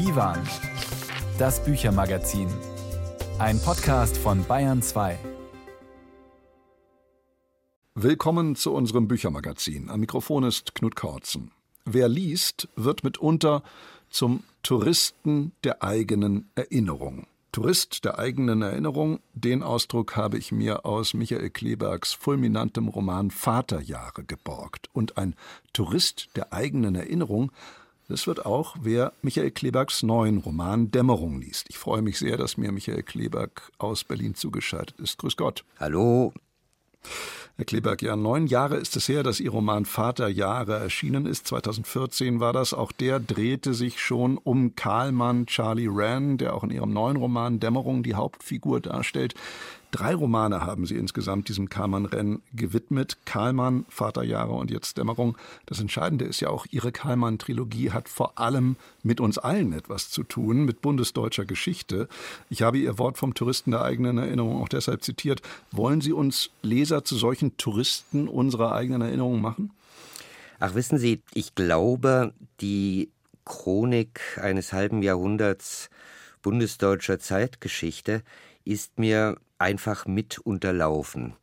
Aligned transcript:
Divan, 0.00 0.38
das 1.38 1.62
Büchermagazin. 1.62 2.48
Ein 3.38 3.60
Podcast 3.60 4.16
von 4.16 4.42
Bayern 4.46 4.80
2. 4.80 5.18
Willkommen 7.94 8.56
zu 8.56 8.72
unserem 8.72 9.08
Büchermagazin. 9.08 9.90
Am 9.90 10.00
Mikrofon 10.00 10.44
ist 10.44 10.74
Knut 10.74 10.96
Kautzen. 10.96 11.50
Wer 11.84 12.08
liest, 12.08 12.66
wird 12.76 13.04
mitunter 13.04 13.62
zum 14.08 14.42
Touristen 14.62 15.52
der 15.64 15.82
eigenen 15.82 16.48
Erinnerung. 16.54 17.26
Tourist 17.52 18.06
der 18.06 18.18
eigenen 18.18 18.62
Erinnerung, 18.62 19.20
den 19.34 19.62
Ausdruck 19.62 20.16
habe 20.16 20.38
ich 20.38 20.50
mir 20.50 20.86
aus 20.86 21.12
Michael 21.12 21.50
Klebergs 21.50 22.14
fulminantem 22.14 22.88
Roman 22.88 23.30
Vaterjahre 23.30 24.24
geborgt. 24.24 24.88
Und 24.94 25.18
ein 25.18 25.34
Tourist 25.74 26.30
der 26.36 26.54
eigenen 26.54 26.94
Erinnerung, 26.94 27.52
das 28.10 28.26
wird 28.26 28.44
auch, 28.44 28.76
wer 28.82 29.12
Michael 29.22 29.50
Klebergs 29.50 30.02
neuen 30.02 30.38
Roman 30.38 30.90
Dämmerung 30.90 31.40
liest. 31.40 31.66
Ich 31.68 31.78
freue 31.78 32.02
mich 32.02 32.18
sehr, 32.18 32.36
dass 32.36 32.56
mir 32.56 32.72
Michael 32.72 33.02
Kleberg 33.02 33.70
aus 33.78 34.04
Berlin 34.04 34.34
zugeschaltet 34.34 34.98
ist. 34.98 35.18
Grüß 35.18 35.36
Gott. 35.36 35.64
Hallo. 35.78 36.34
Herr 37.56 37.64
Kleberg, 37.66 38.02
ja, 38.02 38.16
neun 38.16 38.46
Jahre 38.46 38.76
ist 38.76 38.96
es 38.96 39.08
her, 39.08 39.22
dass 39.22 39.38
Ihr 39.38 39.50
Roman 39.50 39.84
Vaterjahre 39.84 40.78
erschienen 40.78 41.26
ist. 41.26 41.46
2014 41.46 42.40
war 42.40 42.52
das. 42.52 42.74
Auch 42.74 42.90
der 42.90 43.20
drehte 43.20 43.74
sich 43.74 44.00
schon 44.00 44.38
um 44.38 44.74
Karlmann 44.76 45.46
Charlie 45.46 45.88
Rann, 45.90 46.38
der 46.38 46.54
auch 46.54 46.64
in 46.64 46.70
Ihrem 46.70 46.92
neuen 46.92 47.16
Roman 47.16 47.60
Dämmerung 47.60 48.02
die 48.02 48.14
Hauptfigur 48.14 48.80
darstellt. 48.80 49.34
Drei 49.90 50.14
Romane 50.14 50.60
haben 50.64 50.86
Sie 50.86 50.96
insgesamt 50.96 51.48
diesem 51.48 51.68
Karlmann-Rennen 51.68 52.42
gewidmet. 52.52 53.18
Karlmann, 53.24 53.86
Vaterjahre 53.88 54.52
und 54.52 54.70
jetzt 54.70 54.98
Dämmerung. 54.98 55.36
Das 55.66 55.80
Entscheidende 55.80 56.24
ist 56.24 56.40
ja 56.40 56.48
auch, 56.48 56.66
Ihre 56.70 56.92
Karlmann-Trilogie 56.92 57.90
hat 57.90 58.08
vor 58.08 58.38
allem 58.38 58.76
mit 59.02 59.20
uns 59.20 59.38
allen 59.38 59.72
etwas 59.72 60.08
zu 60.10 60.22
tun, 60.22 60.64
mit 60.64 60.80
bundesdeutscher 60.80 61.44
Geschichte. 61.44 62.08
Ich 62.50 62.62
habe 62.62 62.78
Ihr 62.78 62.98
Wort 62.98 63.18
vom 63.18 63.34
Touristen 63.34 63.72
der 63.72 63.82
eigenen 63.82 64.18
Erinnerung 64.18 64.62
auch 64.62 64.68
deshalb 64.68 65.02
zitiert. 65.02 65.42
Wollen 65.72 66.00
Sie 66.00 66.12
uns 66.12 66.50
Leser 66.62 67.04
zu 67.04 67.16
solchen 67.16 67.56
Touristen 67.56 68.28
unserer 68.28 68.72
eigenen 68.72 69.02
Erinnerung 69.02 69.40
machen? 69.40 69.72
Ach, 70.60 70.74
wissen 70.74 70.98
Sie, 70.98 71.22
ich 71.34 71.56
glaube, 71.56 72.32
die 72.60 73.10
Chronik 73.44 74.20
eines 74.40 74.72
halben 74.72 75.02
Jahrhunderts 75.02 75.90
bundesdeutscher 76.42 77.18
Zeitgeschichte 77.18 78.22
ist 78.64 78.98
mir 78.98 79.36
einfach 79.60 80.06
mit 80.06 80.38
unterlaufen. 80.38 81.34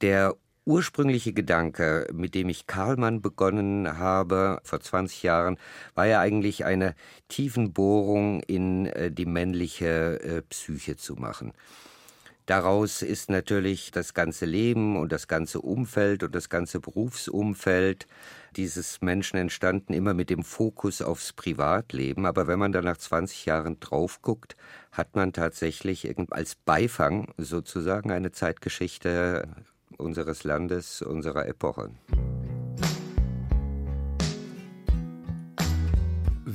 Der 0.00 0.34
ursprüngliche 0.64 1.32
Gedanke, 1.32 2.06
mit 2.12 2.34
dem 2.34 2.48
ich 2.50 2.66
Karlmann 2.66 3.22
begonnen 3.22 3.98
habe 3.98 4.60
vor 4.62 4.80
20 4.80 5.22
Jahren, 5.22 5.58
war 5.94 6.06
ja 6.06 6.20
eigentlich 6.20 6.64
eine 6.66 6.94
Tiefenbohrung 7.28 8.42
in 8.42 8.86
äh, 8.86 9.10
die 9.10 9.26
männliche 9.26 10.20
äh, 10.20 10.42
Psyche 10.42 10.96
zu 10.96 11.14
machen. 11.14 11.52
Daraus 12.48 13.02
ist 13.02 13.28
natürlich 13.28 13.90
das 13.90 14.14
ganze 14.14 14.46
Leben 14.46 14.96
und 14.96 15.12
das 15.12 15.28
ganze 15.28 15.60
Umfeld 15.60 16.22
und 16.22 16.34
das 16.34 16.48
ganze 16.48 16.80
Berufsumfeld 16.80 18.06
dieses 18.56 19.02
Menschen 19.02 19.36
entstanden, 19.36 19.92
immer 19.92 20.14
mit 20.14 20.30
dem 20.30 20.42
Fokus 20.42 21.02
aufs 21.02 21.34
Privatleben. 21.34 22.24
Aber 22.24 22.46
wenn 22.46 22.58
man 22.58 22.72
dann 22.72 22.86
nach 22.86 22.96
20 22.96 23.44
Jahren 23.44 23.80
drauf 23.80 24.22
guckt, 24.22 24.56
hat 24.92 25.14
man 25.14 25.34
tatsächlich 25.34 26.10
als 26.30 26.54
Beifang 26.54 27.34
sozusagen 27.36 28.10
eine 28.10 28.32
Zeitgeschichte 28.32 29.46
unseres 29.98 30.42
Landes, 30.42 31.02
unserer 31.02 31.46
Epoche. 31.48 31.90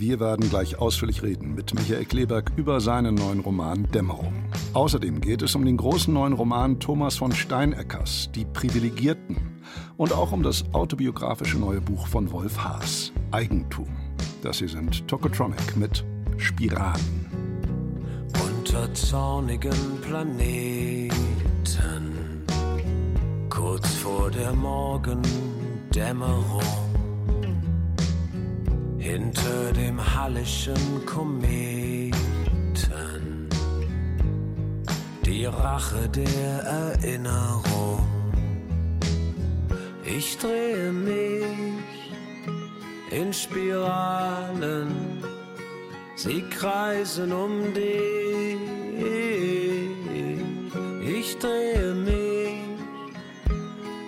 Wir 0.05 0.19
werden 0.19 0.49
gleich 0.49 0.79
ausführlich 0.79 1.23
reden 1.23 1.55
mit 1.55 1.73
Michael 1.73 2.03
Kleberg 2.03 2.51
über 2.57 2.81
seinen 2.81 3.15
neuen 3.15 3.39
Roman 3.39 3.87
Dämmerung. 3.93 4.33
Außerdem 4.73 5.21
geht 5.21 5.41
es 5.41 5.55
um 5.55 5.63
den 5.63 5.77
großen 5.77 6.13
neuen 6.13 6.33
Roman 6.33 6.77
Thomas 6.81 7.15
von 7.15 7.31
Steineckers, 7.31 8.29
Die 8.35 8.43
Privilegierten, 8.43 9.37
und 9.95 10.11
auch 10.11 10.33
um 10.33 10.43
das 10.43 10.65
autobiografische 10.73 11.57
neue 11.57 11.79
Buch 11.79 12.07
von 12.07 12.29
Wolf 12.33 12.61
Haas, 12.61 13.13
Eigentum. 13.31 13.87
Das 14.41 14.57
hier 14.57 14.67
sind 14.67 15.07
Tokotronic 15.07 15.77
mit 15.77 16.03
Spiralen. 16.35 17.29
Unter 18.45 18.93
zornigen 18.93 20.01
Planeten, 20.01 21.13
kurz 23.49 23.87
vor 23.87 24.29
der 24.29 24.51
Morgendämmerung 24.51 26.92
hinter 29.03 29.73
dem 29.73 29.99
hallischen 29.99 31.05
Kometen. 31.05 32.13
Die 35.25 35.45
Rache 35.45 36.07
der 36.07 36.63
Erinnerung. 36.63 38.07
Ich 40.05 40.37
drehe 40.37 40.91
mich 40.91 41.43
in 43.11 43.33
Spiralen, 43.33 44.87
sie 46.15 46.41
kreisen 46.49 47.33
um 47.33 47.73
dich. 47.73 48.57
Ich 51.19 51.37
drehe 51.39 51.93
mich 51.93 52.61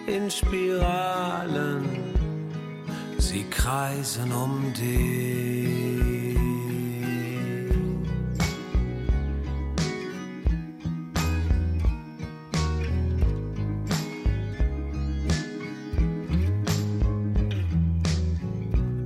in 0.08 0.32
Spiralen 0.32 1.95
sie 3.36 3.44
kreisen 3.50 4.32
um 4.32 4.72
dich. 4.74 6.38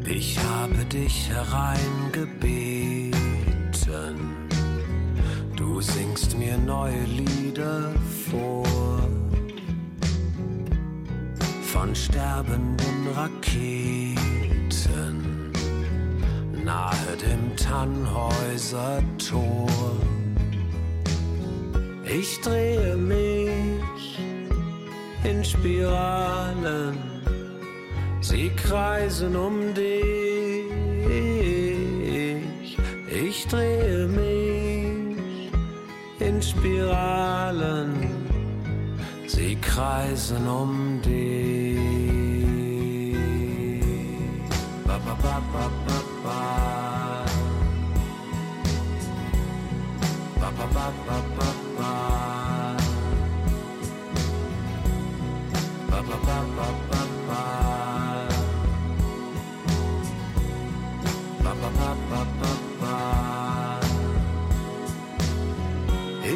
Ich 0.05 0.37
habe 0.39 0.85
dich 0.85 1.29
hereingebeten, 1.29 4.15
du 5.55 5.81
singst 5.81 6.37
mir 6.37 6.55
neue 6.57 7.03
Lieder 7.05 7.91
vor 8.29 8.63
von 11.79 11.95
sterbenden 11.95 13.07
Raketen 13.15 14.17
nahe 16.65 17.15
dem 17.25 17.55
Tannhäuser 17.55 19.01
Tor. 19.17 19.95
Ich 22.03 22.41
drehe 22.41 22.97
mich 22.97 24.19
in 25.23 25.41
Spiralen, 25.45 26.97
sie 28.19 28.49
kreisen 28.49 29.37
um 29.37 29.73
dich. 29.73 30.65
Ich 33.25 33.47
drehe 33.47 34.05
mich 34.07 35.51
in 36.19 36.41
Spiralen, 36.41 37.93
sie 39.27 39.55
kreisen 39.55 40.45
um 40.45 41.01
dich. 41.01 41.48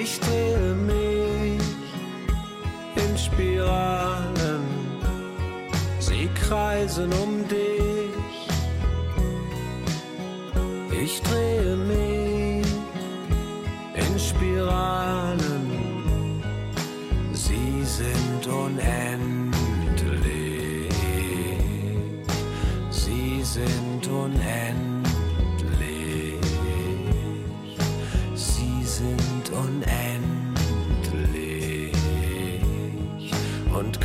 Ich 0.01 0.19
drehe 0.19 0.75
mich 0.75 1.61
in 2.95 3.17
Spiralen, 3.17 4.63
sie 5.99 6.29
kreisen 6.35 7.11
um 7.13 7.47
dich. 7.47 7.72
Ich 11.03 11.21
drehe 11.21 11.75
mich 11.75 12.65
in 13.93 14.19
Spiralen, 14.19 15.65
sie 17.33 17.83
sind 17.83 18.47
unendlich. 18.47 19.33
Sie 22.89 23.43
sind 23.43 24.07
unendlich. 24.07 24.53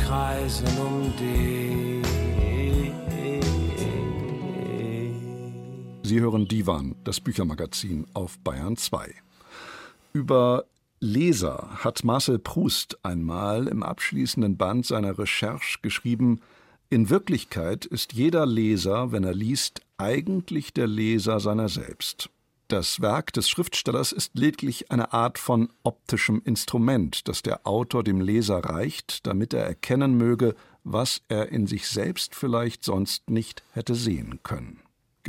kreisen 0.09 0.67
um 0.79 1.13
dich. 1.17 1.68
Sie 6.09 6.21
hören 6.21 6.47
Divan, 6.47 6.95
das 7.03 7.19
Büchermagazin 7.19 8.07
auf 8.15 8.39
Bayern 8.39 8.77
2. 8.77 9.13
Über 10.11 10.65
Leser 10.99 11.69
hat 11.83 12.03
Marcel 12.03 12.39
Proust 12.39 12.97
einmal 13.05 13.67
im 13.67 13.83
abschließenden 13.83 14.57
Band 14.57 14.87
seiner 14.87 15.19
Recherche 15.19 15.77
geschrieben, 15.83 16.41
in 16.89 17.11
Wirklichkeit 17.11 17.85
ist 17.85 18.13
jeder 18.13 18.47
Leser, 18.47 19.11
wenn 19.11 19.23
er 19.23 19.35
liest, 19.35 19.83
eigentlich 19.99 20.73
der 20.73 20.87
Leser 20.87 21.39
seiner 21.39 21.69
selbst. 21.69 22.31
Das 22.69 23.01
Werk 23.01 23.31
des 23.33 23.47
Schriftstellers 23.47 24.11
ist 24.11 24.31
lediglich 24.33 24.89
eine 24.89 25.13
Art 25.13 25.37
von 25.37 25.69
optischem 25.83 26.41
Instrument, 26.43 27.27
das 27.27 27.43
der 27.43 27.67
Autor 27.67 28.03
dem 28.03 28.19
Leser 28.19 28.57
reicht, 28.57 29.27
damit 29.27 29.53
er 29.53 29.63
erkennen 29.63 30.17
möge, 30.17 30.55
was 30.83 31.21
er 31.27 31.49
in 31.49 31.67
sich 31.67 31.87
selbst 31.87 32.33
vielleicht 32.33 32.83
sonst 32.83 33.29
nicht 33.29 33.61
hätte 33.73 33.93
sehen 33.93 34.39
können. 34.41 34.79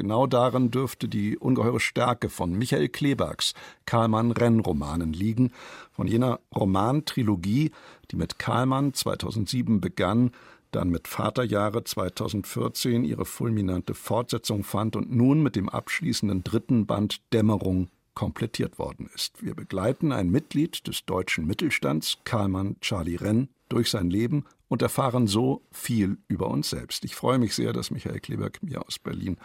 Genau 0.00 0.26
darin 0.26 0.70
dürfte 0.70 1.08
die 1.08 1.37
ungeheure 1.37 1.79
Stärke 1.79 2.31
von 2.31 2.55
Michael 2.55 2.88
Klebergs 2.88 3.52
Karlmann-Renn-Romanen 3.85 5.12
liegen, 5.12 5.52
von 5.93 6.06
jener 6.06 6.41
Romantrilogie, 6.56 7.70
die 8.11 8.17
mit 8.17 8.38
Karlmann 8.38 8.94
2007 8.94 9.82
begann, 9.82 10.31
dann 10.70 10.88
mit 10.88 11.06
Vaterjahre 11.06 11.85
2014 11.85 13.05
ihre 13.05 13.26
fulminante 13.26 13.93
Fortsetzung 13.93 14.64
fand 14.64 14.97
und 14.97 15.14
nun 15.14 15.43
mit 15.43 15.55
dem 15.55 15.69
abschließenden 15.69 16.44
dritten 16.44 16.87
Band 16.87 17.20
Dämmerung 17.35 17.88
komplettiert 18.14 18.79
worden 18.79 19.11
ist. 19.14 19.44
Wir 19.44 19.55
begleiten 19.55 20.12
ein 20.12 20.31
Mitglied 20.31 20.87
des 20.87 21.05
deutschen 21.05 21.47
Mittelstands, 21.47 22.17
Karlmann 22.25 22.76
Charlie 22.81 23.17
Renn, 23.17 23.50
durch 23.69 23.91
sein 23.91 24.08
Leben 24.08 24.47
und 24.70 24.82
erfahren 24.82 25.26
so 25.26 25.62
viel 25.72 26.19
über 26.28 26.46
uns 26.46 26.70
selbst. 26.70 27.05
Ich 27.05 27.17
freue 27.17 27.38
mich 27.38 27.56
sehr, 27.56 27.72
dass 27.72 27.90
Michael 27.90 28.20
Kleberg 28.20 28.62
mir 28.62 28.87
aus 28.87 29.00
Berlin 29.00 29.37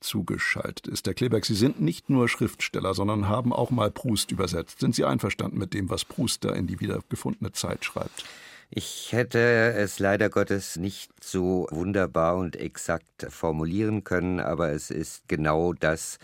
zugeschaltet 0.00 0.86
ist. 0.86 1.06
Herr 1.06 1.12
Kleberg, 1.12 1.44
Sie 1.44 1.54
sind 1.54 1.82
nicht 1.82 2.08
nur 2.08 2.30
Schriftsteller, 2.30 2.94
sondern 2.94 3.28
haben 3.28 3.52
auch 3.52 3.70
mal 3.70 3.90
Proust 3.90 4.30
übersetzt. 4.32 4.80
Sind 4.80 4.94
Sie 4.94 5.04
einverstanden 5.04 5.58
mit 5.58 5.74
dem, 5.74 5.90
was 5.90 6.06
Proust 6.06 6.46
da 6.46 6.52
in 6.52 6.66
die 6.66 6.80
wiedergefundene 6.80 7.52
Zeit 7.52 7.84
schreibt? 7.84 8.24
Ich 8.70 9.12
hätte 9.12 9.38
es 9.74 9.98
leider 9.98 10.30
Gottes 10.30 10.76
nicht 10.76 11.12
so 11.22 11.66
wunderbar 11.70 12.36
und 12.38 12.56
exakt 12.56 13.26
formulieren 13.28 14.02
können, 14.02 14.40
aber 14.40 14.70
es 14.70 14.90
ist 14.90 15.28
genau 15.28 15.74
das, 15.74 16.18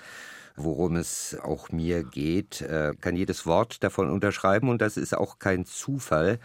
worum 0.57 0.97
es 0.97 1.37
auch 1.43 1.69
mir 1.69 2.05
geht. 2.05 2.63
Ich 2.63 2.71
äh, 2.71 2.95
kann 2.99 3.17
jedes 3.17 3.45
Wort 3.45 3.85
davon 3.85 4.09
unterschreiben 4.09 4.71
und 4.71 4.81
das 4.81 4.97
ist 4.97 5.15
auch 5.15 5.39
kein 5.39 5.67
Zufall 5.67 6.39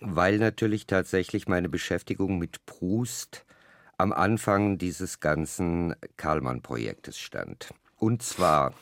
weil 0.00 0.38
natürlich 0.38 0.86
tatsächlich 0.86 1.48
meine 1.48 1.68
Beschäftigung 1.68 2.38
mit 2.38 2.64
Proust 2.66 3.44
am 3.98 4.12
Anfang 4.12 4.78
dieses 4.78 5.20
ganzen 5.20 5.94
Karlmann-Projektes 6.16 7.18
stand. 7.18 7.70
Und 7.96 8.22
zwar 8.22 8.74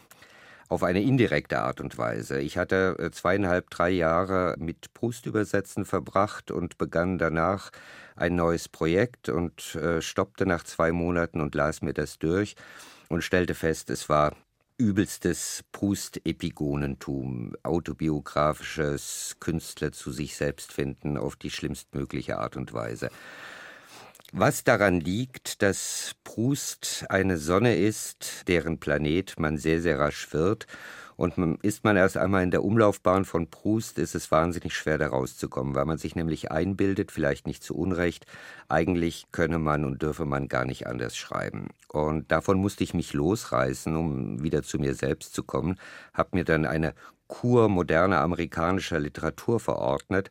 auf 0.68 0.82
eine 0.82 1.02
indirekte 1.02 1.60
Art 1.60 1.80
und 1.80 1.96
Weise. 1.98 2.40
Ich 2.40 2.58
hatte 2.58 2.96
äh, 2.98 3.10
zweieinhalb, 3.10 3.70
drei 3.70 3.90
Jahre 3.90 4.56
mit 4.58 4.92
Proust-Übersetzen 4.94 5.84
verbracht 5.84 6.50
und 6.50 6.78
begann 6.78 7.18
danach 7.18 7.70
ein 8.16 8.34
neues 8.34 8.68
Projekt 8.68 9.28
und 9.28 9.74
äh, 9.76 10.00
stoppte 10.00 10.46
nach 10.46 10.64
zwei 10.64 10.90
Monaten 10.92 11.40
und 11.40 11.54
las 11.54 11.82
mir 11.82 11.94
das 11.94 12.18
durch 12.18 12.56
und 13.08 13.22
stellte 13.22 13.54
fest, 13.54 13.90
es 13.90 14.08
war 14.08 14.34
übelstes 14.84 15.64
Proust-Epigonentum, 15.72 17.56
autobiografisches 17.62 19.36
Künstler 19.40 19.92
zu 19.92 20.12
sich 20.12 20.36
selbst 20.36 20.74
finden 20.74 21.16
auf 21.16 21.36
die 21.36 21.50
schlimmstmögliche 21.50 22.38
Art 22.38 22.58
und 22.58 22.74
Weise. 22.74 23.08
Was 24.32 24.62
daran 24.62 25.00
liegt, 25.00 25.62
dass 25.62 26.12
Proust 26.22 27.06
eine 27.08 27.38
Sonne 27.38 27.76
ist, 27.76 28.46
deren 28.46 28.78
Planet 28.78 29.38
man 29.38 29.56
sehr, 29.56 29.80
sehr 29.80 29.98
rasch 29.98 30.34
wird 30.34 30.66
und 31.16 31.62
ist 31.62 31.84
man 31.84 31.96
erst 31.96 32.16
einmal 32.16 32.42
in 32.42 32.50
der 32.50 32.64
Umlaufbahn 32.64 33.24
von 33.24 33.48
Proust, 33.48 33.98
ist 33.98 34.14
es 34.14 34.30
wahnsinnig 34.30 34.74
schwer, 34.74 34.98
da 34.98 35.08
rauszukommen, 35.08 35.74
weil 35.74 35.84
man 35.84 35.98
sich 35.98 36.16
nämlich 36.16 36.50
einbildet, 36.50 37.12
vielleicht 37.12 37.46
nicht 37.46 37.62
zu 37.62 37.76
Unrecht, 37.76 38.26
eigentlich 38.68 39.26
könne 39.32 39.58
man 39.58 39.84
und 39.84 40.02
dürfe 40.02 40.24
man 40.24 40.48
gar 40.48 40.64
nicht 40.64 40.86
anders 40.86 41.16
schreiben. 41.16 41.68
Und 41.88 42.32
davon 42.32 42.58
musste 42.58 42.84
ich 42.84 42.94
mich 42.94 43.12
losreißen, 43.12 43.96
um 43.96 44.42
wieder 44.42 44.62
zu 44.62 44.78
mir 44.78 44.94
selbst 44.94 45.34
zu 45.34 45.42
kommen, 45.42 45.76
habe 46.12 46.30
mir 46.32 46.44
dann 46.44 46.66
eine 46.66 46.94
Kur 47.26 47.68
moderner 47.68 48.20
amerikanischer 48.20 49.00
Literatur 49.00 49.58
verordnet, 49.58 50.30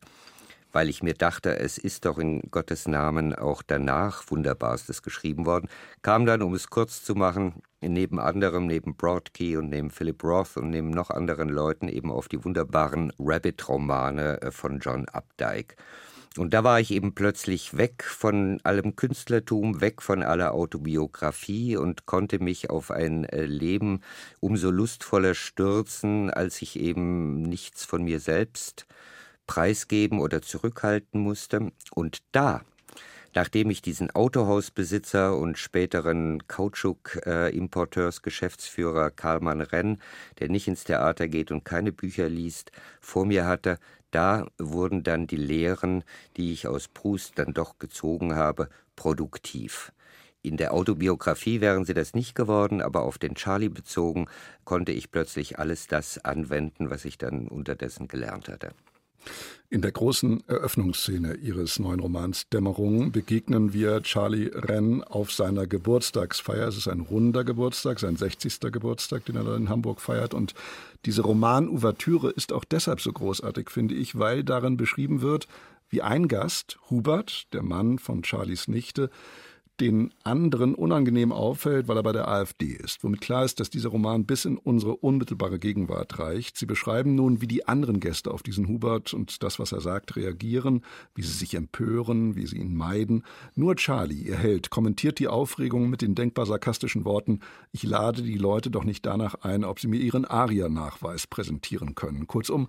weil 0.74 0.90
ich 0.90 1.04
mir 1.04 1.14
dachte, 1.14 1.58
es 1.58 1.78
ist 1.78 2.06
doch 2.06 2.18
in 2.18 2.42
Gottes 2.52 2.88
Namen 2.88 3.34
auch 3.34 3.62
danach 3.62 4.30
Wunderbarstes 4.30 5.04
geschrieben 5.04 5.46
worden, 5.46 5.70
kam 6.02 6.26
dann, 6.26 6.42
um 6.42 6.54
es 6.56 6.70
kurz 6.70 7.04
zu 7.04 7.16
machen, 7.16 7.62
neben 7.80 8.20
anderem, 8.20 8.66
neben 8.66 8.96
Broadkey 8.96 9.56
und 9.56 9.70
neben 9.70 9.92
Philip 9.92 10.22
Roth 10.24 10.58
und 10.58 10.72
neben 10.72 10.90
noch 10.90 11.12
anderen 11.12 11.50
Leuten 11.50 11.88
eben 11.88 12.12
auf 12.12 12.28
die 12.28 12.44
wunderbaren 12.44 13.14
Rabbit-Romane 13.20 14.42
äh, 14.42 14.52
von 14.52 14.80
John 14.80 15.06
Updike. 15.06 15.76
Und 16.36 16.56
da 16.56 16.64
war 16.64 16.80
ich 16.80 16.90
eben 16.90 17.14
plötzlich 17.14 17.78
weg 17.78 18.04
von 18.04 18.60
allem 18.64 18.96
Künstlertum, 18.96 19.82
weg 19.82 20.02
von 20.02 20.24
aller 20.24 20.54
Autobiografie 20.54 21.78
und 21.78 22.08
konnte 22.08 22.40
mich 22.40 22.72
auf 22.72 22.90
ein 22.90 23.26
äh, 23.26 23.46
Leben 23.46 24.02
umso 24.40 24.72
lustvoller 24.72 25.36
stürzen, 25.36 26.32
als 26.32 26.64
ich 26.64 26.80
eben 26.80 27.44
nichts 27.44 27.86
von 27.86 28.04
mir 28.04 28.20
selbst 28.20 28.88
preisgeben 29.48 30.20
oder 30.20 30.42
zurückhalten 30.42 31.22
musste. 31.22 31.72
Und 31.94 32.20
da, 32.32 32.62
nachdem 33.34 33.70
ich 33.70 33.82
diesen 33.82 34.12
Autohausbesitzer 34.12 35.38
und 35.38 35.58
späteren 35.58 36.46
Kautschuk-Importeursgeschäftsführer 36.48 39.12
Karlmann 39.12 39.62
Renn, 39.62 40.02
der 40.40 40.50
nicht 40.50 40.68
ins 40.68 40.84
Theater 40.84 41.28
geht 41.28 41.52
und 41.52 41.66
keine 41.66 41.92
Bücher 41.92 42.30
liest, 42.30 42.72
vor 43.02 43.26
mir 43.26 43.46
hatte, 43.46 43.80
da 44.12 44.48
wurden 44.60 45.04
dann 45.04 45.28
die 45.28 45.38
Lehren, 45.38 46.04
die 46.38 46.54
ich 46.54 46.68
aus 46.68 46.88
Proust 46.88 47.40
dann 47.40 47.54
doch 47.54 47.80
gezogen 47.80 48.36
habe, 48.36 48.70
produktiv. 48.96 49.92
In 50.46 50.58
der 50.58 50.74
Autobiografie 50.74 51.62
wären 51.62 51.86
sie 51.86 51.94
das 51.94 52.14
nicht 52.14 52.36
geworden, 52.36 52.82
aber 52.82 53.04
auf 53.04 53.18
den 53.18 53.36
Charlie 53.36 53.70
bezogen 53.70 54.28
konnte 54.66 54.92
ich 54.92 55.10
plötzlich 55.10 55.58
alles 55.58 55.88
das 55.88 56.24
anwenden, 56.24 56.90
was 56.90 57.06
ich 57.06 57.18
dann 57.18 57.48
unterdessen 57.48 58.10
gelernt 58.10 58.50
hatte. 58.50 58.74
In 59.74 59.82
der 59.82 59.92
großen 59.92 60.44
Eröffnungsszene 60.48 61.34
ihres 61.34 61.80
neuen 61.80 62.00
Romans 62.00 62.48
Dämmerung 62.50 63.12
begegnen 63.12 63.74
wir 63.74 64.04
Charlie 64.04 64.52
Renn 64.54 65.04
auf 65.04 65.32
seiner 65.32 65.66
Geburtstagsfeier. 65.66 66.68
Es 66.68 66.78
ist 66.78 66.88
ein 66.88 67.00
runder 67.00 67.44
Geburtstag, 67.44 68.00
sein 68.00 68.16
60. 68.16 68.60
Geburtstag, 68.72 69.26
den 69.26 69.36
er 69.36 69.56
in 69.56 69.70
Hamburg 69.70 70.00
feiert. 70.00 70.36
Und 70.36 70.54
diese 71.06 71.24
Roman-Ouvertüre 71.24 72.30
ist 72.30 72.54
auch 72.54 72.66
deshalb 72.66 73.02
so 73.02 73.12
großartig, 73.12 73.72
finde 73.72 73.96
ich, 73.96 74.20
weil 74.20 74.44
darin 74.44 74.78
beschrieben 74.78 75.22
wird, 75.22 75.48
wie 75.90 76.04
ein 76.04 76.28
Gast, 76.28 76.78
Hubert, 76.92 77.52
der 77.52 77.64
Mann 77.64 77.98
von 77.98 78.24
Charlies 78.24 78.68
Nichte, 78.68 79.10
den 79.80 80.14
anderen 80.24 80.76
unangenehm 80.76 81.32
auffällt, 81.32 81.88
weil 81.88 81.98
er 81.98 82.04
bei 82.04 82.12
der 82.12 82.28
AfD 82.28 82.68
ist. 82.68 83.04
Womit 83.04 83.22
klar 83.22 83.44
ist, 83.44 83.60
dass 83.60 83.72
dieser 83.72 83.90
Roman 83.90 84.26
bis 84.26 84.46
in 84.46 84.58
unsere 84.58 84.96
unmittelbare 84.96 85.58
Gegenwart 85.58 86.20
reicht. 86.20 86.58
Sie 86.58 86.68
beschreiben 86.68 87.16
nun, 87.16 87.42
wie 87.42 87.48
die 87.48 87.68
anderen 87.68 88.00
Gäste 88.00 88.32
auf 88.32 88.44
diesen 88.44 88.68
Hubert 88.68 89.14
und 89.14 89.42
das, 89.42 89.58
was 89.58 89.72
er 89.72 89.82
sagt, 89.82 90.16
reagieren, 90.16 90.84
wie 91.16 91.24
sie 91.24 91.34
sich 91.34 91.56
empören, 91.56 92.36
wie 92.36 92.46
sie 92.46 92.58
ihn 92.58 92.76
meiden. 92.76 93.24
Nur 93.56 93.76
Charlie, 93.76 94.22
ihr 94.22 94.38
Held, 94.38 94.70
kommentiert 94.70 95.18
die 95.18 95.28
Aufregung 95.28 95.90
mit 95.90 96.02
den 96.02 96.14
denkbar 96.14 96.46
sarkastischen 96.46 97.04
Worten, 97.04 97.40
ich 97.72 97.84
lade 97.84 98.22
die 98.22 98.38
Leute 98.38 98.70
doch 98.70 98.84
nicht 98.84 99.06
danach 99.06 99.36
ein, 99.42 99.64
ob 99.64 99.80
sie 99.80 99.88
mir 99.88 100.00
ihren 100.00 100.26
Aria-Nachweis 100.26 101.26
präsentieren 101.26 101.96
können. 101.96 102.28
Kurzum, 102.28 102.68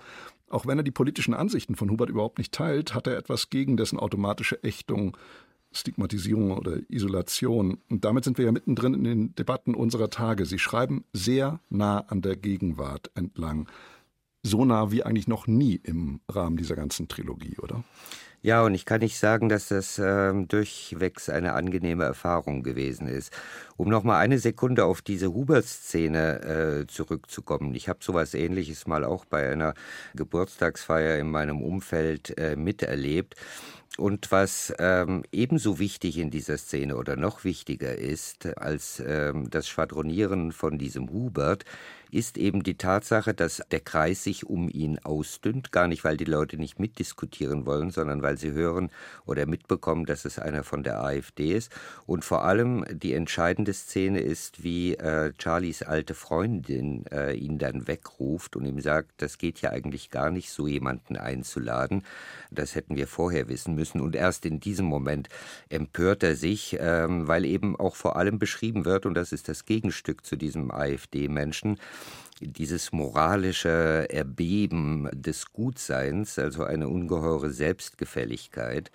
auch 0.49 0.67
wenn 0.67 0.79
er 0.79 0.85
die 0.85 0.91
politischen 0.91 1.35
Ansichten 1.35 1.75
von 1.75 1.91
Hubert 1.91 2.11
überhaupt 2.11 2.39
nicht 2.39 2.53
teilt, 2.53 2.95
hat 2.95 3.07
er 3.07 3.17
etwas 3.17 3.51
gegen 3.51 3.77
dessen 3.77 3.99
automatische 3.99 4.63
Ächtung 4.63 5.17
Stigmatisierung 5.75 6.53
oder 6.53 6.79
Isolation. 6.89 7.79
Und 7.91 8.05
damit 8.05 8.25
sind 8.25 8.39
wir 8.39 8.45
ja 8.45 8.53
mittendrin 8.53 8.95
in 8.95 9.05
den 9.05 9.35
Debatten 9.35 9.75
unserer 9.75 10.11
Tage. 10.11 10.47
Sie 10.47 10.59
schreiben 10.59 11.05
sehr 11.13 11.61
nah 11.71 12.01
an 12.01 12.23
der 12.23 12.37
Gegenwart 12.37 13.11
entlang. 13.15 13.69
So 14.43 14.65
nah 14.65 14.91
wie 14.91 15.03
eigentlich 15.03 15.29
noch 15.29 15.47
nie 15.47 15.81
im 15.83 16.21
Rahmen 16.29 16.57
dieser 16.57 16.77
ganzen 16.77 17.09
Trilogie, 17.09 17.57
oder? 17.59 17.83
Ja, 18.45 18.63
und 18.63 18.75
ich 18.75 18.85
kann 18.85 19.01
nicht 19.01 19.19
sagen, 19.19 19.49
dass 19.49 19.69
das 19.69 19.99
äh, 19.99 20.35
durchwegs 20.35 21.31
eine 21.31 21.55
angenehme 21.55 22.05
Erfahrung 22.05 22.63
gewesen 22.63 23.09
ist. 23.09 23.33
Um 23.79 23.89
noch 23.89 24.05
mal 24.05 24.19
eine 24.19 24.39
Sekunde 24.39 24.85
auf 24.85 25.01
diese 25.01 25.33
Hubert-Szene 25.33 26.43
äh, 26.83 26.87
zurückzukommen. 26.87 27.75
Ich 27.75 27.89
habe 27.89 28.01
sowas 28.03 28.35
Ähnliches 28.35 28.87
mal 28.87 29.03
auch 29.03 29.25
bei 29.25 29.51
einer 29.51 29.73
Geburtstagsfeier 30.15 31.17
in 31.17 31.31
meinem 31.31 31.63
Umfeld 31.63 32.37
äh, 32.37 32.55
miterlebt. 32.55 33.35
Und 33.97 34.33
was 34.33 34.75
ähm, 34.81 35.23
ebenso 35.31 35.79
wichtig 35.79 36.19
in 36.19 36.31
dieser 36.31 36.59
Szene 36.59 36.97
oder 36.97 37.15
noch 37.15 37.45
wichtiger 37.45 37.97
ist 37.97 38.47
als 38.59 39.01
ähm, 39.07 39.49
das 39.51 39.69
Schwadronieren 39.69 40.51
von 40.51 40.79
diesem 40.79 41.11
Hubert, 41.11 41.65
ist 42.15 42.39
eben 42.39 42.63
die 42.63 42.77
Tatsache, 42.77 43.35
dass 43.35 43.61
der 43.73 43.81
Kreis 43.81 44.23
sich 44.23 44.47
um 44.47 44.69
ihn 44.69 45.01
ausdünnt, 45.01 45.73
gar 45.73 45.89
nicht, 45.89 46.05
weil 46.05 46.17
die 46.17 46.25
Leute 46.25 46.57
nicht 46.57 46.79
mitdiskutieren 46.79 47.67
wollen, 47.67 47.91
sondern 47.91 48.23
weil 48.23 48.39
sie 48.39 48.53
hören 48.53 48.91
oder 49.27 49.47
mitbekommen, 49.47 50.07
dass 50.07 50.25
es 50.25 50.39
einer 50.39 50.63
von 50.63 50.85
der 50.85 51.03
AfD 51.03 51.53
ist. 51.53 51.73
Und 52.07 52.25
vor 52.25 52.45
allem 52.45 52.85
die 52.89 53.15
entscheidende 53.15 53.73
Szene 53.73 54.21
ist, 54.21 54.63
wie 54.63 54.95
äh, 54.95 55.33
Charlies 55.39 55.83
alte 55.83 56.15
Freundin 56.15 57.05
äh, 57.11 57.35
ihn 57.35 57.59
dann 57.59 57.89
wegruft 57.89 58.55
und 58.55 58.65
ihm 58.65 58.81
sagt, 58.81 59.11
das 59.17 59.39
geht 59.39 59.61
ja 59.61 59.71
eigentlich 59.71 60.11
gar 60.11 60.31
nicht, 60.31 60.51
so 60.51 60.69
jemanden 60.69 61.17
einzuladen. 61.17 62.05
Das 62.53 62.77
hätten 62.77 62.95
wir 62.95 63.09
vorher 63.09 63.49
wissen 63.49 63.75
müssen. 63.75 63.84
Und 63.93 64.17
erst 64.17 64.47
in 64.47 64.61
diesem 64.61 64.87
Moment 64.87 65.29
empört 65.69 66.23
er 66.23 66.37
sich, 66.37 66.77
ähm, 66.81 67.29
weil 67.29 67.45
eben 67.45 67.77
auch 67.77 67.97
vor 67.97 68.17
allem 68.17 68.39
beschrieben 68.39 68.85
wird, 68.85 69.07
und 69.07 69.15
das 69.15 69.33
ist 69.33 69.49
das 69.49 69.65
Gegenstück 69.65 70.25
zu 70.25 70.37
diesem 70.37 70.71
AfD-Menschen, 70.71 71.79
dieses 72.41 72.93
moralische 72.93 74.07
Erbeben 74.11 75.09
des 75.13 75.53
Gutseins, 75.53 76.39
also 76.39 76.65
eine 76.65 76.89
ungeheure 76.89 77.51
Selbstgefälligkeit. 77.51 78.91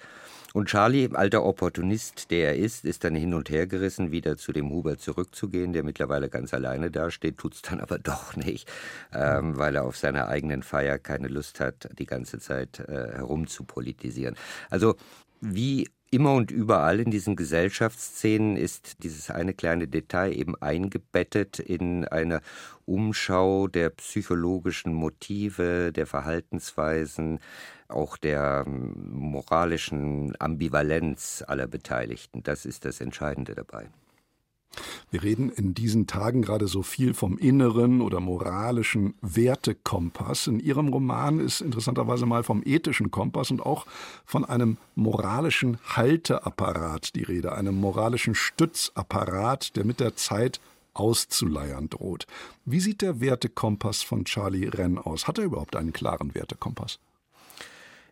Und 0.54 0.68
Charlie, 0.68 1.10
alter 1.14 1.44
Opportunist, 1.44 2.32
der 2.32 2.50
er 2.50 2.56
ist, 2.56 2.86
ist 2.86 3.04
dann 3.04 3.16
hin 3.16 3.34
und 3.34 3.50
her 3.50 3.68
gerissen, 3.68 4.12
wieder 4.12 4.38
zu 4.38 4.52
dem 4.52 4.70
Hubert 4.70 5.00
zurückzugehen, 5.00 5.74
der 5.74 5.84
mittlerweile 5.84 6.30
ganz 6.30 6.54
alleine 6.54 6.90
dasteht, 6.90 7.38
tut 7.38 7.56
es 7.56 7.62
dann 7.62 7.80
aber 7.80 8.00
doch 8.00 8.36
nicht, 8.36 8.68
ähm, 9.14 9.58
weil 9.58 9.76
er 9.76 9.86
auf 9.86 9.98
seiner 9.98 10.28
eigenen 10.28 10.64
Feier 10.64 10.98
keine 10.98 11.28
Lust 11.28 11.60
hat, 11.60 11.90
die 11.98 12.06
ganze 12.06 12.40
Zeit 12.40 12.80
äh, 12.80 13.14
herumzupolitisieren. 13.14 14.36
Also 14.70 14.96
wie 15.42 15.88
Immer 16.12 16.34
und 16.34 16.50
überall 16.50 17.00
in 17.00 17.12
diesen 17.12 17.36
Gesellschaftsszenen 17.36 18.58
ist 18.58 19.04
dieses 19.04 19.30
eine 19.30 19.54
kleine 19.54 19.88
Detail 19.88 20.34
eben 20.34 20.56
eingebettet 20.60 21.60
in 21.60 22.04
eine 22.04 22.42
Umschau 22.86 23.68
der 23.68 23.92
psychologischen 23.92 24.92
Motive, 24.92 25.92
der 25.94 26.08
Verhaltensweisen, 26.08 27.40
auch 27.90 28.18
der 28.18 28.66
moralischen 28.68 30.34
Ambivalenz 30.40 31.44
aller 31.48 31.68
Beteiligten. 31.68 32.44
Das 32.44 32.66
ist 32.66 32.86
das 32.86 33.02
Entscheidende 33.02 33.56
dabei. 33.56 33.90
Wir 35.12 35.24
reden 35.24 35.50
in 35.50 35.74
diesen 35.74 36.06
Tagen 36.06 36.44
gerade 36.44 36.68
so 36.68 36.84
viel 36.84 37.16
vom 37.16 37.38
inneren 37.38 38.02
oder 38.02 38.20
moralischen 38.20 39.16
Wertekompass. 39.22 40.46
In 40.46 40.60
Ihrem 40.60 40.90
Roman 40.90 41.40
ist 41.40 41.62
interessanterweise 41.62 42.28
mal 42.28 42.44
vom 42.44 42.62
ethischen 42.64 43.10
Kompass 43.10 43.50
und 43.50 43.66
auch 43.66 43.88
von 44.26 44.46
einem 44.46 44.78
moralischen 44.94 45.80
Halteapparat 45.96 47.16
die 47.16 47.24
Rede, 47.24 47.54
einem 47.54 47.80
moralischen 47.80 48.36
Stützapparat, 48.36 49.76
der 49.76 49.86
mit 49.86 50.00
der 50.00 50.16
Zeit 50.16 50.60
auszuleiern 50.94 51.90
droht. 51.90 52.28
Wie 52.66 52.80
sieht 52.80 53.02
der 53.02 53.20
Wertekompass 53.20 54.04
von 54.04 54.26
Charlie 54.26 54.72
Wren 54.72 55.00
aus? 55.00 55.28
Hat 55.28 55.40
er 55.40 55.46
überhaupt 55.46 55.76
einen 55.76 55.94
klaren 55.94 56.36
Wertekompass? 56.36 57.00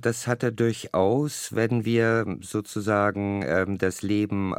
Das 0.01 0.27
hat 0.27 0.43
er 0.43 0.51
durchaus, 0.51 1.55
wenn 1.55 1.83
wir 1.83 2.37
sozusagen 2.41 3.43
ähm, 3.45 3.77
das 3.77 4.01
Leben 4.01 4.53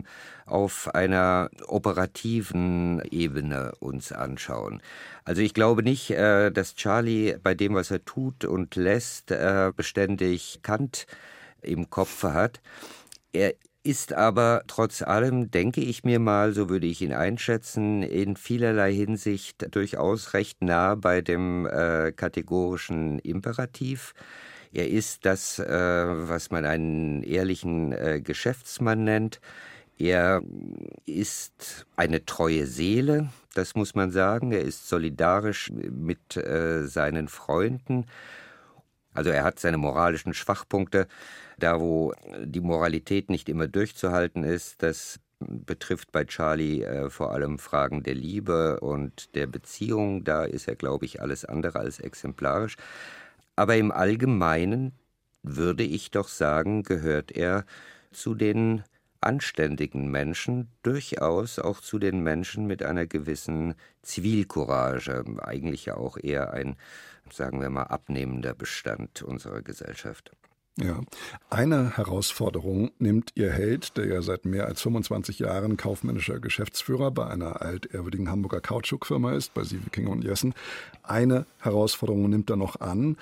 auf 0.47 0.95
einer 0.95 1.50
operativen 1.66 3.02
Ebene 3.11 3.73
uns 3.78 4.11
anschauen. 4.12 4.83
Also 5.25 5.42
ich 5.42 5.54
glaube 5.54 5.83
nicht, 5.83 6.11
äh, 6.11 6.50
dass 6.50 6.75
Charlie 6.75 7.37
bei 7.42 7.54
dem, 7.54 7.75
was 7.75 7.90
er 7.90 8.04
tut 8.04 8.45
und 8.45 8.75
lässt, 8.75 9.30
äh, 9.30 9.73
beständig 9.76 10.61
Kant 10.62 11.07
im 11.62 11.90
Kopf 11.90 12.25
hat. 12.25 12.61
Er 13.33 13.54
ist 13.85 14.12
aber 14.12 14.62
trotz 14.66 15.02
allem, 15.02 15.50
denke 15.50 15.80
ich 15.80 16.04
mir 16.04 16.18
mal, 16.18 16.52
so 16.52 16.68
würde 16.68 16.87
ich 16.87 17.00
ihn 17.00 17.12
einschätzen, 17.12 18.02
in 18.02 18.37
vielerlei 18.37 18.92
Hinsicht 18.92 19.75
durchaus 19.75 20.35
recht 20.35 20.62
nah 20.62 20.95
bei 20.95 21.21
dem 21.21 21.66
äh, 21.66 22.12
kategorischen 22.12 23.18
Imperativ. 23.21 24.14
Er 24.73 24.89
ist 24.89 25.25
das, 25.25 25.59
äh, 25.59 25.69
was 25.69 26.51
man 26.51 26.65
einen 26.65 27.23
ehrlichen 27.23 27.93
äh, 27.93 28.21
Geschäftsmann 28.23 29.05
nennt. 29.05 29.41
Er 29.99 30.43
ist 31.07 31.87
eine 31.97 32.25
treue 32.25 32.67
Seele, 32.67 33.31
das 33.55 33.75
muss 33.75 33.95
man 33.95 34.13
sagen. 34.13 34.53
Er 34.53 34.63
ist 34.63 34.89
solidarisch 34.89 35.73
mit 35.73 36.37
äh, 36.37 36.87
seinen 36.87 37.29
Freunden. 37.29 38.07
Also 39.13 39.31
er 39.31 39.43
hat 39.43 39.59
seine 39.59 39.79
moralischen 39.79 40.35
Schwachpunkte. 40.35 41.09
Da, 41.59 41.81
wo 41.81 42.13
die 42.45 42.61
Moralität 42.61 43.31
nicht 43.31 43.49
immer 43.49 43.67
durchzuhalten 43.67 44.45
ist, 44.45 44.81
das 44.83 45.19
betrifft 45.41 46.13
bei 46.13 46.25
Charlie 46.25 46.83
äh, 46.83 47.11
vor 47.11 47.33
allem 47.33 47.59
Fragen 47.59 48.03
der 48.03 48.15
Liebe 48.15 48.79
und 48.81 49.35
der 49.35 49.47
Beziehung. 49.47 50.25
Da 50.25 50.45
ist 50.45 50.69
er, 50.69 50.77
glaube 50.77 51.05
ich, 51.05 51.21
alles 51.21 51.45
andere 51.45 51.81
als 51.81 51.99
exemplarisch. 52.01 52.77
Aber 53.59 53.77
im 53.77 53.91
Allgemeinen 53.91 54.93
würde 55.43 55.83
ich 55.83 56.12
doch 56.12 56.29
sagen, 56.29 56.85
gehört 56.85 57.33
er 57.33 57.65
zu 58.12 58.37
den 58.37 58.85
anständigen 59.21 60.12
Menschen, 60.12 60.69
durchaus 60.85 61.59
auch 61.59 61.81
zu 61.81 61.99
den 61.99 62.23
Menschen 62.23 62.69
mit 62.69 62.85
einer 62.85 63.09
gewissen 63.09 63.75
Zivilcourage, 64.03 65.25
eigentlich 65.38 65.87
ja 65.87 65.97
auch 65.97 66.17
eher 66.17 66.53
ein, 66.53 66.77
sagen 67.33 67.61
wir 67.61 67.69
mal, 67.69 67.83
abnehmender 67.83 68.55
Bestand 68.55 69.25
unserer 69.25 69.62
Gesellschaft. 69.62 70.31
Ja, 70.81 71.00
eine 71.50 71.97
Herausforderung 71.97 72.93
nimmt 73.00 73.33
Ihr 73.35 73.50
Held, 73.50 73.97
der 73.97 74.07
ja 74.07 74.23
seit 74.23 74.45
mehr 74.45 74.67
als 74.67 74.81
25 74.83 75.41
Jahren 75.41 75.77
kaufmännischer 75.77 76.38
Geschäftsführer 76.38 77.11
bei 77.11 77.27
einer 77.27 77.61
altehrwürdigen 77.62 78.31
Hamburger 78.31 78.61
Kautschukfirma 78.61 79.33
ist, 79.33 79.53
bei 79.55 79.65
Sieveking 79.65 80.07
und 80.07 80.23
Jessen. 80.23 80.55
Eine 81.03 81.47
Herausforderung 81.59 82.31
nimmt 82.31 82.49
er 82.50 82.55
noch 82.55 82.81
an 82.81 83.17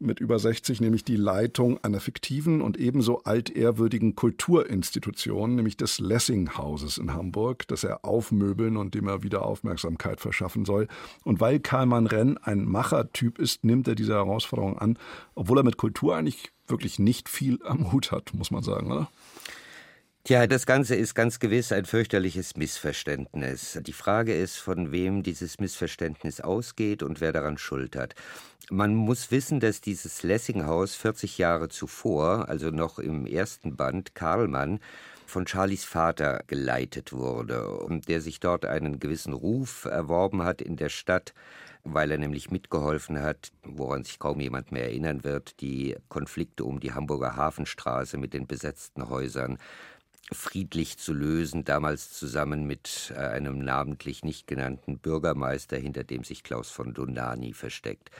mit 0.00 0.20
über 0.20 0.38
60 0.38 0.80
nämlich 0.80 1.04
die 1.04 1.16
Leitung 1.16 1.82
einer 1.82 2.00
fiktiven 2.00 2.60
und 2.60 2.76
ebenso 2.76 3.22
altehrwürdigen 3.24 4.14
Kulturinstitution, 4.14 5.56
nämlich 5.56 5.76
des 5.76 5.98
Lessing-Hauses 5.98 6.98
in 6.98 7.14
Hamburg, 7.14 7.66
das 7.68 7.84
er 7.84 8.04
aufmöbeln 8.04 8.76
und 8.76 8.94
dem 8.94 9.08
er 9.08 9.22
wieder 9.22 9.44
Aufmerksamkeit 9.44 10.20
verschaffen 10.20 10.64
soll. 10.64 10.88
Und 11.24 11.40
weil 11.40 11.60
Karlmann 11.60 12.06
Renn 12.06 12.38
ein 12.38 12.64
Machertyp 12.64 13.38
ist, 13.38 13.64
nimmt 13.64 13.88
er 13.88 13.94
diese 13.94 14.14
Herausforderung 14.14 14.78
an, 14.78 14.98
obwohl 15.34 15.58
er 15.58 15.64
mit 15.64 15.76
Kultur 15.76 16.16
eigentlich 16.16 16.52
wirklich 16.68 16.98
nicht 16.98 17.28
viel 17.28 17.58
am 17.64 17.92
Hut 17.92 18.12
hat, 18.12 18.34
muss 18.34 18.50
man 18.50 18.62
sagen, 18.62 18.92
oder? 18.92 19.08
Tja, 20.28 20.46
das 20.46 20.66
Ganze 20.66 20.94
ist 20.94 21.14
ganz 21.14 21.38
gewiss 21.38 21.72
ein 21.72 21.86
fürchterliches 21.86 22.54
Missverständnis. 22.54 23.80
Die 23.80 23.94
Frage 23.94 24.34
ist, 24.34 24.58
von 24.58 24.92
wem 24.92 25.22
dieses 25.22 25.58
Missverständnis 25.58 26.42
ausgeht 26.42 27.02
und 27.02 27.22
wer 27.22 27.32
daran 27.32 27.56
Schuld 27.56 27.96
hat. 27.96 28.14
Man 28.68 28.94
muss 28.94 29.30
wissen, 29.30 29.58
dass 29.58 29.80
dieses 29.80 30.22
Lessinghaus 30.22 30.94
40 30.96 31.38
Jahre 31.38 31.70
zuvor, 31.70 32.50
also 32.50 32.68
noch 32.68 32.98
im 32.98 33.24
ersten 33.24 33.74
Band, 33.76 34.14
Karlmann, 34.14 34.80
von 35.24 35.46
Charlies 35.46 35.84
Vater 35.84 36.42
geleitet 36.46 37.14
wurde 37.14 37.66
und 37.66 38.08
der 38.08 38.20
sich 38.20 38.38
dort 38.38 38.66
einen 38.66 38.98
gewissen 38.98 39.32
Ruf 39.32 39.86
erworben 39.86 40.42
hat 40.42 40.60
in 40.60 40.76
der 40.76 40.90
Stadt, 40.90 41.32
weil 41.84 42.10
er 42.10 42.18
nämlich 42.18 42.50
mitgeholfen 42.50 43.18
hat, 43.20 43.50
woran 43.62 44.04
sich 44.04 44.18
kaum 44.18 44.40
jemand 44.40 44.72
mehr 44.72 44.84
erinnern 44.84 45.24
wird, 45.24 45.62
die 45.62 45.96
Konflikte 46.10 46.64
um 46.64 46.80
die 46.80 46.92
Hamburger 46.92 47.36
Hafenstraße 47.36 48.18
mit 48.18 48.34
den 48.34 48.46
besetzten 48.46 49.08
Häusern 49.08 49.56
friedlich 50.32 50.98
zu 50.98 51.12
lösen, 51.12 51.64
damals 51.64 52.12
zusammen 52.12 52.66
mit 52.66 53.12
äh, 53.16 53.18
einem 53.18 53.58
namentlich 53.58 54.24
nicht 54.24 54.46
genannten 54.46 54.98
Bürgermeister, 54.98 55.76
hinter 55.76 56.04
dem 56.04 56.24
sich 56.24 56.42
Klaus 56.42 56.70
von 56.70 56.94
Donani 56.94 57.52
versteckt. 57.54 58.10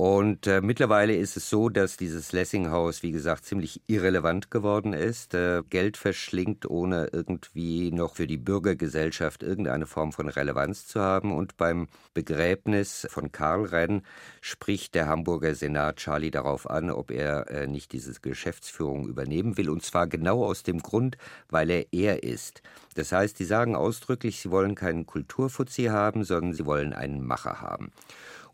Und 0.00 0.46
äh, 0.46 0.62
mittlerweile 0.62 1.14
ist 1.14 1.36
es 1.36 1.50
so, 1.50 1.68
dass 1.68 1.98
dieses 1.98 2.32
Lessinghaus, 2.32 3.02
wie 3.02 3.12
gesagt, 3.12 3.44
ziemlich 3.44 3.82
irrelevant 3.86 4.50
geworden 4.50 4.94
ist, 4.94 5.34
äh, 5.34 5.62
Geld 5.68 5.98
verschlingt, 5.98 6.64
ohne 6.64 7.10
irgendwie 7.12 7.90
noch 7.92 8.14
für 8.14 8.26
die 8.26 8.38
Bürgergesellschaft 8.38 9.42
irgendeine 9.42 9.84
Form 9.84 10.12
von 10.12 10.30
Relevanz 10.30 10.86
zu 10.86 11.02
haben. 11.02 11.36
Und 11.36 11.58
beim 11.58 11.88
Begräbnis 12.14 13.06
von 13.10 13.30
Karl 13.30 13.66
Renn 13.66 14.00
spricht 14.40 14.94
der 14.94 15.06
Hamburger 15.06 15.54
Senat 15.54 15.96
Charlie 15.96 16.30
darauf 16.30 16.70
an, 16.70 16.88
ob 16.88 17.10
er 17.10 17.50
äh, 17.50 17.66
nicht 17.66 17.92
diese 17.92 18.18
Geschäftsführung 18.22 19.06
übernehmen 19.06 19.58
will. 19.58 19.68
Und 19.68 19.82
zwar 19.82 20.06
genau 20.06 20.46
aus 20.46 20.62
dem 20.62 20.78
Grund, 20.78 21.18
weil 21.50 21.68
er 21.68 21.92
er 21.92 22.22
ist. 22.22 22.62
Das 22.94 23.12
heißt, 23.12 23.38
die 23.38 23.44
sagen 23.44 23.76
ausdrücklich, 23.76 24.40
sie 24.40 24.50
wollen 24.50 24.76
keinen 24.76 25.04
Kulturfuzzi 25.04 25.84
haben, 25.84 26.24
sondern 26.24 26.54
sie 26.54 26.64
wollen 26.64 26.94
einen 26.94 27.22
Macher 27.22 27.60
haben. 27.60 27.92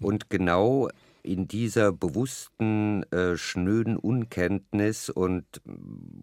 Und 0.01 0.29
genau 0.29 0.91
in 1.27 1.49
dieser 1.49 1.93
bewussten, 1.93 3.03
äh, 3.13 3.37
schnöden 3.37 3.97
Unkenntnis 3.97 5.11
und, 5.11 5.45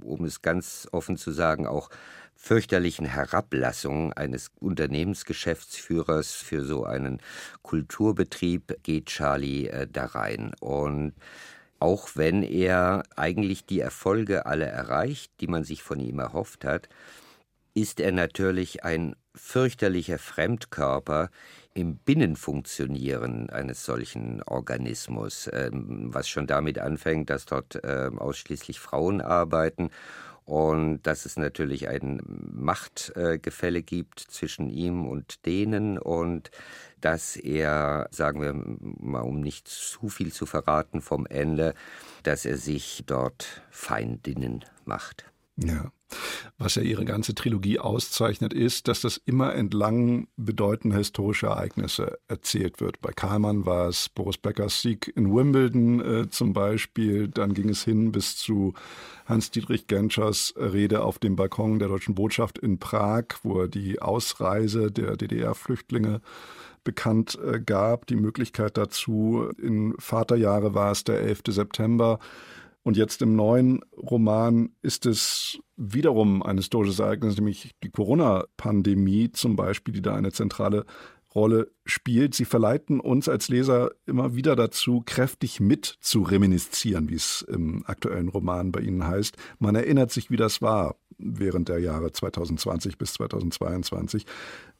um 0.04 0.26
es 0.26 0.42
ganz 0.42 0.88
offen 0.92 1.18
zu 1.18 1.32
sagen, 1.32 1.68
auch 1.68 1.90
fürchterlichen 2.36 3.06
Herablassung 3.06 4.14
eines 4.14 4.52
Unternehmensgeschäftsführers 4.60 6.34
für 6.34 6.66
so 6.66 6.86
einen 6.86 7.20
Kulturbetrieb 7.62 8.78
geht 8.84 9.08
Charlie 9.08 9.68
äh, 9.68 9.88
da 9.92 10.06
rein. 10.06 10.54
Und 10.60 11.14
auch 11.80 12.10
wenn 12.16 12.44
er 12.44 13.04
eigentlich 13.16 13.66
die 13.66 13.80
Erfolge 13.82 14.46
alle 14.46 14.66
erreicht, 14.66 15.32
die 15.42 15.48
man 15.48 15.64
sich 15.64 15.84
von 15.84 16.00
ihm 16.00 16.20
erhofft 16.20 16.66
hat, 16.66 16.90
ist 17.74 18.00
er 18.00 18.12
natürlich 18.12 18.84
ein 18.84 19.16
fürchterlicher 19.36 20.20
Fremdkörper 20.20 21.30
im 21.74 21.98
Binnenfunktionieren 21.98 23.50
eines 23.50 23.84
solchen 23.86 24.44
Organismus, 24.44 25.50
ähm, 25.52 26.14
was 26.14 26.30
schon 26.30 26.48
damit 26.48 26.80
anfängt, 26.80 27.30
dass 27.30 27.46
dort 27.46 27.80
ähm, 27.84 28.20
ausschließlich 28.20 28.80
Frauen 28.80 29.22
arbeiten 29.22 29.90
und 30.46 31.04
dass 31.04 31.26
es 31.26 31.38
natürlich 31.38 31.88
ein 31.88 32.22
Machtgefälle 32.26 33.82
gibt 33.82 34.20
zwischen 34.20 34.70
ihm 34.70 35.08
und 35.08 35.46
denen 35.46 35.98
und 35.98 36.52
dass 37.00 37.36
er, 37.36 38.08
sagen 38.12 38.42
wir 38.42 38.54
mal, 38.54 39.22
um 39.22 39.42
nicht 39.42 39.68
zu 39.68 40.10
viel 40.10 40.32
zu 40.32 40.46
verraten 40.46 41.02
vom 41.02 41.26
Ende, 41.26 41.74
dass 42.24 42.46
er 42.46 42.58
sich 42.58 43.04
dort 43.06 43.64
Feindinnen 43.70 44.66
macht. 44.86 45.26
Ja. 45.58 45.92
Was 46.58 46.76
ja 46.76 46.82
ihre 46.82 47.06
ganze 47.06 47.36
Trilogie 47.36 47.80
auszeichnet, 47.80 48.54
ist, 48.54 48.88
dass 48.88 49.02
das 49.02 49.18
immer 49.18 49.54
entlang 49.56 50.28
bedeutender 50.38 50.98
historischer 50.98 51.50
Ereignisse 51.50 52.18
erzählt 52.28 52.80
wird. 52.80 53.02
Bei 53.02 53.12
Karlmann 53.12 53.66
war 53.66 53.88
es 53.88 54.10
Boris 54.10 54.38
Beckers 54.38 54.82
Sieg 54.82 55.12
in 55.16 55.34
Wimbledon 55.34 56.00
äh, 56.00 56.30
zum 56.30 56.54
Beispiel. 56.54 57.28
Dann 57.28 57.54
ging 57.54 57.70
es 57.70 57.84
hin 57.84 58.12
bis 58.12 58.38
zu 58.38 58.74
Hans-Dietrich 59.26 59.88
Genschers 59.88 60.54
Rede 60.58 61.04
auf 61.04 61.20
dem 61.20 61.36
Balkon 61.36 61.80
der 61.80 61.88
deutschen 61.88 62.16
Botschaft 62.16 62.58
in 62.58 62.80
Prag, 62.80 63.26
wo 63.44 63.62
er 63.62 63.68
die 63.68 64.02
Ausreise 64.02 64.92
der 64.92 65.18
DDR-Flüchtlinge 65.18 66.22
bekannt 66.84 67.38
äh, 67.44 67.60
gab. 67.60 68.08
Die 68.08 68.16
Möglichkeit 68.16 68.78
dazu 68.78 69.50
in 69.58 69.96
Vaterjahre 70.00 70.74
war 70.74 70.92
es 70.92 71.04
der 71.04 71.22
11. 71.22 71.42
September. 71.48 72.20
Und 72.84 72.98
jetzt 72.98 73.22
im 73.22 73.36
neuen 73.36 73.82
Roman 73.96 74.70
ist 74.82 75.06
es 75.06 75.60
wiederum 75.78 76.44
ein 76.44 76.58
historisches 76.58 77.00
Ereignis, 77.00 77.38
nämlich 77.38 77.72
die 77.82 77.90
Corona-Pandemie 77.90 79.32
zum 79.32 79.56
Beispiel, 79.56 79.94
die 79.94 80.02
da 80.02 80.16
eine 80.16 80.34
zentrale 80.34 80.86
Rolle 81.34 81.72
spielt. 81.86 82.36
Sie 82.36 82.46
verleiten 82.46 83.00
uns 83.00 83.28
als 83.28 83.50
Leser 83.50 83.92
immer 84.06 84.36
wieder 84.36 84.56
dazu, 84.56 85.02
kräftig 85.06 85.60
mit 85.60 85.86
zu 86.00 86.22
reminiszieren, 86.22 87.10
wie 87.10 87.16
es 87.16 87.42
im 87.42 87.84
aktuellen 87.88 88.30
Roman 88.30 88.72
bei 88.72 88.82
Ihnen 88.82 89.08
heißt. 89.08 89.36
Man 89.60 89.76
erinnert 89.76 90.12
sich, 90.12 90.30
wie 90.30 90.38
das 90.38 90.62
war 90.62 90.96
während 91.18 91.70
der 91.70 91.80
Jahre 91.80 92.12
2020 92.12 92.98
bis 92.98 93.14
2022. 93.14 94.26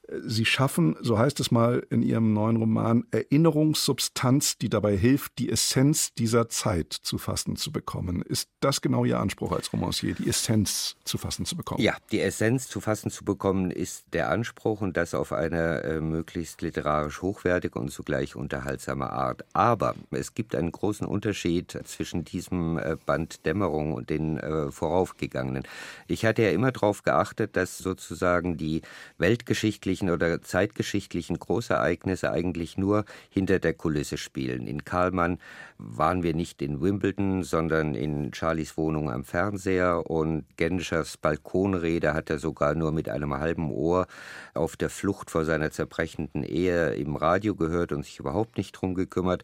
Sie 0.10 0.44
schaffen, 0.44 0.98
so 1.00 1.18
heißt 1.18 1.40
es 1.40 1.50
mal 1.50 1.86
in 1.90 2.02
Ihrem 2.02 2.34
neuen 2.34 2.58
Roman, 2.58 3.06
Erinnerungssubstanz, 3.12 4.58
die 4.58 4.68
dabei 4.68 4.98
hilft, 4.98 5.40
die 5.40 5.50
Essenz 5.50 6.14
dieser 6.14 6.50
Zeit 6.50 6.92
zu 6.92 7.18
fassen 7.18 7.56
zu 7.56 7.72
bekommen. 7.72 8.22
Ist 8.22 8.50
das 8.60 8.82
genau 8.82 9.06
Ihr 9.06 9.20
Anspruch 9.20 9.54
als 9.54 9.72
Romancier, 9.72 10.14
die 10.14 10.28
Essenz 10.28 10.98
zu 11.06 11.18
fassen 11.18 11.46
zu 11.46 11.56
bekommen? 11.56 11.82
Ja, 11.82 11.96
die 12.12 12.20
Essenz 12.20 12.68
zu 12.68 12.82
fassen 12.82 13.12
zu 13.12 13.24
bekommen 13.24 13.72
ist 13.72 14.04
der 14.12 14.30
Anspruch 14.30 14.82
und 14.82 14.98
das 14.98 15.14
auf 15.14 15.32
eine 15.32 15.84
äh, 15.84 16.02
möglichst 16.02 16.62
literarisch 16.62 17.22
hochwertige 17.22 17.80
und 17.80 17.90
zugleich 17.90 18.36
unterhaltsame 18.36 19.10
Art. 19.10 19.46
Aber 19.54 19.96
es 20.12 20.34
gibt 20.34 20.54
einen 20.54 20.74
großen 20.74 21.08
Unterschied 21.08 21.80
zwischen 21.86 22.26
diesem 22.26 22.78
äh, 22.78 22.98
Band 23.06 23.46
Dämmerung 23.46 23.94
und 23.94 24.10
den 24.10 24.38
äh, 24.38 24.70
voraufgegangenen. 24.70 25.64
Ich 26.08 26.26
hatte 26.26 26.44
ja 26.44 26.50
immer 26.50 26.74
darauf 26.74 27.04
geachtet, 27.04 27.56
dass 27.56 27.78
sozusagen 27.78 28.58
die 28.58 28.82
weltgeschichtliche 29.18 29.93
geschichtlichen 29.94 30.10
oder 30.10 30.42
zeitgeschichtlichen 30.42 31.38
Großereignisse 31.38 32.32
eigentlich 32.32 32.78
nur 32.78 33.06
hinter 33.30 33.60
der 33.60 33.74
Kulisse 33.74 34.18
spielen. 34.18 34.66
In 34.66 34.84
Karlmann 34.84 35.38
waren 35.78 36.24
wir 36.24 36.34
nicht 36.34 36.64
in 36.64 36.82
Wimbledon, 36.82 37.44
sondern 37.44 37.94
in 37.94 38.34
Charlies 38.34 38.76
Wohnung 38.76 39.12
am 39.12 39.24
Fernseher 39.24 40.10
und 40.10 40.46
Genschers 40.58 41.18
Balkonrede 41.18 42.16
hat 42.16 42.32
er 42.32 42.40
sogar 42.40 42.74
nur 42.74 42.92
mit 42.92 43.08
einem 43.08 43.36
halben 43.36 43.72
Ohr 43.72 44.08
auf 44.56 44.76
der 44.76 44.90
Flucht 44.90 45.30
vor 45.30 45.46
seiner 45.46 45.70
zerbrechenden 45.70 46.44
Ehe 46.44 46.96
im 46.96 47.16
Radio 47.16 47.54
gehört 47.54 47.92
und 47.92 48.04
sich 48.04 48.20
überhaupt 48.20 48.58
nicht 48.58 48.72
drum 48.72 48.96
gekümmert. 48.96 49.44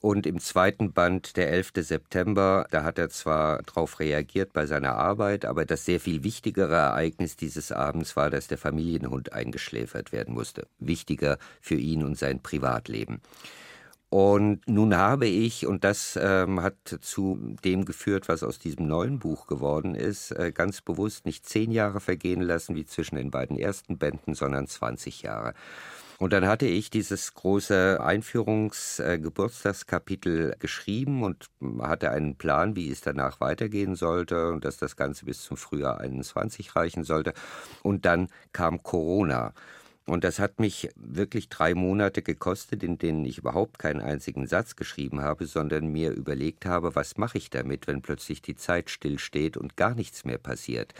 Und 0.00 0.26
im 0.26 0.38
zweiten 0.38 0.92
Band, 0.92 1.36
der 1.36 1.50
11. 1.50 1.72
September, 1.78 2.66
da 2.70 2.84
hat 2.84 2.98
er 2.98 3.08
zwar 3.08 3.62
darauf 3.62 3.98
reagiert 3.98 4.52
bei 4.52 4.64
seiner 4.64 4.94
Arbeit, 4.94 5.44
aber 5.44 5.64
das 5.64 5.84
sehr 5.84 5.98
viel 5.98 6.22
wichtigere 6.22 6.76
Ereignis 6.76 7.36
dieses 7.36 7.72
Abends 7.72 8.14
war, 8.14 8.30
dass 8.30 8.46
der 8.46 8.58
Familienhund 8.58 9.32
eingeschläfert 9.32 10.12
werden 10.12 10.34
musste. 10.34 10.68
Wichtiger 10.78 11.38
für 11.60 11.74
ihn 11.74 12.04
und 12.04 12.16
sein 12.16 12.40
Privatleben. 12.40 13.20
Und 14.10 14.66
nun 14.66 14.96
habe 14.96 15.26
ich, 15.26 15.66
und 15.66 15.84
das 15.84 16.18
ähm, 16.20 16.62
hat 16.62 16.76
zu 17.02 17.56
dem 17.62 17.84
geführt, 17.84 18.28
was 18.28 18.42
aus 18.42 18.58
diesem 18.58 18.86
neuen 18.86 19.18
Buch 19.18 19.46
geworden 19.46 19.94
ist, 19.94 20.30
äh, 20.30 20.50
ganz 20.50 20.80
bewusst 20.80 21.26
nicht 21.26 21.44
zehn 21.44 21.70
Jahre 21.72 22.00
vergehen 22.00 22.40
lassen 22.40 22.74
wie 22.74 22.86
zwischen 22.86 23.16
den 23.16 23.30
beiden 23.30 23.58
ersten 23.58 23.98
Bänden, 23.98 24.34
sondern 24.34 24.66
20 24.66 25.22
Jahre. 25.22 25.52
Und 26.18 26.32
dann 26.32 26.46
hatte 26.48 26.66
ich 26.66 26.90
dieses 26.90 27.34
große 27.34 28.00
Einführungsgeburtstagskapitel 28.02 30.50
äh, 30.50 30.56
geschrieben 30.58 31.22
und 31.22 31.48
hatte 31.80 32.10
einen 32.10 32.34
Plan, 32.34 32.74
wie 32.74 32.90
es 32.90 33.00
danach 33.00 33.40
weitergehen 33.40 33.94
sollte 33.94 34.50
und 34.50 34.64
dass 34.64 34.78
das 34.78 34.96
Ganze 34.96 35.26
bis 35.26 35.42
zum 35.42 35.56
Frühjahr 35.56 36.00
21 36.00 36.74
reichen 36.74 37.04
sollte. 37.04 37.34
Und 37.84 38.04
dann 38.04 38.26
kam 38.52 38.82
Corona. 38.82 39.54
Und 40.06 40.24
das 40.24 40.40
hat 40.40 40.58
mich 40.58 40.88
wirklich 40.96 41.50
drei 41.50 41.74
Monate 41.74 42.22
gekostet, 42.22 42.82
in 42.82 42.98
denen 42.98 43.24
ich 43.24 43.38
überhaupt 43.38 43.78
keinen 43.78 44.00
einzigen 44.00 44.48
Satz 44.48 44.74
geschrieben 44.74 45.20
habe, 45.20 45.46
sondern 45.46 45.86
mir 45.86 46.10
überlegt 46.10 46.66
habe, 46.66 46.96
was 46.96 47.16
mache 47.16 47.38
ich 47.38 47.48
damit, 47.50 47.86
wenn 47.86 48.02
plötzlich 48.02 48.42
die 48.42 48.56
Zeit 48.56 48.90
stillsteht 48.90 49.56
und 49.56 49.76
gar 49.76 49.94
nichts 49.94 50.24
mehr 50.24 50.38
passiert. 50.38 50.94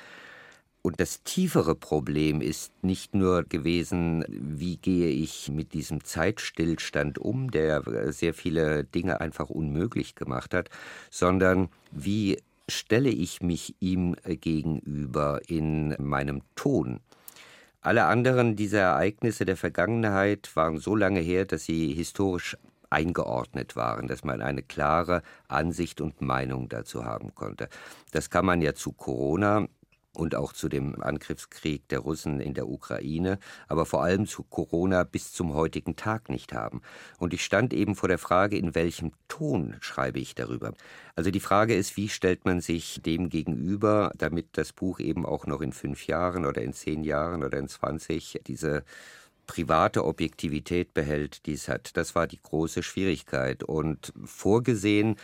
Und 0.88 1.00
das 1.00 1.22
tiefere 1.22 1.74
Problem 1.74 2.40
ist 2.40 2.72
nicht 2.82 3.14
nur 3.14 3.42
gewesen, 3.42 4.24
wie 4.26 4.78
gehe 4.78 5.10
ich 5.10 5.50
mit 5.50 5.74
diesem 5.74 6.02
Zeitstillstand 6.02 7.18
um, 7.18 7.50
der 7.50 8.10
sehr 8.10 8.32
viele 8.32 8.84
Dinge 8.84 9.20
einfach 9.20 9.50
unmöglich 9.50 10.14
gemacht 10.14 10.54
hat, 10.54 10.70
sondern 11.10 11.68
wie 11.90 12.38
stelle 12.70 13.10
ich 13.10 13.42
mich 13.42 13.74
ihm 13.80 14.16
gegenüber 14.24 15.42
in 15.46 15.94
meinem 15.98 16.40
Ton. 16.56 17.00
Alle 17.82 18.04
anderen 18.04 18.56
dieser 18.56 18.80
Ereignisse 18.80 19.44
der 19.44 19.58
Vergangenheit 19.58 20.50
waren 20.56 20.78
so 20.78 20.96
lange 20.96 21.20
her, 21.20 21.44
dass 21.44 21.66
sie 21.66 21.92
historisch 21.92 22.56
eingeordnet 22.88 23.76
waren, 23.76 24.08
dass 24.08 24.24
man 24.24 24.40
eine 24.40 24.62
klare 24.62 25.20
Ansicht 25.48 26.00
und 26.00 26.22
Meinung 26.22 26.70
dazu 26.70 27.04
haben 27.04 27.34
konnte. 27.34 27.68
Das 28.10 28.30
kann 28.30 28.46
man 28.46 28.62
ja 28.62 28.72
zu 28.72 28.92
Corona 28.92 29.68
und 30.18 30.34
auch 30.34 30.52
zu 30.52 30.68
dem 30.68 31.00
Angriffskrieg 31.00 31.88
der 31.88 32.00
Russen 32.00 32.40
in 32.40 32.54
der 32.54 32.68
Ukraine, 32.68 33.38
aber 33.68 33.86
vor 33.86 34.02
allem 34.02 34.26
zu 34.26 34.42
Corona 34.42 35.04
bis 35.04 35.32
zum 35.32 35.54
heutigen 35.54 35.94
Tag 35.94 36.28
nicht 36.28 36.52
haben. 36.52 36.82
Und 37.18 37.32
ich 37.32 37.44
stand 37.44 37.72
eben 37.72 37.94
vor 37.94 38.08
der 38.08 38.18
Frage, 38.18 38.58
in 38.58 38.74
welchem 38.74 39.12
Ton 39.28 39.76
schreibe 39.80 40.18
ich 40.18 40.34
darüber. 40.34 40.74
Also 41.14 41.30
die 41.30 41.40
Frage 41.40 41.74
ist, 41.74 41.96
wie 41.96 42.08
stellt 42.08 42.44
man 42.44 42.60
sich 42.60 43.00
dem 43.02 43.28
gegenüber, 43.28 44.12
damit 44.16 44.48
das 44.52 44.72
Buch 44.72 44.98
eben 44.98 45.24
auch 45.24 45.46
noch 45.46 45.60
in 45.60 45.72
fünf 45.72 46.06
Jahren 46.06 46.44
oder 46.44 46.62
in 46.62 46.72
zehn 46.72 47.04
Jahren 47.04 47.44
oder 47.44 47.58
in 47.58 47.68
zwanzig 47.68 48.40
diese 48.46 48.84
private 49.46 50.04
Objektivität 50.04 50.92
behält, 50.94 51.46
die 51.46 51.54
es 51.54 51.68
hat. 51.68 51.96
Das 51.96 52.14
war 52.14 52.26
die 52.26 52.40
große 52.42 52.82
Schwierigkeit. 52.82 53.62
Und 53.62 54.12
vorgesehen 54.24 55.16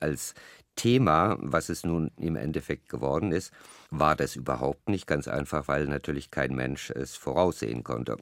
als 0.00 0.34
Thema, 0.76 1.36
was 1.40 1.68
es 1.68 1.84
nun 1.84 2.10
im 2.16 2.36
Endeffekt 2.36 2.88
geworden 2.88 3.32
ist, 3.32 3.52
war 3.90 4.16
das 4.16 4.36
überhaupt 4.36 4.88
nicht 4.88 5.06
ganz 5.06 5.28
einfach, 5.28 5.68
weil 5.68 5.86
natürlich 5.86 6.30
kein 6.30 6.54
Mensch 6.54 6.90
es 6.90 7.16
voraussehen 7.16 7.84
konnte. 7.84 8.16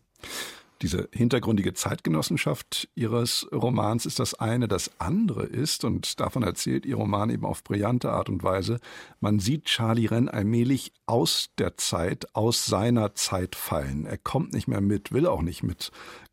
Diese 0.81 1.09
hintergründige 1.12 1.74
Zeitgenossenschaft 1.74 2.88
Ihres 2.94 3.48
Romans 3.52 4.07
ist 4.07 4.20
das 4.20 4.35
eine. 4.35 4.68
Das 4.68 4.92
andere 5.00 5.44
ist, 5.44 5.83
und 5.83 6.20
davon 6.20 6.44
erzählt 6.44 6.87
Ihr 6.87 6.94
Roman 6.94 7.31
eben 7.31 7.44
auf 7.44 7.64
brillante 7.64 8.12
Art 8.12 8.28
und 8.28 8.44
Weise, 8.44 8.78
man 9.18 9.40
sieht 9.40 9.64
Charlie 9.64 10.07
Renn 10.07 10.28
allmählich 10.28 10.92
aus 11.07 11.50
der 11.59 11.76
Zeit, 11.78 12.33
aus 12.33 12.64
seiner 12.64 13.16
Zeit 13.16 13.57
fallen. 13.57 14.07
Er 14.07 14.18
kommt 14.18 14.52
nicht 14.52 14.68
mehr 14.68 14.81
mit, 14.81 15.11
will 15.11 15.26
auch 15.26 15.42
nicht 15.42 15.64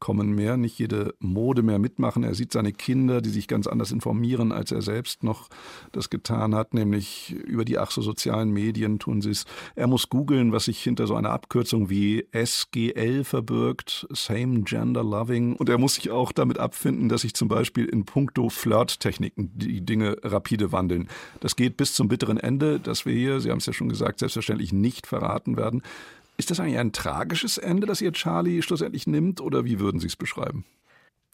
mitkommen 0.05 0.35
mehr, 0.35 0.55
nicht 0.55 0.77
jede 0.77 1.15
Mode 1.19 1.63
mehr 1.63 1.79
mitmachen. 1.79 2.23
Er 2.23 2.35
sieht 2.35 2.51
seine 2.51 2.73
Kinder, 2.73 3.21
die 3.21 3.31
sich 3.31 3.47
ganz 3.47 3.65
anders 3.65 3.91
informieren, 3.91 4.51
als 4.51 4.71
er 4.71 4.83
selbst 4.83 5.23
noch 5.23 5.49
das 5.93 6.11
getan 6.11 6.53
hat, 6.53 6.75
nämlich 6.75 7.31
über 7.31 7.65
die 7.65 7.79
ach 7.79 7.89
so 7.89 8.03
sozialen 8.03 8.51
Medien 8.51 8.99
tun 8.99 9.21
sie 9.23 9.31
es. 9.31 9.45
Er 9.73 9.87
muss 9.87 10.09
googeln, 10.09 10.51
was 10.51 10.65
sich 10.65 10.83
hinter 10.83 11.07
so 11.07 11.15
einer 11.15 11.31
Abkürzung 11.31 11.89
wie 11.89 12.27
SGL 12.33 13.23
verbirgt. 13.23 14.05
Same 14.11 14.61
Gender 14.61 15.03
Loving. 15.03 15.55
Und 15.55 15.69
er 15.69 15.79
muss 15.79 15.95
sich 15.95 16.11
auch 16.11 16.31
damit 16.31 16.59
abfinden, 16.59 17.09
dass 17.09 17.21
sich 17.21 17.33
zum 17.33 17.47
Beispiel 17.47 17.85
in 17.85 18.05
puncto 18.05 18.49
Flirttechniken 18.49 19.49
die 19.55 19.83
Dinge 19.83 20.17
rapide 20.21 20.71
wandeln. 20.71 21.07
Das 21.39 21.55
geht 21.55 21.77
bis 21.77 21.95
zum 21.95 22.09
bitteren 22.09 22.37
Ende, 22.37 22.79
dass 22.79 23.07
wir 23.07 23.13
hier, 23.13 23.39
Sie 23.39 23.49
haben 23.49 23.57
es 23.57 23.65
ja 23.65 23.73
schon 23.73 23.89
gesagt, 23.89 24.19
selbstverständlich 24.19 24.71
nicht 24.71 25.07
verraten 25.07 25.57
werden. 25.57 25.81
Ist 26.37 26.51
das 26.51 26.59
eigentlich 26.59 26.79
ein 26.79 26.91
tragisches 26.91 27.57
Ende, 27.57 27.87
das 27.87 28.01
ihr 28.01 28.11
Charlie 28.11 28.61
schlussendlich 28.61 29.07
nimmt, 29.07 29.41
oder 29.41 29.65
wie 29.65 29.79
würden 29.79 29.99
Sie 29.99 30.07
es 30.07 30.15
beschreiben? 30.15 30.65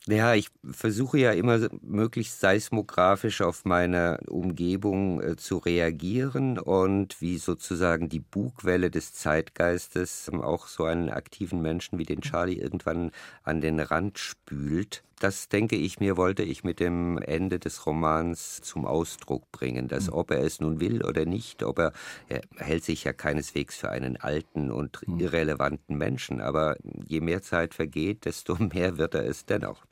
Ja, 0.08 0.34
ich 0.34 0.50
versuche 0.64 1.20
ja 1.20 1.32
immer 1.32 1.60
möglichst 1.84 2.40
seismografisch 2.40 3.42
auf 3.42 3.66
meine 3.66 4.20
Umgebung 4.28 5.22
äh, 5.22 5.36
zu 5.36 5.60
reagieren 5.60 6.58
und 6.58 7.22
wie 7.22 7.38
sozusagen 7.38 8.10
die 8.10 8.20
Bugwelle 8.20 8.90
des 8.90 9.14
Zeitgeistes 9.14 10.32
auch 10.34 10.66
so 10.66 10.86
einen 10.86 11.12
aktiven 11.12 11.62
Menschen 11.62 12.00
wie 12.00 12.06
den 12.06 12.22
Charlie 12.22 12.58
irgendwann 12.58 13.12
an 13.44 13.62
den 13.62 13.80
Rand 13.80 14.18
spült. 14.18 15.04
Das, 15.22 15.50
denke 15.50 15.76
ich 15.76 16.00
mir, 16.00 16.18
wollte 16.18 16.42
ich 16.42 16.64
mit 16.64 16.80
dem 16.80 17.20
Ende 17.20 17.60
des 17.60 17.86
Romans 17.86 18.60
zum 18.62 18.88
Ausdruck 18.88 19.52
bringen, 19.52 19.88
dass 19.88 20.08
hm. 20.08 20.14
ob 20.14 20.32
er 20.32 20.40
es 20.40 20.60
nun 20.60 20.80
will 20.80 21.06
oder 21.06 21.26
nicht, 21.26 21.62
ob 21.62 21.78
er, 21.78 21.94
er 22.28 22.42
hält 22.58 22.84
sich 22.84 23.04
ja 23.04 23.14
keineswegs 23.14 23.78
für 23.78 23.92
einen 23.92 24.18
alten 24.18 24.72
und 24.72 25.02
hm. 25.06 25.20
irrelevanten 25.20 25.96
Menschen, 25.96 26.42
aber 26.42 26.76
je 27.06 27.22
mehr 27.22 27.44
Zeit 27.44 27.76
vergeht, 27.76 28.26
desto 28.26 28.56
mehr 28.74 28.98
wird 28.98 29.14
er 29.14 29.26
es 29.28 29.46
dennoch. 29.46 29.86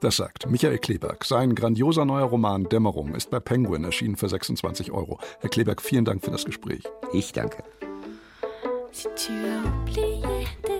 Das 0.00 0.16
sagt 0.16 0.50
Michael 0.50 0.78
Kleberg. 0.78 1.24
Sein 1.24 1.54
grandioser 1.54 2.04
neuer 2.04 2.24
Roman 2.24 2.64
Dämmerung 2.64 3.14
ist 3.14 3.30
bei 3.30 3.38
Penguin 3.38 3.84
erschienen 3.84 4.16
für 4.16 4.28
26 4.28 4.90
Euro. 4.90 5.20
Herr 5.38 5.48
Kleberg, 5.48 5.80
vielen 5.80 6.04
Dank 6.04 6.24
für 6.24 6.32
das 6.32 6.44
Gespräch. 6.44 6.82
Ich 7.12 7.32
danke. 7.32 7.62
Si 8.90 9.08
tu 9.14 9.32
as 9.32 9.64
oublié 9.64 10.71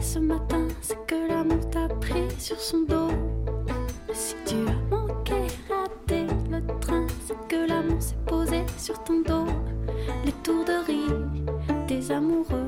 ce 0.00 0.18
matin, 0.18 0.66
c'est 0.80 0.98
que 1.06 1.28
l'amour 1.28 1.68
t'a 1.70 1.88
pris 2.00 2.28
sur 2.38 2.58
son 2.58 2.82
dos. 2.82 3.10
Si 4.12 4.34
tu 4.46 4.56
as 4.66 4.96
manqué, 4.96 5.34
raté 5.68 6.26
le 6.50 6.60
train, 6.80 7.06
c'est 7.26 7.36
que 7.48 7.68
l'amour 7.68 8.00
s'est 8.00 8.16
posé 8.26 8.64
sur 8.76 9.02
ton 9.04 9.20
dos. 9.20 9.46
Les 10.24 10.32
tours 10.42 10.64
de 10.64 10.86
riz 10.86 11.86
des 11.86 12.10
amoureux 12.10 12.67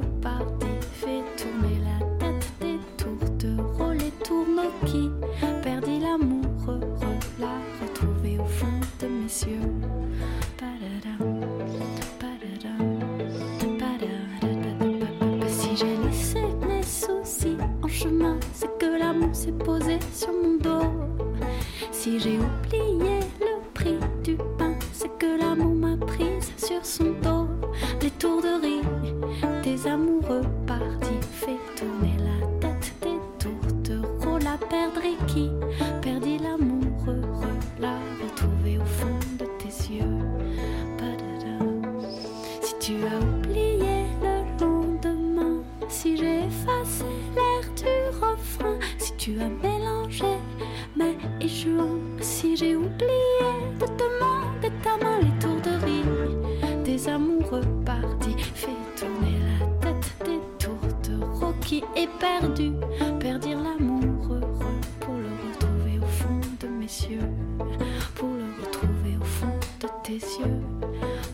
yeux, 70.40 70.60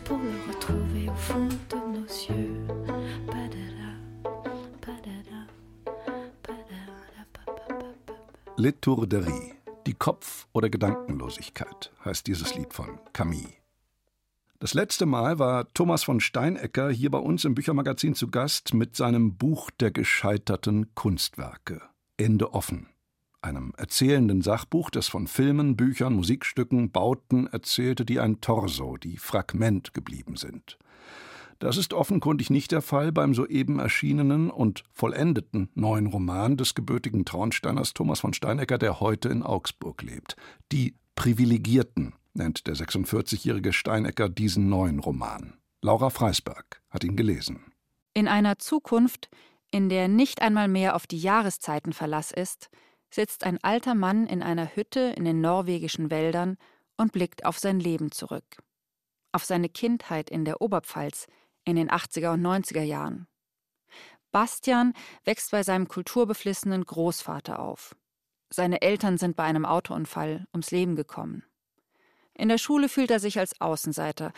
pour 0.04 0.18
le 0.18 0.52
retrouver 0.52 1.08
au 1.08 1.14
fond 1.14 1.48
de 1.70 1.76
nos 1.76 2.06
yeux. 2.06 2.66
Litourderie, 8.58 9.52
die 9.86 9.92
Kopf- 9.92 10.48
oder 10.54 10.70
Gedankenlosigkeit, 10.70 11.92
heißt 12.06 12.26
dieses 12.26 12.54
Lied 12.54 12.72
von 12.72 12.98
Camille. 13.12 13.52
Das 14.60 14.72
letzte 14.72 15.04
Mal 15.04 15.38
war 15.38 15.72
Thomas 15.74 16.04
von 16.04 16.20
Steinecker 16.20 16.88
hier 16.88 17.10
bei 17.10 17.18
uns 17.18 17.44
im 17.44 17.54
Büchermagazin 17.54 18.14
zu 18.14 18.28
Gast 18.28 18.72
mit 18.72 18.96
seinem 18.96 19.36
Buch 19.36 19.70
der 19.70 19.90
gescheiterten 19.90 20.94
Kunstwerke. 20.94 21.82
Ende 22.16 22.54
offen. 22.54 22.88
Einem 23.46 23.72
erzählenden 23.76 24.42
Sachbuch, 24.42 24.90
das 24.90 25.06
von 25.06 25.28
Filmen, 25.28 25.76
Büchern, 25.76 26.14
Musikstücken, 26.14 26.90
Bauten 26.90 27.46
erzählte, 27.46 28.04
die 28.04 28.18
ein 28.18 28.40
Torso, 28.40 28.96
die 28.96 29.18
Fragment 29.18 29.94
geblieben 29.94 30.34
sind. 30.34 30.78
Das 31.60 31.76
ist 31.76 31.92
offenkundig 31.92 32.50
nicht 32.50 32.72
der 32.72 32.82
Fall 32.82 33.12
beim 33.12 33.34
soeben 33.34 33.78
erschienenen 33.78 34.50
und 34.50 34.82
vollendeten 34.90 35.70
neuen 35.76 36.08
Roman 36.08 36.56
des 36.56 36.74
gebürtigen 36.74 37.24
Traunsteiners 37.24 37.94
Thomas 37.94 38.18
von 38.18 38.34
Steinecker, 38.34 38.78
der 38.78 38.98
heute 38.98 39.28
in 39.28 39.44
Augsburg 39.44 40.02
lebt. 40.02 40.34
Die 40.72 40.96
Privilegierten 41.14 42.14
nennt 42.34 42.66
der 42.66 42.74
46-jährige 42.74 43.72
Steinecker 43.72 44.28
diesen 44.28 44.68
neuen 44.68 44.98
Roman. 44.98 45.54
Laura 45.82 46.10
Freisberg 46.10 46.82
hat 46.90 47.04
ihn 47.04 47.14
gelesen. 47.14 47.60
In 48.12 48.26
einer 48.26 48.58
Zukunft, 48.58 49.28
in 49.70 49.88
der 49.88 50.08
nicht 50.08 50.42
einmal 50.42 50.66
mehr 50.66 50.96
auf 50.96 51.06
die 51.06 51.18
Jahreszeiten 51.18 51.92
Verlass 51.92 52.32
ist, 52.32 52.70
sitzt 53.16 53.44
ein 53.44 53.58
alter 53.64 53.94
Mann 53.94 54.26
in 54.26 54.42
einer 54.42 54.76
Hütte 54.76 55.00
in 55.16 55.24
den 55.24 55.40
norwegischen 55.40 56.10
Wäldern 56.10 56.58
und 56.96 57.12
blickt 57.12 57.44
auf 57.46 57.58
sein 57.58 57.80
Leben 57.80 58.12
zurück. 58.12 58.62
Auf 59.32 59.44
seine 59.44 59.70
Kindheit 59.70 60.30
in 60.30 60.44
der 60.44 60.60
Oberpfalz, 60.60 61.26
in 61.64 61.76
den 61.76 61.90
80er 61.90 62.34
und 62.34 62.42
90er 62.42 62.82
Jahren. 62.82 63.26
Bastian 64.32 64.92
wächst 65.24 65.50
bei 65.50 65.62
seinem 65.62 65.88
kulturbeflissenen 65.88 66.84
Großvater 66.84 67.58
auf. 67.58 67.96
Seine 68.50 68.82
Eltern 68.82 69.16
sind 69.16 69.34
bei 69.34 69.44
einem 69.44 69.64
Autounfall 69.64 70.46
ums 70.52 70.70
Leben 70.70 70.94
gekommen. 70.94 71.42
In 72.34 72.50
der 72.50 72.58
Schule 72.58 72.90
fühlt 72.90 73.10
er 73.10 73.18
sich 73.18 73.38
als 73.38 73.58
Außenseiter 73.62 74.32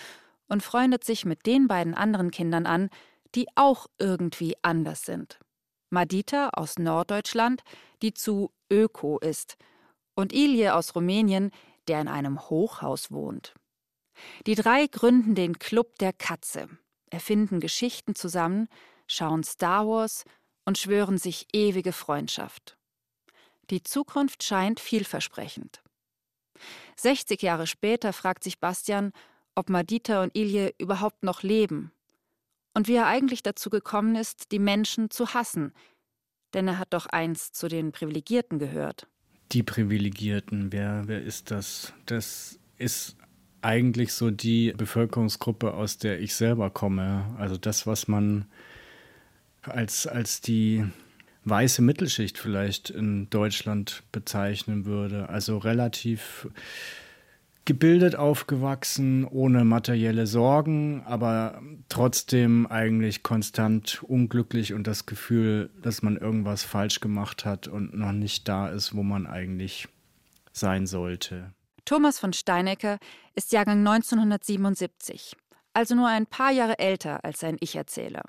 und 0.47 0.62
freundet 0.62 1.03
sich 1.03 1.25
mit 1.25 1.47
den 1.47 1.67
beiden 1.67 1.95
anderen 1.95 2.31
Kindern 2.31 2.64
an, 2.64 2.91
die 3.35 3.49
auch 3.57 3.88
irgendwie 3.99 4.55
anders 4.62 5.03
sind. 5.03 5.41
Madita 5.90 6.51
aus 6.51 6.79
Norddeutschland, 6.79 7.62
die 8.03 8.14
zu 8.14 8.53
Öko 8.70 9.18
ist, 9.18 9.57
und 10.14 10.33
Ilje 10.33 10.74
aus 10.74 10.94
Rumänien, 10.94 11.51
der 11.87 12.01
in 12.01 12.09
einem 12.09 12.51
Hochhaus 12.51 13.11
wohnt. 13.11 13.55
Die 14.46 14.55
drei 14.55 14.87
gründen 14.87 15.35
den 15.35 15.59
Club 15.59 15.98
der 15.98 16.12
Katze, 16.12 16.68
erfinden 17.11 17.61
Geschichten 17.61 18.14
zusammen, 18.14 18.68
schauen 19.07 19.44
Star 19.44 19.87
Wars 19.87 20.24
und 20.64 20.77
schwören 20.77 21.18
sich 21.18 21.46
ewige 21.53 21.92
Freundschaft. 21.92 22.77
Die 23.70 23.83
Zukunft 23.83 24.42
scheint 24.42 24.81
vielversprechend. 24.81 25.83
60 26.96 27.40
Jahre 27.40 27.66
später 27.66 28.12
fragt 28.12 28.42
sich 28.42 28.59
Bastian, 28.59 29.12
ob 29.55 29.70
Madita 29.70 30.22
und 30.22 30.37
Ilje 30.37 30.74
überhaupt 30.79 31.22
noch 31.22 31.42
leben 31.42 31.92
und 32.74 32.88
wie 32.88 32.94
er 32.94 33.07
eigentlich 33.07 33.42
dazu 33.42 33.70
gekommen 33.70 34.16
ist, 34.16 34.52
die 34.52 34.59
Menschen 34.59 35.11
zu 35.11 35.35
hassen, 35.35 35.72
denn 36.54 36.68
er 36.68 36.78
hat 36.78 36.92
doch 36.92 37.07
einst 37.07 37.57
zu 37.57 37.68
den 37.68 37.92
Privilegierten 37.92 38.59
gehört. 38.59 39.07
Die 39.52 39.62
Privilegierten, 39.62 40.72
wer, 40.72 41.04
wer 41.07 41.22
ist 41.22 41.50
das? 41.50 41.92
Das 42.07 42.59
ist 42.76 43.16
eigentlich 43.62 44.12
so 44.12 44.31
die 44.31 44.72
Bevölkerungsgruppe, 44.76 45.74
aus 45.74 45.98
der 45.98 46.20
ich 46.20 46.35
selber 46.35 46.70
komme. 46.70 47.35
Also 47.38 47.57
das, 47.57 47.87
was 47.87 48.09
man 48.09 48.46
als, 49.62 50.07
als 50.07 50.40
die 50.40 50.85
weiße 51.44 51.83
Mittelschicht 51.83 52.38
vielleicht 52.38 52.90
in 52.90 53.31
Deutschland 53.31 54.02
bezeichnen 54.12 54.85
würde. 54.85 55.28
Also 55.28 55.59
relativ 55.59 56.48
gebildet 57.68 58.16
aufgewachsen, 58.16 59.26
ohne 59.26 59.62
materielle 59.62 60.26
Sorgen, 60.26 61.02
aber 61.04 61.61
trotzdem 61.90 62.66
eigentlich 62.66 63.22
konstant 63.22 64.02
unglücklich 64.04 64.72
und 64.72 64.87
das 64.87 65.04
Gefühl, 65.04 65.68
dass 65.83 66.00
man 66.00 66.16
irgendwas 66.16 66.64
falsch 66.64 67.00
gemacht 67.00 67.44
hat 67.44 67.68
und 67.68 67.92
noch 67.92 68.12
nicht 68.12 68.48
da 68.48 68.68
ist, 68.68 68.96
wo 68.96 69.02
man 69.02 69.26
eigentlich 69.26 69.87
sein 70.50 70.87
sollte. 70.87 71.52
Thomas 71.85 72.18
von 72.18 72.33
Steinecker 72.33 72.96
ist 73.35 73.52
Jahrgang 73.52 73.87
1977, 73.87 75.37
also 75.74 75.94
nur 75.94 76.09
ein 76.09 76.24
paar 76.24 76.52
Jahre 76.52 76.78
älter 76.78 77.22
als 77.22 77.40
sein 77.40 77.59
Ich-Erzähler. 77.61 78.22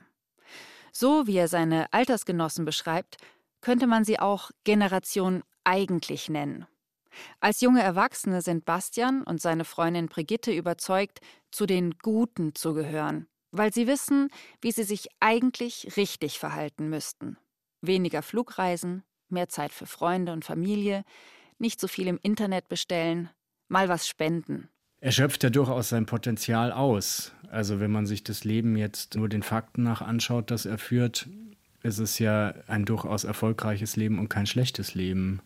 So 0.92 1.28
wie 1.28 1.38
er 1.38 1.48
seine 1.48 1.94
Altersgenossen 1.94 2.66
beschreibt, 2.66 3.16
könnte 3.62 3.88
man 3.88 4.04
sie 4.04 4.20
auch 4.20 4.52
Generation 4.66 5.44
eigentlich 5.64 6.28
nennen. 6.28 6.66
Als 7.40 7.62
junge 7.62 7.82
Erwachsene 7.82 8.42
sind 8.42 8.66
Bastian 8.66 9.24
und 9.24 9.42
seine 9.42 9.66
Freundin 9.66 10.08
Brigitte 10.08 10.52
überzeugt, 10.52 11.20
zu 11.52 11.66
den 11.66 11.98
Guten 12.02 12.56
zu 12.56 12.74
gehören, 12.74 13.28
weil 13.52 13.74
sie 13.74 13.88
wissen, 13.88 14.30
wie 14.62 14.72
sie 14.72 14.84
sich 14.84 15.08
eigentlich 15.20 15.98
richtig 15.98 16.40
verhalten 16.40 16.90
müssten. 16.90 17.38
Weniger 17.82 18.22
Flugreisen, 18.22 19.04
mehr 19.30 19.50
Zeit 19.50 19.72
für 19.72 19.86
Freunde 19.86 20.34
und 20.34 20.46
Familie, 20.46 21.04
nicht 21.58 21.80
so 21.80 21.88
viel 21.88 22.08
im 22.08 22.20
Internet 22.22 22.68
bestellen, 22.70 23.30
mal 23.68 23.90
was 23.90 24.08
spenden. 24.08 24.70
Er 25.02 25.12
schöpft 25.12 25.44
ja 25.44 25.50
durchaus 25.50 25.90
sein 25.90 26.06
Potenzial 26.06 26.72
aus. 26.72 27.32
Also 27.50 27.80
wenn 27.80 27.92
man 27.92 28.06
sich 28.06 28.24
das 28.24 28.44
Leben 28.44 28.76
jetzt 28.76 29.16
nur 29.16 29.30
den 29.30 29.44
Fakten 29.44 29.82
nach 29.84 30.02
anschaut, 30.02 30.52
das 30.52 30.66
er 30.66 30.78
führt, 30.78 31.28
ist 31.84 32.00
es 32.00 32.20
ja 32.20 32.54
ein 32.68 32.86
durchaus 32.86 33.24
erfolgreiches 33.24 33.96
Leben 33.96 34.20
und 34.20 34.30
kein 34.30 34.46
schlechtes 34.46 34.96
Leben, 34.96 35.42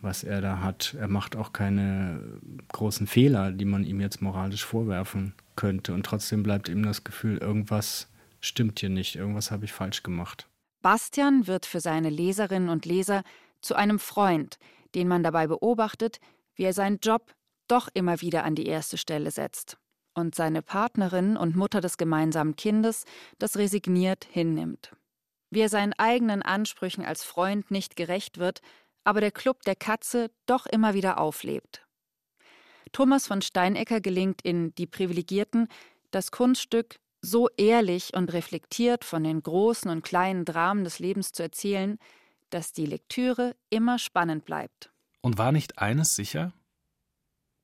was 0.00 0.24
er 0.24 0.40
da 0.40 0.60
hat. 0.60 0.96
Er 0.98 1.08
macht 1.08 1.36
auch 1.36 1.52
keine 1.52 2.40
großen 2.68 3.06
Fehler, 3.06 3.52
die 3.52 3.64
man 3.64 3.84
ihm 3.84 4.00
jetzt 4.00 4.22
moralisch 4.22 4.64
vorwerfen 4.64 5.34
könnte. 5.56 5.94
Und 5.94 6.04
trotzdem 6.06 6.42
bleibt 6.42 6.68
ihm 6.68 6.82
das 6.82 7.04
Gefühl, 7.04 7.38
irgendwas 7.38 8.08
stimmt 8.40 8.80
hier 8.80 8.90
nicht, 8.90 9.16
irgendwas 9.16 9.50
habe 9.50 9.64
ich 9.64 9.72
falsch 9.72 10.02
gemacht. 10.02 10.48
Bastian 10.82 11.46
wird 11.46 11.66
für 11.66 11.80
seine 11.80 12.10
Leserinnen 12.10 12.68
und 12.68 12.86
Leser 12.86 13.22
zu 13.60 13.74
einem 13.74 13.98
Freund, 13.98 14.58
den 14.94 15.08
man 15.08 15.22
dabei 15.22 15.46
beobachtet, 15.46 16.20
wie 16.54 16.64
er 16.64 16.72
seinen 16.72 16.98
Job 17.00 17.34
doch 17.66 17.88
immer 17.92 18.20
wieder 18.20 18.44
an 18.44 18.54
die 18.54 18.66
erste 18.66 18.96
Stelle 18.96 19.30
setzt 19.30 19.76
und 20.14 20.34
seine 20.34 20.62
Partnerin 20.62 21.36
und 21.36 21.56
Mutter 21.56 21.80
des 21.80 21.96
gemeinsamen 21.96 22.56
Kindes 22.56 23.04
das 23.38 23.56
resigniert 23.56 24.26
hinnimmt. 24.30 24.92
Wie 25.50 25.60
er 25.60 25.68
seinen 25.68 25.94
eigenen 25.94 26.42
Ansprüchen 26.42 27.04
als 27.04 27.22
Freund 27.24 27.70
nicht 27.70 27.96
gerecht 27.96 28.38
wird, 28.38 28.60
aber 29.08 29.22
der 29.22 29.30
Club 29.30 29.62
der 29.62 29.74
Katze 29.74 30.30
doch 30.44 30.66
immer 30.66 30.92
wieder 30.92 31.18
auflebt. 31.18 31.86
Thomas 32.92 33.26
von 33.26 33.40
Steinecker 33.40 34.02
gelingt 34.02 34.42
in 34.42 34.74
Die 34.74 34.86
Privilegierten 34.86 35.68
das 36.10 36.30
Kunststück, 36.30 37.00
so 37.22 37.48
ehrlich 37.56 38.12
und 38.12 38.30
reflektiert 38.34 39.06
von 39.06 39.24
den 39.24 39.42
großen 39.42 39.90
und 39.90 40.02
kleinen 40.04 40.44
Dramen 40.44 40.84
des 40.84 40.98
Lebens 40.98 41.32
zu 41.32 41.42
erzählen, 41.42 41.98
dass 42.50 42.74
die 42.74 42.84
Lektüre 42.84 43.56
immer 43.70 43.98
spannend 43.98 44.44
bleibt. 44.44 44.92
Und 45.22 45.38
war 45.38 45.52
nicht 45.52 45.78
eines 45.78 46.14
sicher? 46.14 46.52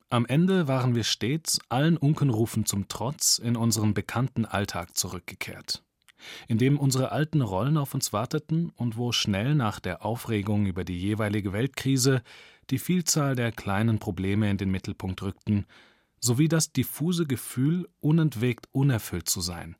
Am 0.08 0.24
Ende 0.24 0.66
waren 0.66 0.94
wir 0.94 1.04
stets, 1.04 1.58
allen 1.68 1.98
Unkenrufen 1.98 2.64
zum 2.64 2.88
Trotz, 2.88 3.36
in 3.36 3.56
unseren 3.56 3.92
bekannten 3.92 4.46
Alltag 4.46 4.96
zurückgekehrt, 4.96 5.83
in 6.48 6.58
dem 6.58 6.78
unsere 6.78 7.12
alten 7.12 7.40
Rollen 7.40 7.76
auf 7.76 7.94
uns 7.94 8.12
warteten 8.12 8.70
und 8.76 8.96
wo 8.96 9.12
schnell 9.12 9.54
nach 9.54 9.80
der 9.80 10.04
Aufregung 10.04 10.66
über 10.66 10.84
die 10.84 10.98
jeweilige 10.98 11.52
Weltkrise 11.52 12.22
die 12.70 12.78
Vielzahl 12.78 13.34
der 13.36 13.52
kleinen 13.52 13.98
Probleme 13.98 14.50
in 14.50 14.56
den 14.56 14.70
Mittelpunkt 14.70 15.22
rückten, 15.22 15.66
sowie 16.20 16.48
das 16.48 16.72
diffuse 16.72 17.26
Gefühl, 17.26 17.88
unentwegt 18.00 18.68
unerfüllt 18.72 19.28
zu 19.28 19.40
sein, 19.40 19.76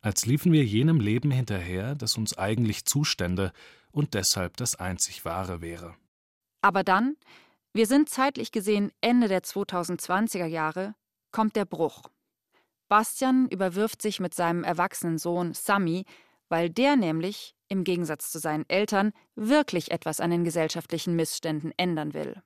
als 0.00 0.26
liefen 0.26 0.52
wir 0.52 0.64
jenem 0.64 1.00
Leben 1.00 1.30
hinterher, 1.30 1.94
das 1.94 2.16
uns 2.16 2.38
eigentlich 2.38 2.84
zustände 2.84 3.52
und 3.90 4.14
deshalb 4.14 4.56
das 4.56 4.76
einzig 4.76 5.24
wahre 5.24 5.60
wäre. 5.60 5.94
Aber 6.60 6.84
dann, 6.84 7.16
wir 7.72 7.86
sind 7.86 8.08
zeitlich 8.08 8.52
gesehen 8.52 8.92
Ende 9.00 9.28
der 9.28 9.42
2020er 9.42 10.46
Jahre, 10.46 10.94
kommt 11.32 11.56
der 11.56 11.64
Bruch. 11.64 12.02
Bastian 12.92 13.48
überwirft 13.48 14.02
sich 14.02 14.20
mit 14.20 14.34
seinem 14.34 14.64
erwachsenen 14.64 15.16
Sohn 15.16 15.54
Sami, 15.54 16.04
weil 16.50 16.68
der 16.68 16.94
nämlich, 16.94 17.54
im 17.68 17.84
Gegensatz 17.84 18.30
zu 18.30 18.38
seinen 18.38 18.68
Eltern, 18.68 19.12
wirklich 19.34 19.92
etwas 19.92 20.20
an 20.20 20.30
den 20.30 20.44
gesellschaftlichen 20.44 21.16
Missständen 21.16 21.72
ändern 21.78 22.12
will. 22.12 22.42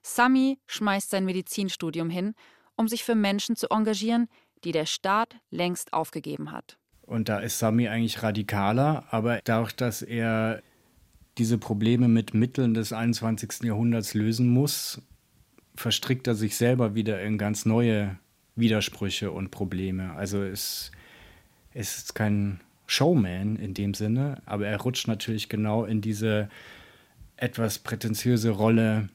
Sami 0.00 0.60
schmeißt 0.68 1.10
sein 1.10 1.24
Medizinstudium 1.24 2.10
hin, 2.10 2.34
um 2.76 2.86
sich 2.86 3.02
für 3.02 3.16
Menschen 3.16 3.56
zu 3.56 3.70
engagieren, 3.70 4.28
die 4.62 4.70
der 4.70 4.86
Staat 4.86 5.34
längst 5.50 5.92
aufgegeben 5.92 6.52
hat. 6.52 6.78
Und 7.00 7.28
da 7.28 7.40
ist 7.40 7.58
Sami 7.58 7.88
eigentlich 7.88 8.22
radikaler, 8.22 9.06
aber 9.10 9.40
dadurch, 9.42 9.74
dass 9.74 10.00
er 10.00 10.62
diese 11.38 11.58
Probleme 11.58 12.06
mit 12.06 12.34
Mitteln 12.34 12.74
des 12.74 12.92
21. 12.92 13.64
Jahrhunderts 13.64 14.14
lösen 14.14 14.48
muss, 14.48 15.02
verstrickt 15.74 16.28
er 16.28 16.36
sich 16.36 16.56
selber 16.56 16.94
wieder 16.94 17.20
in 17.20 17.36
ganz 17.36 17.66
neue 17.66 18.16
Widersprüche 18.56 19.30
und 19.30 19.50
Probleme. 19.50 20.12
Also 20.14 20.42
es, 20.42 20.92
es 21.72 21.96
ist 21.98 22.14
kein 22.14 22.60
Showman 22.86 23.56
in 23.56 23.74
dem 23.74 23.94
Sinne, 23.94 24.42
aber 24.44 24.66
er 24.66 24.80
rutscht 24.80 25.08
natürlich 25.08 25.48
genau 25.48 25.84
in 25.84 26.00
diese 26.00 26.48
etwas 27.36 27.78
prätentiöse 27.78 28.50
Rolle 28.50 29.08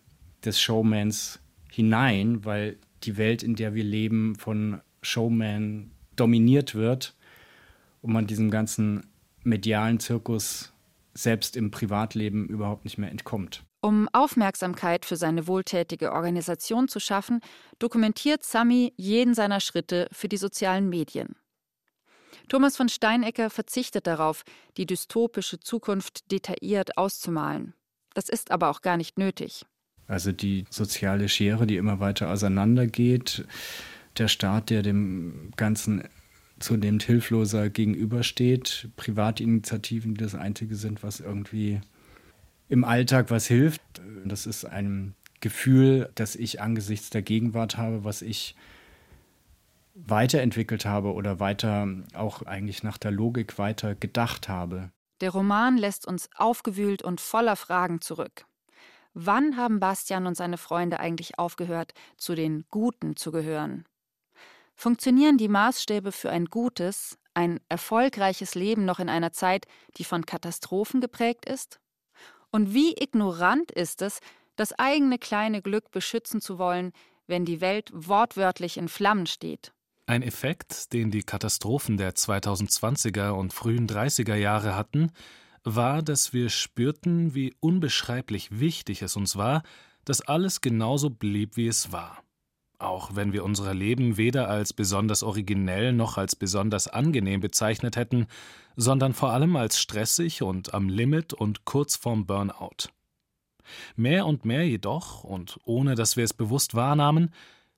des 0.43 0.59
Showmans 0.59 1.39
hinein, 1.71 2.43
weil 2.43 2.77
die 3.03 3.17
Welt, 3.17 3.43
in 3.43 3.55
der 3.55 3.75
wir 3.75 3.83
leben, 3.83 4.35
von 4.35 4.81
Showman 5.01 5.91
dominiert 6.15 6.75
wird 6.75 7.15
und 8.01 8.13
man 8.13 8.27
diesem 8.27 8.49
ganzen 8.49 9.07
medialen 9.43 9.99
Zirkus 9.99 10.73
selbst 11.13 11.55
im 11.55 11.71
Privatleben 11.71 12.47
überhaupt 12.47 12.83
nicht 12.83 12.97
mehr 12.97 13.11
entkommt. 13.11 13.63
Um 13.87 14.09
Aufmerksamkeit 14.11 15.05
für 15.05 15.15
seine 15.15 15.47
wohltätige 15.47 16.11
Organisation 16.11 16.89
zu 16.89 16.99
schaffen, 16.99 17.39
dokumentiert 17.79 18.43
Sami 18.43 18.91
jeden 18.97 19.33
seiner 19.33 19.61
Schritte 19.61 20.09
für 20.11 20.27
die 20.27 20.35
sozialen 20.35 20.89
Medien. 20.89 21.37
Thomas 22.49 22.75
von 22.75 22.89
Steinecker 22.89 23.49
verzichtet 23.49 24.05
darauf, 24.05 24.43
die 24.75 24.85
dystopische 24.85 25.61
Zukunft 25.61 26.29
detailliert 26.33 26.97
auszumalen. 26.97 27.75
Das 28.13 28.27
ist 28.27 28.51
aber 28.51 28.71
auch 28.71 28.81
gar 28.81 28.97
nicht 28.97 29.17
nötig. 29.17 29.65
Also 30.05 30.33
die 30.33 30.65
soziale 30.69 31.29
Schere, 31.29 31.65
die 31.65 31.77
immer 31.77 32.01
weiter 32.01 32.29
auseinandergeht, 32.29 33.45
der 34.17 34.27
Staat, 34.27 34.69
der 34.69 34.81
dem 34.81 35.51
Ganzen 35.55 36.03
zunehmend 36.59 37.03
hilfloser 37.03 37.69
gegenübersteht. 37.69 38.89
Privatinitiativen, 38.97 40.15
die 40.15 40.23
das 40.25 40.35
Einzige 40.35 40.75
sind, 40.75 41.03
was 41.03 41.21
irgendwie 41.21 41.79
im 42.69 42.83
Alltag 42.83 43.29
was 43.29 43.47
hilft. 43.47 43.81
Das 44.25 44.45
ist 44.45 44.65
ein 44.65 45.15
Gefühl, 45.39 46.09
das 46.15 46.35
ich 46.35 46.61
angesichts 46.61 47.09
der 47.09 47.21
Gegenwart 47.21 47.77
habe, 47.77 48.03
was 48.03 48.21
ich 48.21 48.55
weiterentwickelt 49.93 50.85
habe 50.85 51.13
oder 51.13 51.39
weiter 51.39 51.87
auch 52.13 52.43
eigentlich 52.43 52.83
nach 52.83 52.97
der 52.97 53.11
Logik 53.11 53.57
weiter 53.57 53.95
gedacht 53.95 54.47
habe. 54.47 54.91
Der 55.21 55.31
Roman 55.31 55.77
lässt 55.77 56.05
uns 56.05 56.29
aufgewühlt 56.35 57.01
und 57.01 57.19
voller 57.19 57.55
Fragen 57.55 58.01
zurück. 58.01 58.45
Wann 59.13 59.57
haben 59.57 59.79
Bastian 59.79 60.27
und 60.27 60.37
seine 60.37 60.57
Freunde 60.57 60.99
eigentlich 60.99 61.39
aufgehört, 61.39 61.93
zu 62.17 62.35
den 62.35 62.65
Guten 62.69 63.15
zu 63.15 63.31
gehören? 63.31 63.85
Funktionieren 64.75 65.39
die 65.39 65.47
Maßstäbe 65.47 66.11
für 66.11 66.29
ein 66.29 66.45
gutes, 66.45 67.17
ein 67.33 67.59
erfolgreiches 67.67 68.53
Leben 68.53 68.85
noch 68.85 68.99
in 68.99 69.09
einer 69.09 69.31
Zeit, 69.31 69.65
die 69.97 70.03
von 70.03 70.27
Katastrophen 70.27 71.01
geprägt 71.01 71.45
ist? 71.45 71.79
Und 72.51 72.73
wie 72.73 72.93
ignorant 72.93 73.71
ist 73.71 74.01
es, 74.01 74.19
das 74.55 74.73
eigene 74.73 75.19
kleine 75.19 75.61
Glück 75.61 75.91
beschützen 75.91 76.41
zu 76.41 76.57
wollen, 76.57 76.91
wenn 77.27 77.45
die 77.45 77.61
Welt 77.61 77.91
wortwörtlich 77.93 78.77
in 78.77 78.87
Flammen 78.87 79.25
steht? 79.25 79.73
Ein 80.05 80.23
Effekt, 80.23 80.93
den 80.93 81.11
die 81.11 81.23
Katastrophen 81.23 81.97
der 81.97 82.15
2020er 82.15 83.31
und 83.31 83.53
frühen 83.53 83.87
30er 83.87 84.35
Jahre 84.35 84.75
hatten, 84.75 85.11
war, 85.63 86.01
dass 86.01 86.31
wir 86.31 86.49
spürten, 86.49 87.35
wie 87.35 87.53
unbeschreiblich 87.59 88.59
wichtig 88.59 89.01
es 89.01 89.17
uns 89.17 89.35
war, 89.35 89.63
dass 90.05 90.21
alles 90.21 90.61
genauso 90.61 91.09
blieb, 91.09 91.57
wie 91.57 91.67
es 91.67 91.91
war 91.91 92.23
auch 92.79 93.15
wenn 93.15 93.33
wir 93.33 93.43
unser 93.43 93.73
Leben 93.73 94.17
weder 94.17 94.49
als 94.49 94.73
besonders 94.73 95.23
originell 95.23 95.93
noch 95.93 96.17
als 96.17 96.35
besonders 96.35 96.87
angenehm 96.87 97.39
bezeichnet 97.39 97.95
hätten, 97.95 98.27
sondern 98.75 99.13
vor 99.13 99.31
allem 99.31 99.55
als 99.55 99.79
stressig 99.79 100.41
und 100.41 100.73
am 100.73 100.89
Limit 100.89 101.33
und 101.33 101.65
kurz 101.65 101.95
vorm 101.95 102.25
Burnout. 102.25 102.89
Mehr 103.95 104.25
und 104.25 104.45
mehr 104.45 104.65
jedoch, 104.67 105.23
und 105.23 105.59
ohne 105.65 105.95
dass 105.95 106.15
wir 106.15 106.23
es 106.23 106.33
bewusst 106.33 106.75
wahrnahmen, 106.75 107.31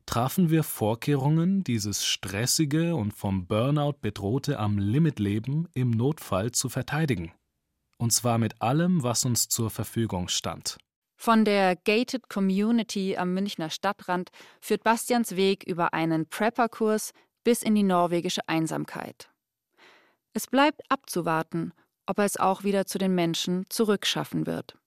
trafen 0.05 0.49
wir 0.49 0.63
Vorkehrungen, 0.63 1.63
dieses 1.63 2.05
stressige 2.05 2.95
und 2.95 3.13
vom 3.13 3.47
Burnout 3.47 3.95
bedrohte 4.01 4.59
am 4.59 4.77
Limit 4.77 5.19
Leben 5.19 5.67
im 5.73 5.91
Notfall 5.91 6.51
zu 6.51 6.67
verteidigen. 6.69 7.31
Und 7.97 8.11
zwar 8.11 8.37
mit 8.37 8.61
allem, 8.61 9.03
was 9.03 9.25
uns 9.25 9.49
zur 9.49 9.69
Verfügung 9.69 10.27
stand. 10.27 10.77
Von 11.21 11.43
der 11.43 11.75
Gated 11.75 12.29
Community 12.29 13.17
am 13.17 13.33
Münchner 13.33 13.69
Stadtrand 13.69 14.29
führt 14.61 14.85
Bastians 14.85 15.35
Weg 15.35 15.65
über 15.65 15.93
einen 15.93 16.27
Prepper-Kurs 16.27 17.11
bis 17.43 17.61
in 17.61 17.75
die 17.75 17.83
norwegische 17.83 18.47
Einsamkeit. 18.47 19.29
Es 20.31 20.47
bleibt 20.47 20.81
abzuwarten, 20.87 21.73
ob 22.05 22.19
er 22.19 22.23
es 22.23 22.37
auch 22.37 22.63
wieder 22.63 22.85
zu 22.85 22.99
den 22.99 23.15
Menschen 23.15 23.65
zurückschaffen 23.67 24.47
wird. 24.47 24.77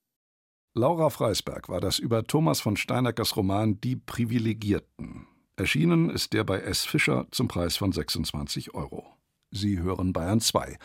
Laura 0.72 1.10
Freisberg 1.10 1.68
war 1.68 1.82
das 1.82 1.98
über 1.98 2.24
Thomas 2.24 2.62
von 2.62 2.78
Steineckers 2.78 3.36
Roman 3.36 3.78
Die 3.82 3.96
Privilegierten. 3.96 5.26
Erschienen 5.56 6.08
ist 6.08 6.32
der 6.32 6.44
bei 6.44 6.60
S. 6.60 6.86
Fischer 6.86 7.26
zum 7.30 7.46
Preis 7.46 7.76
von 7.76 7.92
26 7.92 8.72
Euro. 8.72 9.04
Sie 9.50 9.80
hören 9.80 10.14
Bayern 10.14 10.40
2. 10.40 10.78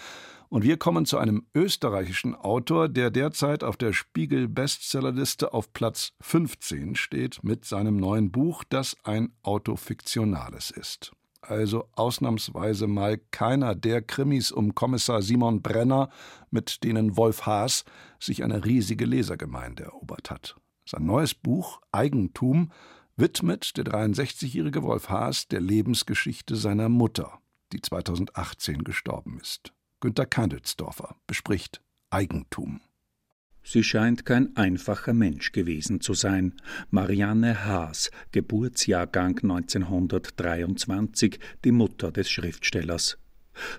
Und 0.49 0.63
wir 0.63 0.77
kommen 0.77 1.05
zu 1.05 1.17
einem 1.17 1.45
österreichischen 1.53 2.33
Autor, 2.33 2.87
der 2.87 3.11
derzeit 3.11 3.63
auf 3.63 3.75
der 3.75 3.91
Spiegel 3.91 4.47
Bestsellerliste 4.47 5.53
auf 5.53 5.73
Platz 5.73 6.13
15 6.21 6.95
steht 6.95 7.43
mit 7.43 7.65
seinem 7.65 7.97
neuen 7.97 8.31
Buch, 8.31 8.63
das 8.63 8.95
ein 9.03 9.33
autofiktionales 9.43 10.71
ist. 10.71 11.11
Also 11.41 11.87
ausnahmsweise 11.93 12.87
mal 12.87 13.17
keiner 13.31 13.75
der 13.75 14.01
Krimis 14.01 14.51
um 14.51 14.73
Kommissar 14.73 15.21
Simon 15.21 15.61
Brenner, 15.61 16.09
mit 16.49 16.83
denen 16.83 17.17
Wolf 17.17 17.45
Haas 17.45 17.85
sich 18.19 18.43
eine 18.43 18.65
riesige 18.65 19.05
Lesergemeinde 19.05 19.83
erobert 19.83 20.29
hat. 20.29 20.55
Sein 20.85 21.05
neues 21.05 21.33
Buch 21.33 21.81
Eigentum 21.91 22.71
widmet 23.17 23.77
der 23.77 23.85
63-jährige 23.85 24.83
Wolf 24.83 25.09
Haas 25.09 25.47
der 25.47 25.59
Lebensgeschichte 25.61 26.55
seiner 26.55 26.89
Mutter, 26.89 27.39
die 27.73 27.81
2018 27.81 28.83
gestorben 28.83 29.39
ist. 29.41 29.73
Günter 29.99 30.25
Kandelsdorfer 30.25 31.15
bespricht 31.25 31.81
Eigentum. 32.09 32.81
Sie 33.63 33.83
scheint 33.83 34.25
kein 34.25 34.55
einfacher 34.55 35.13
Mensch 35.13 35.51
gewesen 35.51 36.01
zu 36.01 36.13
sein. 36.13 36.53
Marianne 36.89 37.65
Haas, 37.65 38.11
Geburtsjahrgang 38.31 39.39
1923, 39.39 41.39
die 41.65 41.71
Mutter 41.71 42.11
des 42.11 42.29
Schriftstellers. 42.29 43.17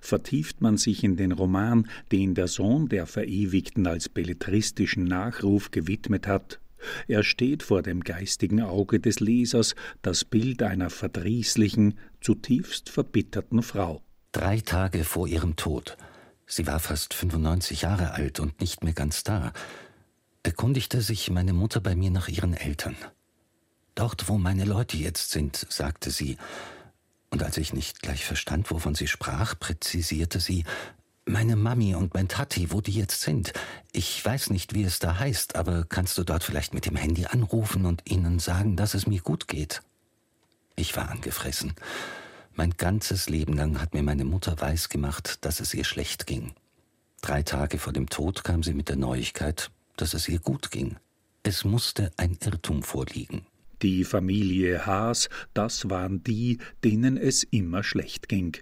Vertieft 0.01 0.61
man 0.61 0.77
sich 0.77 1.05
in 1.05 1.17
den 1.17 1.33
Roman, 1.33 1.89
den 2.11 2.35
der 2.35 2.49
Sohn 2.49 2.89
der 2.89 3.07
Verewigten 3.07 3.87
als 3.87 4.09
belletristischen 4.09 5.05
Nachruf 5.05 5.71
gewidmet 5.71 6.27
hat, 6.27 6.61
er 7.07 7.25
steht 7.25 7.63
vor 7.63 7.83
dem 7.83 8.03
geistigen 8.03 8.61
Auge 8.61 9.01
des 9.01 9.21
Lesers 9.21 9.75
das 10.03 10.25
Bild 10.25 10.63
einer 10.63 10.91
verdrießlichen, 10.91 11.99
zutiefst 12.21 12.89
verbitterten 12.89 13.63
Frau. 13.63 14.03
Drei 14.33 14.61
Tage 14.61 15.05
vor 15.05 15.27
ihrem 15.27 15.57
Tod 15.57 15.97
sie 16.49 16.67
war 16.67 16.81
fast 16.81 17.15
95 17.15 17.83
Jahre 17.83 18.13
alt 18.13 18.41
und 18.41 18.61
nicht 18.61 18.83
mehr 18.83 18.95
ganz 18.95 19.23
da, 19.23 19.53
erkundigte 20.43 21.03
sich 21.03 21.31
meine 21.31 21.53
Mutter 21.53 21.81
bei 21.81 21.95
mir 21.95 22.11
nach 22.11 22.29
ihren 22.29 22.55
Eltern. 22.55 22.97
Dort, 23.95 24.29
wo 24.29 24.39
meine 24.39 24.65
Leute 24.65 24.97
jetzt 24.97 25.31
sind, 25.31 25.67
sagte 25.69 26.11
sie, 26.11 26.39
und 27.31 27.43
als 27.43 27.59
ich 27.59 27.75
nicht 27.75 28.01
gleich 28.01 28.25
verstand, 28.25 28.71
wovon 28.71 28.95
sie 28.95 29.07
sprach, 29.07 29.59
präzisierte 29.59 30.41
sie, 30.41 30.65
meine 31.27 31.57
Mami 31.57 31.95
und 31.95 32.15
mein 32.15 32.29
Tati, 32.29 32.73
wo 32.73 32.81
die 32.81 32.93
jetzt 32.93 33.21
sind. 33.21 33.53
Ich 33.93 34.25
weiß 34.25 34.49
nicht, 34.49 34.75
wie 34.75 34.85
es 34.85 34.99
da 34.99 35.19
heißt, 35.19 35.57
aber 35.57 35.85
kannst 35.85 36.17
du 36.17 36.25
dort 36.25 36.43
vielleicht 36.43 36.73
mit 36.73 36.87
dem 36.87 36.97
Handy 36.97 37.27
anrufen 37.27 37.85
und 37.85 38.09
ihnen 38.11 38.39
sagen, 38.39 38.77
dass 38.77 38.95
es 38.95 39.07
mir 39.07 39.21
gut 39.21 39.47
geht? 39.47 39.83
Ich 40.75 40.97
war 40.97 41.11
angefressen. 41.11 41.75
Mein 42.59 42.75
ganzes 42.77 43.29
Leben 43.29 43.53
lang 43.53 43.81
hat 43.81 43.95
mir 43.95 44.03
meine 44.03 44.25
Mutter 44.25 44.61
weisgemacht, 44.61 45.45
dass 45.45 45.61
es 45.61 45.75
ihr 45.75 45.85
schlecht 45.85 46.27
ging. 46.27 46.55
Drei 47.23 47.45
Tage 47.45 47.79
vor 47.79 47.93
dem 47.93 48.09
Tod 48.09 48.43
kam 48.43 48.65
sie 48.65 48.75
mit 48.75 48.89
der 48.89 48.97
Neuigkeit, 48.97 49.71
dass 49.97 50.13
es 50.13 50.29
ihr 50.29 50.41
gut 50.41 50.73
ging. 50.73 50.97
Es 51.45 51.65
musste 51.65 52.11
ein 52.17 52.37
Irrtum 52.45 52.83
vorliegen. 52.83 53.47
Die 53.81 54.03
Familie 54.03 54.87
Haas, 54.87 55.29
das 55.55 55.89
waren 55.89 56.25
die, 56.25 56.59
denen 56.83 57.17
es 57.17 57.45
immer 57.45 57.85
schlecht 57.85 58.29
ging. 58.29 58.57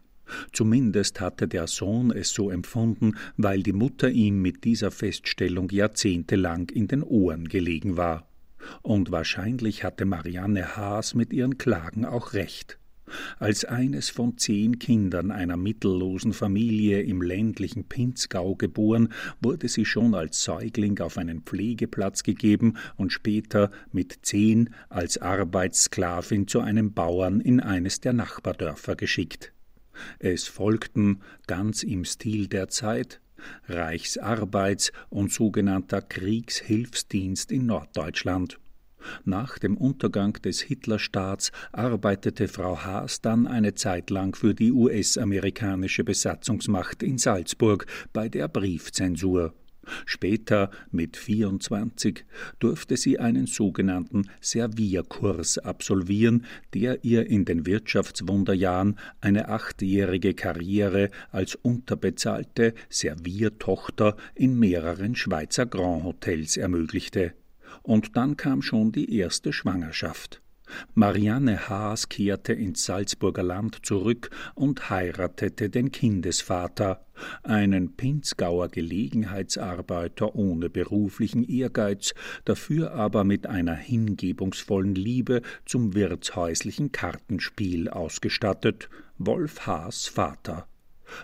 Zumindest 0.53 1.23
hatte 1.23 1.49
der 1.49 1.67
Sohn 1.67 2.11
es 2.11 2.35
so 2.35 2.51
empfunden, 2.51 3.17
weil 3.39 3.63
die 3.63 3.73
Mutter 3.73 4.11
ihm 4.11 4.43
mit 4.43 4.65
dieser 4.65 4.91
Feststellung 4.91 5.71
jahrzehntelang 5.71 6.69
in 6.69 6.87
den 6.87 7.03
Ohren 7.03 7.49
gelegen 7.49 7.97
war. 7.97 8.29
Und 8.83 9.11
wahrscheinlich 9.11 9.85
hatte 9.85 10.05
Marianne 10.05 10.77
Haas 10.77 11.15
mit 11.15 11.33
ihren 11.33 11.57
Klagen 11.57 12.05
auch 12.05 12.35
recht. 12.35 12.79
Als 13.39 13.65
eines 13.65 14.09
von 14.09 14.37
zehn 14.37 14.79
Kindern 14.79 15.31
einer 15.31 15.57
mittellosen 15.57 16.33
Familie 16.33 17.03
im 17.03 17.23
ländlichen 17.23 17.85
Pinzgau 17.85 18.55
geboren, 18.57 19.11
wurde 19.41 19.69
sie 19.69 19.85
schon 19.85 20.15
als 20.15 20.43
Säugling 20.43 20.99
auf 21.01 21.19
einen 21.19 21.43
Pflegeplatz 21.43 22.23
gegeben 22.23 22.75
und 22.97 23.13
später 23.13 23.71
mit 23.93 24.19
zehn 24.23 24.71
als 24.89 25.19
Arbeitssklavin 25.19 26.49
zu 26.49 26.61
einem 26.61 26.93
Bauern 26.93 27.41
in 27.41 27.61
eines 27.61 28.01
der 28.01 28.13
Nachbardörfer 28.13 28.97
geschickt. 28.97 29.53
Es 30.19 30.47
folgten, 30.47 31.21
ganz 31.47 31.83
im 31.83 32.05
Stil 32.05 32.49
der 32.49 32.69
Zeit, 32.69 33.21
Reichsarbeits- 33.69 34.93
und 35.09 35.33
sogenannter 35.33 36.03
Kriegshilfsdienst 36.03 37.53
in 37.53 37.67
Norddeutschland. 37.67 38.59
Nach 39.25 39.59
dem 39.59 39.77
Untergang 39.77 40.35
des 40.35 40.61
Hitlerstaats 40.61 41.53
arbeitete 41.73 42.49
Frau 42.49 42.85
Haas 42.85 43.21
dann 43.21 43.47
eine 43.47 43.75
Zeit 43.75 44.11
lang 44.11 44.35
für 44.35 44.55
die 44.55 44.73
US-amerikanische 44.73 46.05
Besatzungsmacht 46.05 47.03
in 47.03 47.19
Salzburg 47.19 47.87
bei 48.13 48.29
der 48.29 48.49
Briefzensur. 48.49 49.55
Später, 50.05 50.71
mit 50.91 51.17
24, 51.17 52.25
durfte 52.59 52.97
sie 52.97 53.19
einen 53.19 53.47
sogenannten 53.47 54.29
Servierkurs 54.41 55.59
absolvieren, 55.59 56.45
der 56.75 57.05
ihr 57.05 57.27
in 57.27 57.45
den 57.45 57.67
Wirtschaftswunderjahren 57.67 58.99
eine 59.21 59.49
achtjährige 59.49 60.35
Karriere 60.35 61.11
als 61.31 61.55
unterbezahlte 61.55 62.75
Serviertochter 62.89 64.17
in 64.35 64.59
mehreren 64.59 65.15
Schweizer 65.15 65.67
Grand 65.67 66.05
Hotels 66.05 66.57
ermöglichte. 66.57 67.35
Und 67.87 68.17
dann 68.17 68.37
kam 68.37 68.63
schon 68.63 68.91
die 68.91 69.17
erste 69.17 69.53
Schwangerschaft. 69.53 70.43
Marianne 70.95 71.69
Haas 71.69 72.09
kehrte 72.09 72.53
ins 72.53 72.85
Salzburger 72.85 73.45
Land 73.45 73.87
zurück 73.87 74.31
und 74.57 74.91
heiratete 74.91 75.71
den 75.71 75.93
Kindesvater, 75.93 77.07
einen 77.45 77.95
Pinzgauer 77.97 78.71
Gelegenheitsarbeiter 78.71 80.35
ohne 80.35 80.69
beruflichen 80.69 81.45
Ehrgeiz, 81.45 82.13
dafür 82.45 82.91
aber 82.95 83.23
mit 83.23 83.47
einer 83.47 83.77
hingebungsvollen 83.77 84.97
Liebe 84.97 85.43
zum 85.65 85.95
wirtshäuslichen 85.95 86.91
Kartenspiel 86.91 87.89
ausgestattet, 87.89 88.91
Wolf 89.19 89.65
Haas 89.69 90.09
Vater. 90.09 90.67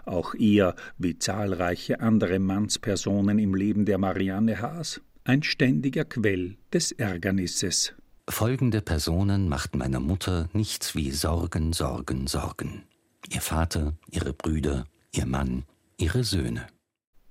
Auch 0.05 0.37
er, 0.37 0.77
wie 0.97 1.19
zahlreiche 1.19 1.99
andere 1.99 2.39
Mannspersonen 2.39 3.41
im 3.41 3.57
Leben 3.57 3.85
der 3.85 3.99
Marianne 3.99 4.61
Haas, 4.61 5.01
ein 5.25 5.43
ständiger 5.43 6.05
Quell 6.05 6.57
des 6.73 6.93
Ärgernisses. 6.93 7.95
Folgende 8.29 8.81
Personen 8.81 9.49
machten 9.49 9.79
meiner 9.79 10.01
Mutter 10.01 10.49
nichts 10.53 10.95
wie 10.95 11.11
Sorgen, 11.11 11.73
Sorgen, 11.73 12.27
Sorgen. 12.27 12.85
Ihr 13.33 13.41
Vater, 13.41 13.95
ihre 14.11 14.33
Brüder, 14.33 14.85
ihr 15.15 15.27
Mann, 15.27 15.65
ihre 15.97 16.25
Söhne. 16.25 16.67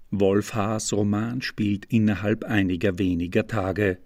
Wolf 0.09 0.53
Haas 0.53 0.91
Roman 0.93 1.41
spielt 1.41 1.85
innerhalb 1.85 2.43
einiger 2.43 2.97
weniger 2.97 3.47
Tage. 3.47 3.97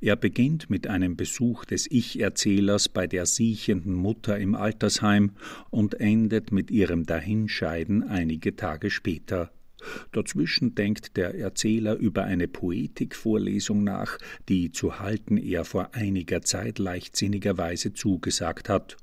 Er 0.00 0.16
beginnt 0.16 0.68
mit 0.68 0.86
einem 0.86 1.16
Besuch 1.16 1.64
des 1.64 1.90
Ich-Erzählers 1.90 2.88
bei 2.88 3.06
der 3.06 3.24
siechenden 3.24 3.94
Mutter 3.94 4.38
im 4.38 4.54
Altersheim 4.54 5.32
und 5.70 6.00
endet 6.00 6.52
mit 6.52 6.70
ihrem 6.70 7.04
Dahinscheiden 7.04 8.02
einige 8.02 8.56
Tage 8.56 8.90
später. 8.90 9.50
Dazwischen 10.12 10.74
denkt 10.74 11.16
der 11.16 11.34
Erzähler 11.34 11.96
über 11.96 12.24
eine 12.24 12.48
Poetikvorlesung 12.48 13.84
nach, 13.84 14.18
die 14.48 14.72
zu 14.72 15.00
halten 15.00 15.36
er 15.36 15.64
vor 15.64 15.94
einiger 15.94 16.42
Zeit 16.42 16.78
leichtsinnigerweise 16.78 17.92
zugesagt 17.92 18.68
hat. 18.68 18.96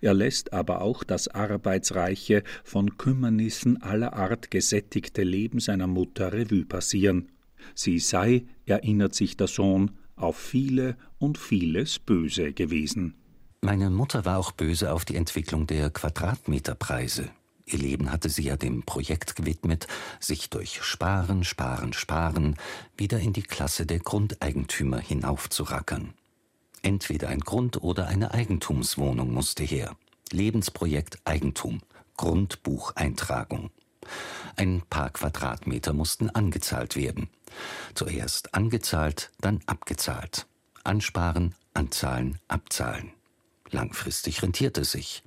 Er 0.00 0.14
lässt 0.14 0.52
aber 0.52 0.82
auch 0.82 1.04
das 1.04 1.28
arbeitsreiche, 1.28 2.44
von 2.62 2.96
Kümmernissen 2.96 3.82
aller 3.82 4.14
Art 4.14 4.50
gesättigte 4.50 5.22
Leben 5.22 5.60
seiner 5.60 5.86
Mutter 5.86 6.32
Revue 6.32 6.64
passieren. 6.64 7.32
Sie 7.74 7.98
sei, 7.98 8.44
erinnert 8.66 9.14
sich 9.14 9.36
der 9.36 9.48
Sohn, 9.48 9.92
auf 10.16 10.36
viele 10.36 10.96
und 11.18 11.38
vieles 11.38 11.98
böse 11.98 12.52
gewesen. 12.52 13.14
Meine 13.62 13.90
Mutter 13.90 14.24
war 14.24 14.38
auch 14.38 14.52
böse 14.52 14.92
auf 14.92 15.04
die 15.04 15.16
Entwicklung 15.16 15.66
der 15.66 15.90
Quadratmeterpreise. 15.90 17.30
Ihr 17.66 17.78
Leben 17.78 18.12
hatte 18.12 18.28
sie 18.28 18.42
ja 18.42 18.56
dem 18.56 18.82
Projekt 18.82 19.36
gewidmet, 19.36 19.86
sich 20.20 20.50
durch 20.50 20.82
Sparen, 20.82 21.44
Sparen, 21.44 21.92
Sparen 21.92 22.56
wieder 22.96 23.18
in 23.18 23.32
die 23.32 23.42
Klasse 23.42 23.86
der 23.86 24.00
Grundeigentümer 24.00 24.98
hinaufzurackern. 24.98 26.12
Entweder 26.82 27.28
ein 27.28 27.40
Grund 27.40 27.82
oder 27.82 28.06
eine 28.06 28.34
Eigentumswohnung 28.34 29.32
musste 29.32 29.64
her. 29.64 29.96
Lebensprojekt 30.30 31.18
Eigentum, 31.24 31.80
Grundbucheintragung. 32.18 33.70
Ein 34.56 34.82
paar 34.90 35.08
Quadratmeter 35.08 35.94
mussten 35.94 36.28
angezahlt 36.28 36.96
werden. 36.96 37.30
Zuerst 37.94 38.54
angezahlt, 38.54 39.30
dann 39.40 39.60
abgezahlt. 39.64 40.46
Ansparen, 40.82 41.54
anzahlen, 41.72 42.38
abzahlen. 42.48 43.12
Langfristig 43.70 44.42
rentierte 44.42 44.84
sich. 44.84 45.22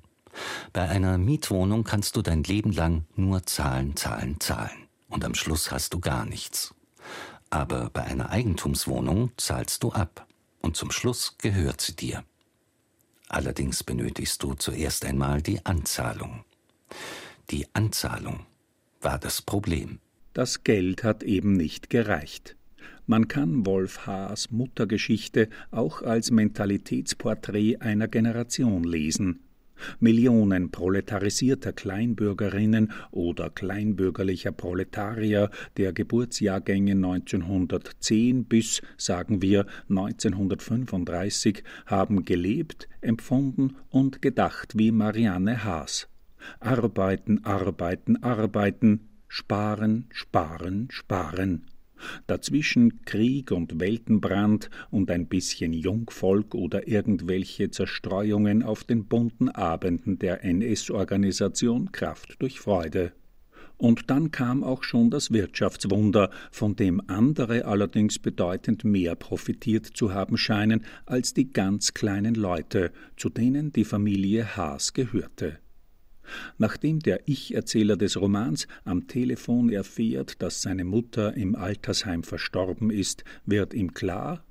Bei 0.73 0.87
einer 0.89 1.17
Mietwohnung 1.17 1.83
kannst 1.83 2.15
du 2.15 2.21
dein 2.21 2.43
Leben 2.43 2.71
lang 2.71 3.05
nur 3.15 3.45
zahlen, 3.45 3.95
zahlen, 3.95 4.39
zahlen. 4.39 4.87
Und 5.09 5.23
am 5.23 5.35
Schluss 5.35 5.71
hast 5.71 5.93
du 5.93 5.99
gar 5.99 6.25
nichts. 6.25 6.73
Aber 7.49 7.89
bei 7.91 8.03
einer 8.03 8.29
Eigentumswohnung 8.29 9.31
zahlst 9.37 9.83
du 9.83 9.91
ab. 9.91 10.27
Und 10.61 10.75
zum 10.75 10.91
Schluss 10.91 11.37
gehört 11.37 11.81
sie 11.81 11.95
dir. 11.95 12.23
Allerdings 13.29 13.83
benötigst 13.83 14.41
du 14.43 14.53
zuerst 14.53 15.05
einmal 15.05 15.41
die 15.41 15.65
Anzahlung. 15.65 16.43
Die 17.49 17.67
Anzahlung 17.73 18.45
war 19.01 19.19
das 19.19 19.41
Problem. 19.41 19.99
Das 20.33 20.63
Geld 20.63 21.03
hat 21.03 21.23
eben 21.23 21.53
nicht 21.53 21.89
gereicht. 21.89 22.55
Man 23.05 23.27
kann 23.27 23.65
Wolf 23.65 24.05
Haas 24.05 24.51
Muttergeschichte 24.51 25.49
auch 25.71 26.01
als 26.01 26.29
Mentalitätsporträt 26.29 27.77
einer 27.77 28.07
Generation 28.07 28.83
lesen. 28.83 29.46
Millionen 29.99 30.71
proletarisierter 30.71 31.73
Kleinbürgerinnen 31.73 32.91
oder 33.11 33.49
kleinbürgerlicher 33.49 34.51
Proletarier 34.51 35.49
der 35.77 35.93
Geburtsjahrgänge 35.93 36.93
1910 36.93 38.45
bis, 38.45 38.81
sagen 38.97 39.41
wir, 39.41 39.65
1935 39.89 41.63
haben 41.85 42.25
gelebt, 42.25 42.87
empfunden 43.01 43.75
und 43.89 44.21
gedacht 44.21 44.77
wie 44.77 44.91
Marianne 44.91 45.63
Haas. 45.63 46.07
Arbeiten, 46.59 47.43
arbeiten, 47.43 48.23
arbeiten, 48.23 49.09
sparen, 49.27 50.05
sparen, 50.11 50.87
sparen. 50.91 51.65
Dazwischen 52.27 53.01
Krieg 53.03 53.51
und 53.51 53.79
Weltenbrand 53.79 54.69
und 54.91 55.11
ein 55.11 55.27
bisschen 55.27 55.73
Jungvolk 55.73 56.55
oder 56.55 56.87
irgendwelche 56.87 57.71
Zerstreuungen 57.71 58.63
auf 58.63 58.83
den 58.83 59.05
bunten 59.05 59.49
Abenden 59.49 60.19
der 60.19 60.43
NS-Organisation 60.43 61.91
Kraft 61.91 62.35
durch 62.39 62.59
Freude. 62.59 63.13
Und 63.77 64.09
dann 64.09 64.31
kam 64.31 64.63
auch 64.63 64.83
schon 64.83 65.11
das 65.11 65.31
Wirtschaftswunder, 65.31 66.31
von 66.51 66.75
dem 66.75 67.01
andere 67.07 67.65
allerdings 67.65 68.17
bedeutend 68.17 68.83
mehr 68.83 69.15
profitiert 69.15 69.85
zu 69.85 70.13
haben 70.13 70.37
scheinen 70.37 70.83
als 71.05 71.33
die 71.33 71.53
ganz 71.53 71.93
kleinen 71.93 72.33
Leute, 72.33 72.91
zu 73.17 73.29
denen 73.29 73.71
die 73.71 73.85
Familie 73.85 74.57
Haas 74.57 74.93
gehörte. 74.93 75.59
Nachdem 76.57 76.99
der 76.99 77.27
Ich-Erzähler 77.27 77.97
des 77.97 78.17
Romans 78.17 78.67
am 78.83 79.07
Telefon 79.07 79.69
erfährt, 79.69 80.41
dass 80.41 80.61
seine 80.61 80.85
Mutter 80.85 81.35
im 81.35 81.55
Altersheim 81.55 82.23
verstorben 82.23 82.89
ist, 82.89 83.23
wird 83.45 83.73
ihm 83.73 83.93
klar, 83.93 84.43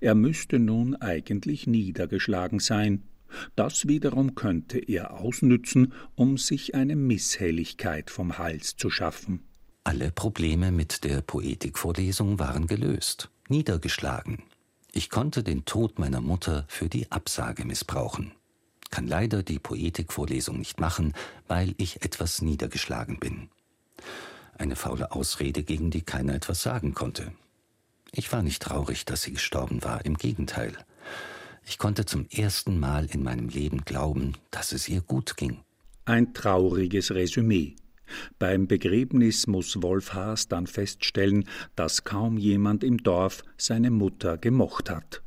er 0.00 0.14
müsste 0.14 0.58
nun 0.58 0.94
eigentlich 0.96 1.66
niedergeschlagen 1.66 2.60
sein. 2.60 3.02
Das 3.56 3.88
wiederum 3.88 4.36
könnte 4.36 4.78
er 4.78 5.18
ausnützen, 5.18 5.92
um 6.14 6.38
sich 6.38 6.74
eine 6.74 6.94
Misshelligkeit 6.94 8.10
vom 8.10 8.38
Hals 8.38 8.76
zu 8.76 8.90
schaffen. 8.90 9.40
Alle 9.82 10.12
Probleme 10.12 10.70
mit 10.70 11.04
der 11.04 11.20
Poetikvorlesung 11.20 12.38
waren 12.38 12.66
gelöst, 12.66 13.30
niedergeschlagen. 13.48 14.44
Ich 14.92 15.10
konnte 15.10 15.42
den 15.42 15.64
Tod 15.64 15.98
meiner 15.98 16.20
Mutter 16.20 16.64
für 16.68 16.88
die 16.88 17.10
Absage 17.10 17.64
missbrauchen 17.64 18.32
kann 18.90 19.06
leider 19.06 19.42
die 19.42 19.58
Poetikvorlesung 19.58 20.58
nicht 20.58 20.80
machen, 20.80 21.14
weil 21.48 21.74
ich 21.78 22.02
etwas 22.02 22.42
niedergeschlagen 22.42 23.18
bin. 23.18 23.48
Eine 24.56 24.76
faule 24.76 25.12
Ausrede, 25.12 25.62
gegen 25.62 25.90
die 25.90 26.02
keiner 26.02 26.34
etwas 26.34 26.62
sagen 26.62 26.94
konnte. 26.94 27.32
Ich 28.12 28.32
war 28.32 28.42
nicht 28.42 28.62
traurig, 28.62 29.04
dass 29.04 29.22
sie 29.22 29.32
gestorben 29.32 29.82
war, 29.82 30.04
im 30.04 30.16
Gegenteil. 30.16 30.76
Ich 31.66 31.78
konnte 31.78 32.04
zum 32.04 32.28
ersten 32.30 32.78
Mal 32.78 33.06
in 33.06 33.22
meinem 33.22 33.48
Leben 33.48 33.84
glauben, 33.84 34.34
dass 34.50 34.72
es 34.72 34.88
ihr 34.88 35.00
gut 35.00 35.36
ging. 35.36 35.58
Ein 36.04 36.34
trauriges 36.34 37.10
Resümee. 37.12 37.74
Beim 38.38 38.68
Begräbnis 38.68 39.46
muss 39.46 39.82
Wolf 39.82 40.12
Haas 40.12 40.46
dann 40.46 40.66
feststellen, 40.66 41.48
dass 41.74 42.04
kaum 42.04 42.36
jemand 42.36 42.84
im 42.84 42.98
Dorf 42.98 43.42
seine 43.56 43.90
Mutter 43.90 44.36
gemocht 44.36 44.90
hat. 44.90 45.22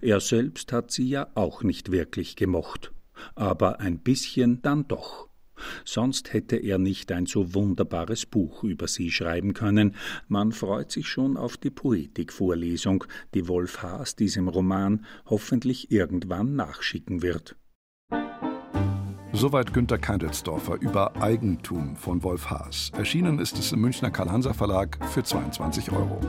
Er 0.00 0.20
selbst 0.20 0.72
hat 0.72 0.90
sie 0.90 1.08
ja 1.08 1.28
auch 1.34 1.62
nicht 1.62 1.92
wirklich 1.92 2.34
gemocht 2.36 2.90
aber 3.34 3.80
ein 3.80 3.98
bisschen 3.98 4.62
dann 4.62 4.86
doch. 4.88 5.28
Sonst 5.84 6.32
hätte 6.32 6.56
er 6.56 6.78
nicht 6.78 7.12
ein 7.12 7.26
so 7.26 7.54
wunderbares 7.54 8.26
Buch 8.26 8.64
über 8.64 8.88
sie 8.88 9.10
schreiben 9.10 9.54
können. 9.54 9.94
Man 10.28 10.52
freut 10.52 10.90
sich 10.90 11.08
schon 11.08 11.36
auf 11.36 11.56
die 11.56 11.70
Poetikvorlesung, 11.70 13.04
die 13.34 13.48
Wolf 13.48 13.82
Haas 13.82 14.16
diesem 14.16 14.48
Roman 14.48 15.04
hoffentlich 15.26 15.90
irgendwann 15.90 16.56
nachschicken 16.56 17.22
wird. 17.22 17.56
Soweit 19.34 19.72
Günter 19.72 19.98
Keindelsdorfer 19.98 20.78
über 20.80 21.16
Eigentum 21.16 21.96
von 21.96 22.22
Wolf 22.22 22.50
Haas. 22.50 22.92
Erschienen 22.94 23.38
ist 23.38 23.58
es 23.58 23.72
im 23.72 23.80
Münchner 23.80 24.10
Karl-Hanser 24.10 24.52
Verlag 24.52 24.98
für 25.10 25.22
22 25.22 25.90
Euro. 25.90 26.20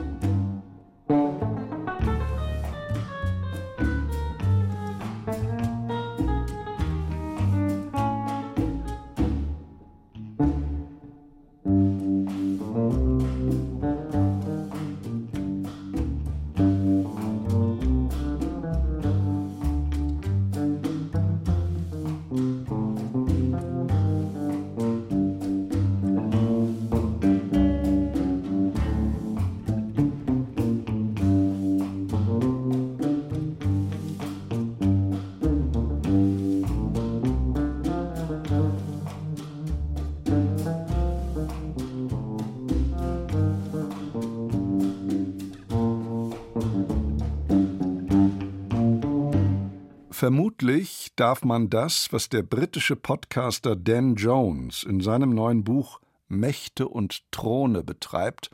Vermutlich 50.24 51.10
darf 51.16 51.44
man 51.44 51.68
das, 51.68 52.10
was 52.10 52.30
der 52.30 52.42
britische 52.42 52.96
Podcaster 52.96 53.76
Dan 53.76 54.14
Jones 54.14 54.82
in 54.82 55.02
seinem 55.02 55.34
neuen 55.34 55.64
Buch 55.64 56.00
Mächte 56.28 56.88
und 56.88 57.30
Throne 57.30 57.84
betreibt, 57.84 58.48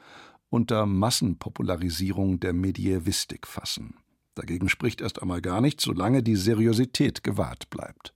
unter 0.48 0.84
Massenpopularisierung 0.84 2.40
der 2.40 2.54
Medievistik 2.54 3.46
fassen. 3.46 3.94
Dagegen 4.34 4.68
spricht 4.68 5.00
erst 5.00 5.22
einmal 5.22 5.40
gar 5.40 5.60
nichts, 5.60 5.84
solange 5.84 6.24
die 6.24 6.34
Seriosität 6.34 7.22
gewahrt 7.22 7.70
bleibt. 7.70 8.14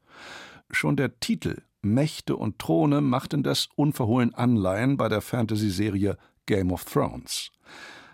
Schon 0.72 0.96
der 0.96 1.20
Titel 1.20 1.62
Mächte 1.80 2.34
und 2.34 2.58
Throne 2.58 3.02
macht 3.02 3.34
in 3.34 3.44
das 3.44 3.68
unverhohlen 3.76 4.34
Anleihen 4.34 4.96
bei 4.96 5.08
der 5.08 5.20
Fantasy-Serie 5.20 6.18
Game 6.46 6.72
of 6.72 6.84
Thrones. 6.86 7.52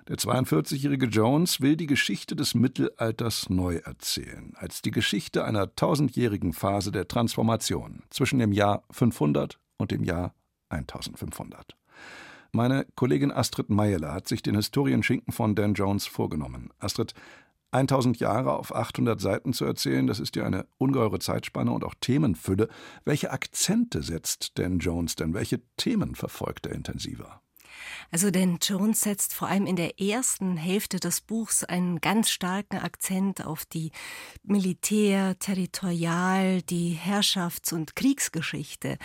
Der 0.08 0.16
42-jährige 0.16 1.06
Jones 1.06 1.60
will 1.60 1.76
die 1.76 1.86
Geschichte 1.86 2.34
des 2.34 2.54
Mittelalters 2.54 3.50
neu 3.50 3.76
erzählen, 3.76 4.52
als 4.56 4.82
die 4.82 4.90
Geschichte 4.90 5.44
einer 5.44 5.74
tausendjährigen 5.74 6.52
Phase 6.52 6.90
der 6.90 7.06
Transformation 7.06 8.02
zwischen 8.10 8.38
dem 8.38 8.52
Jahr 8.52 8.84
500 8.90 9.58
und 9.76 9.90
dem 9.90 10.02
Jahr 10.02 10.34
1500. 10.70 11.76
Meine 12.52 12.86
Kollegin 12.96 13.30
Astrid 13.30 13.70
Meyeler 13.70 14.12
hat 14.12 14.26
sich 14.26 14.42
den 14.42 14.56
Historienschinken 14.56 15.32
von 15.32 15.54
Dan 15.54 15.74
Jones 15.74 16.06
vorgenommen. 16.06 16.70
Astrid, 16.78 17.14
1000 17.72 18.18
Jahre 18.18 18.54
auf 18.54 18.74
800 18.74 19.20
Seiten 19.20 19.52
zu 19.52 19.64
erzählen, 19.64 20.06
das 20.06 20.18
ist 20.18 20.34
ja 20.34 20.44
eine 20.44 20.66
ungeheure 20.78 21.20
Zeitspanne 21.20 21.70
und 21.70 21.84
auch 21.84 21.94
Themenfülle. 22.00 22.68
Welche 23.04 23.30
Akzente 23.30 24.02
setzt 24.02 24.58
Dan 24.58 24.78
Jones 24.80 25.14
denn? 25.14 25.34
Welche 25.34 25.60
Themen 25.76 26.16
verfolgt 26.16 26.66
er 26.66 26.72
intensiver? 26.72 27.40
Also 28.10 28.30
denn 28.30 28.58
Jones 28.62 29.00
setzt 29.00 29.34
vor 29.34 29.48
allem 29.48 29.66
in 29.66 29.76
der 29.76 30.00
ersten 30.00 30.56
Hälfte 30.56 31.00
des 31.00 31.20
Buchs 31.20 31.64
einen 31.64 32.00
ganz 32.00 32.30
starken 32.30 32.78
Akzent 32.78 33.44
auf 33.44 33.64
die 33.64 33.92
Militär-, 34.42 35.38
Territorial-, 35.38 36.62
die 36.62 36.92
Herrschafts- 36.92 37.72
und 37.72 37.96
Kriegsgeschichte. 37.96 38.98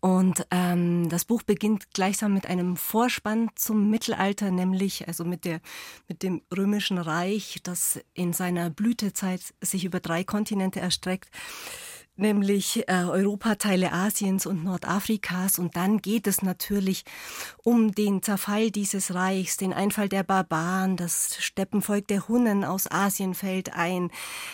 Und 0.00 0.46
ähm, 0.50 1.08
das 1.08 1.24
Buch 1.24 1.42
beginnt 1.42 1.92
gleichsam 1.92 2.34
mit 2.34 2.46
einem 2.46 2.76
Vorspann 2.76 3.50
zum 3.54 3.90
Mittelalter, 3.90 4.50
nämlich 4.50 5.08
also 5.08 5.24
mit, 5.24 5.44
der, 5.44 5.60
mit 6.08 6.22
dem 6.22 6.42
Römischen 6.56 6.98
Reich, 6.98 7.60
das 7.62 8.00
in 8.14 8.32
seiner 8.32 8.70
Blütezeit 8.70 9.40
sich 9.60 9.84
über 9.84 10.00
drei 10.00 10.24
Kontinente 10.24 10.80
erstreckt 10.80 11.30
nämlich 12.16 12.88
äh, 12.88 13.04
Europa, 13.04 13.54
Teile 13.56 13.92
Asiens 13.92 14.46
und 14.46 14.64
Nordafrikas. 14.64 15.58
Und 15.58 15.76
dann 15.76 15.98
geht 15.98 16.26
es 16.26 16.42
natürlich 16.42 17.04
um 17.62 17.92
den 17.92 18.22
Zerfall 18.22 18.70
dieses 18.70 19.14
Reichs, 19.14 19.56
den 19.56 19.72
Einfall 19.72 20.08
der 20.08 20.22
Barbaren, 20.22 20.96
das 20.96 21.36
Steppenvolk 21.38 22.08
der 22.08 22.28
Hunnen 22.28 22.64
aus 22.64 22.90
Asien 22.90 23.34
fällt 23.34 23.74
ein. 23.74 24.10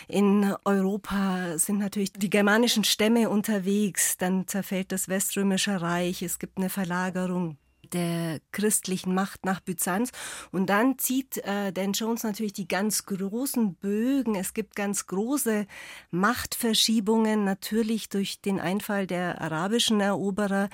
In 0.08 0.54
Europa 0.64 1.58
sind 1.58 1.78
natürlich 1.78 2.12
die 2.12 2.30
germanischen 2.30 2.84
Stämme 2.84 3.30
unterwegs. 3.30 4.16
Dann 4.18 4.46
zerfällt 4.46 4.92
das 4.92 5.08
Weströmische 5.08 5.80
Reich. 5.80 6.22
Es 6.22 6.38
gibt 6.38 6.58
eine 6.58 6.70
Verlagerung 6.70 7.56
der 7.92 8.40
christlichen 8.52 9.14
Macht 9.14 9.44
nach 9.44 9.60
Byzanz. 9.60 10.10
Und 10.50 10.66
dann 10.66 10.98
zieht 10.98 11.38
äh, 11.38 11.72
Dan 11.72 11.92
Jones 11.92 12.22
natürlich 12.22 12.52
die 12.52 12.68
ganz 12.68 13.06
großen 13.06 13.74
Bögen. 13.74 14.34
Es 14.34 14.54
gibt 14.54 14.76
ganz 14.76 15.06
große 15.06 15.66
Machtverschiebungen, 16.10 17.44
natürlich 17.44 18.08
durch 18.08 18.40
den 18.40 18.60
Einfall 18.60 19.06
der 19.06 19.40
arabischen 19.40 20.00
Eroberer, 20.00 20.68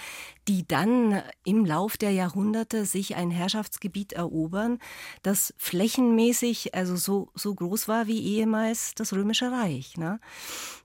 die 0.48 0.66
dann 0.66 1.22
im 1.44 1.64
Lauf 1.64 1.96
der 1.96 2.12
Jahrhunderte 2.12 2.86
sich 2.86 3.16
ein 3.16 3.30
Herrschaftsgebiet 3.30 4.14
erobern, 4.14 4.78
das 5.22 5.52
flächenmäßig 5.58 6.74
also 6.74 6.96
so, 6.96 7.30
so 7.34 7.54
groß 7.54 7.88
war 7.88 8.06
wie 8.06 8.22
ehemals 8.22 8.94
das 8.94 9.12
Römische 9.12 9.52
Reich. 9.52 9.96
Ne? 9.96 10.20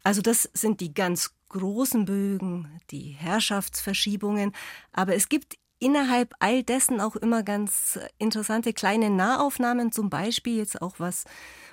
Also 0.03 0.21
das 0.21 0.49
sind 0.53 0.81
die 0.81 0.93
ganz 0.93 1.33
großen 1.49 2.05
Bögen, 2.05 2.81
die 2.91 3.11
Herrschaftsverschiebungen, 3.11 4.53
aber 4.91 5.15
es 5.15 5.29
gibt 5.29 5.57
innerhalb 5.83 6.33
all 6.39 6.63
dessen 6.63 7.01
auch 7.01 7.15
immer 7.15 7.43
ganz 7.43 7.99
interessante 8.17 8.73
kleine 8.73 9.09
Nahaufnahmen, 9.09 9.91
zum 9.91 10.09
Beispiel 10.09 10.57
jetzt 10.57 10.81
auch 10.81 10.95
was 10.97 11.25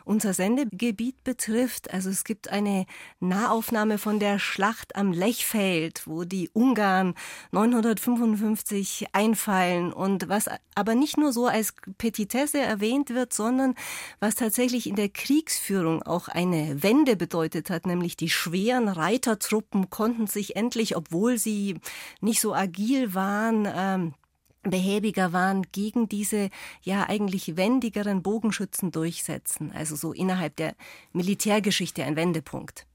unser 0.04 0.34
Sendegebiet 0.34 1.22
betrifft. 1.24 1.92
Also 1.92 2.10
es 2.10 2.24
gibt 2.24 2.48
eine 2.48 2.86
Nahaufnahme 3.20 3.98
von 3.98 4.18
der 4.18 4.38
Schlacht 4.38 4.96
am 4.96 5.12
Lechfeld, 5.12 6.06
wo 6.06 6.24
die 6.24 6.50
Ungarn 6.52 7.14
955 7.52 9.06
einfallen 9.12 9.92
und 9.92 10.28
was 10.28 10.46
aber 10.74 10.94
nicht 10.94 11.16
nur 11.16 11.32
so 11.32 11.46
als 11.46 11.74
Petitesse 11.98 12.58
erwähnt 12.58 13.10
wird, 13.10 13.32
sondern 13.32 13.74
was 14.18 14.34
tatsächlich 14.34 14.86
in 14.86 14.96
der 14.96 15.08
Kriegsführung 15.08 16.02
auch 16.02 16.28
eine 16.28 16.82
Wende 16.82 17.16
bedeutet 17.16 17.70
hat, 17.70 17.86
nämlich 17.86 18.16
die 18.16 18.30
schweren 18.30 18.88
Reitertruppen 18.88 19.90
konnten 19.90 20.26
sich 20.26 20.56
endlich, 20.56 20.96
obwohl 20.96 21.38
sie 21.38 21.78
nicht 22.20 22.40
so 22.40 22.54
agil 22.54 23.14
waren, 23.14 23.68
ähm, 23.72 24.14
behäbiger 24.62 25.32
waren, 25.32 25.62
gegen 25.72 26.08
diese 26.08 26.50
ja 26.82 27.08
eigentlich 27.08 27.56
wendigeren 27.56 28.22
Bogenschützen 28.22 28.90
durchsetzen. 28.90 29.72
Also 29.72 29.96
so 29.96 30.12
innerhalb 30.12 30.56
der 30.56 30.74
Militärgeschichte 31.12 32.04
ein 32.04 32.16
Wendepunkt. 32.16 32.86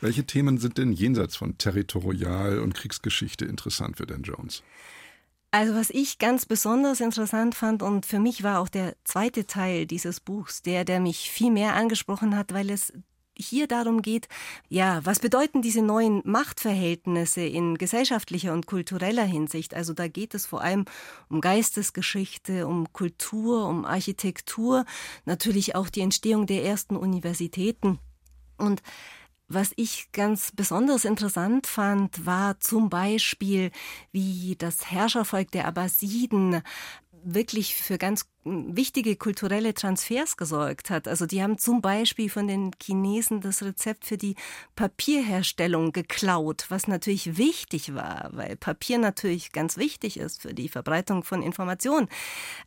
Welche 0.00 0.24
Themen 0.24 0.58
sind 0.58 0.78
denn 0.78 0.92
jenseits 0.92 1.36
von 1.36 1.58
Territorial- 1.58 2.58
und 2.58 2.74
Kriegsgeschichte 2.74 3.44
interessant 3.44 3.98
für 3.98 4.06
Dan 4.06 4.22
Jones? 4.22 4.62
Also 5.52 5.74
was 5.74 5.90
ich 5.90 6.18
ganz 6.18 6.46
besonders 6.46 7.00
interessant 7.00 7.56
fand 7.56 7.82
und 7.82 8.06
für 8.06 8.20
mich 8.20 8.44
war 8.44 8.60
auch 8.60 8.68
der 8.68 8.94
zweite 9.02 9.46
Teil 9.46 9.86
dieses 9.86 10.20
Buchs 10.20 10.62
der, 10.62 10.84
der 10.84 11.00
mich 11.00 11.28
viel 11.30 11.50
mehr 11.50 11.74
angesprochen 11.74 12.36
hat, 12.36 12.52
weil 12.54 12.70
es 12.70 12.92
hier 13.40 13.66
darum 13.66 14.02
geht, 14.02 14.28
ja, 14.68 15.00
was 15.04 15.18
bedeuten 15.18 15.62
diese 15.62 15.82
neuen 15.82 16.22
Machtverhältnisse 16.24 17.42
in 17.42 17.78
gesellschaftlicher 17.78 18.52
und 18.52 18.66
kultureller 18.66 19.24
Hinsicht? 19.24 19.74
Also 19.74 19.92
da 19.92 20.08
geht 20.08 20.34
es 20.34 20.46
vor 20.46 20.62
allem 20.62 20.84
um 21.28 21.40
Geistesgeschichte, 21.40 22.66
um 22.66 22.92
Kultur, 22.92 23.66
um 23.66 23.84
Architektur, 23.84 24.84
natürlich 25.24 25.74
auch 25.74 25.88
die 25.88 26.00
Entstehung 26.00 26.46
der 26.46 26.64
ersten 26.64 26.96
Universitäten. 26.96 27.98
Und 28.56 28.82
was 29.48 29.72
ich 29.74 30.12
ganz 30.12 30.52
besonders 30.54 31.04
interessant 31.04 31.66
fand, 31.66 32.24
war 32.24 32.60
zum 32.60 32.88
Beispiel, 32.88 33.72
wie 34.12 34.54
das 34.56 34.92
Herrschervolk 34.92 35.50
der 35.50 35.66
Abbasiden 35.66 36.62
wirklich 37.24 37.74
für 37.74 37.98
ganz 37.98 38.28
wichtige 38.44 39.16
kulturelle 39.16 39.74
Transfers 39.74 40.36
gesorgt 40.36 40.90
hat. 40.90 41.06
Also 41.06 41.26
die 41.26 41.42
haben 41.42 41.58
zum 41.58 41.82
Beispiel 41.82 42.30
von 42.30 42.46
den 42.46 42.70
Chinesen 42.80 43.40
das 43.40 43.62
Rezept 43.62 44.06
für 44.06 44.16
die 44.16 44.36
Papierherstellung 44.76 45.92
geklaut, 45.92 46.66
was 46.68 46.88
natürlich 46.88 47.36
wichtig 47.36 47.94
war, 47.94 48.30
weil 48.32 48.56
Papier 48.56 48.98
natürlich 48.98 49.52
ganz 49.52 49.76
wichtig 49.76 50.18
ist 50.18 50.42
für 50.42 50.54
die 50.54 50.68
Verbreitung 50.68 51.22
von 51.24 51.42
Informationen. 51.42 52.08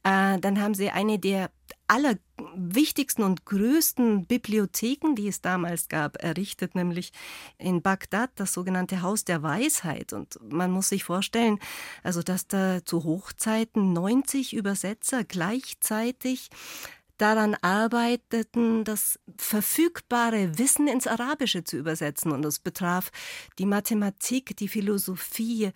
Äh, 0.03 0.39
dann 0.39 0.61
haben 0.61 0.75
sie 0.75 0.89
eine 0.89 1.17
der 1.19 1.49
allerwichtigsten 1.87 3.23
und 3.23 3.45
größten 3.45 4.25
Bibliotheken, 4.25 5.15
die 5.15 5.27
es 5.27 5.41
damals 5.41 5.89
gab, 5.89 6.21
errichtet, 6.23 6.75
nämlich 6.75 7.11
in 7.57 7.81
Bagdad 7.81 8.31
das 8.35 8.53
sogenannte 8.53 9.01
Haus 9.01 9.25
der 9.25 9.43
Weisheit. 9.43 10.13
Und 10.13 10.39
man 10.41 10.71
muss 10.71 10.89
sich 10.89 11.03
vorstellen, 11.03 11.59
also 12.01 12.23
dass 12.23 12.47
da 12.47 12.83
zu 12.85 13.03
Hochzeiten 13.03 13.93
90 13.93 14.53
Übersetzer 14.53 15.23
gleichzeitig 15.63 16.49
daran 17.17 17.55
arbeiteten, 17.61 18.83
das 18.83 19.19
verfügbare 19.37 20.57
Wissen 20.57 20.87
ins 20.87 21.07
Arabische 21.07 21.63
zu 21.63 21.77
übersetzen. 21.77 22.31
Und 22.31 22.41
das 22.41 22.59
betraf 22.59 23.11
die 23.59 23.65
Mathematik, 23.65 24.57
die 24.57 24.67
Philosophie, 24.67 25.71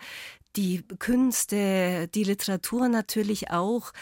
die 0.55 0.83
Künste, 0.99 2.07
die 2.13 2.23
Literatur 2.23 2.89
natürlich 2.89 3.51
auch. 3.51 3.93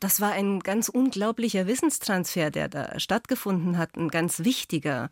Das 0.00 0.20
war 0.20 0.32
ein 0.32 0.60
ganz 0.60 0.88
unglaublicher 0.88 1.68
Wissenstransfer, 1.68 2.50
der 2.50 2.68
da 2.68 2.98
stattgefunden 2.98 3.78
hat, 3.78 3.96
ein 3.96 4.08
ganz 4.08 4.40
wichtiger. 4.40 5.10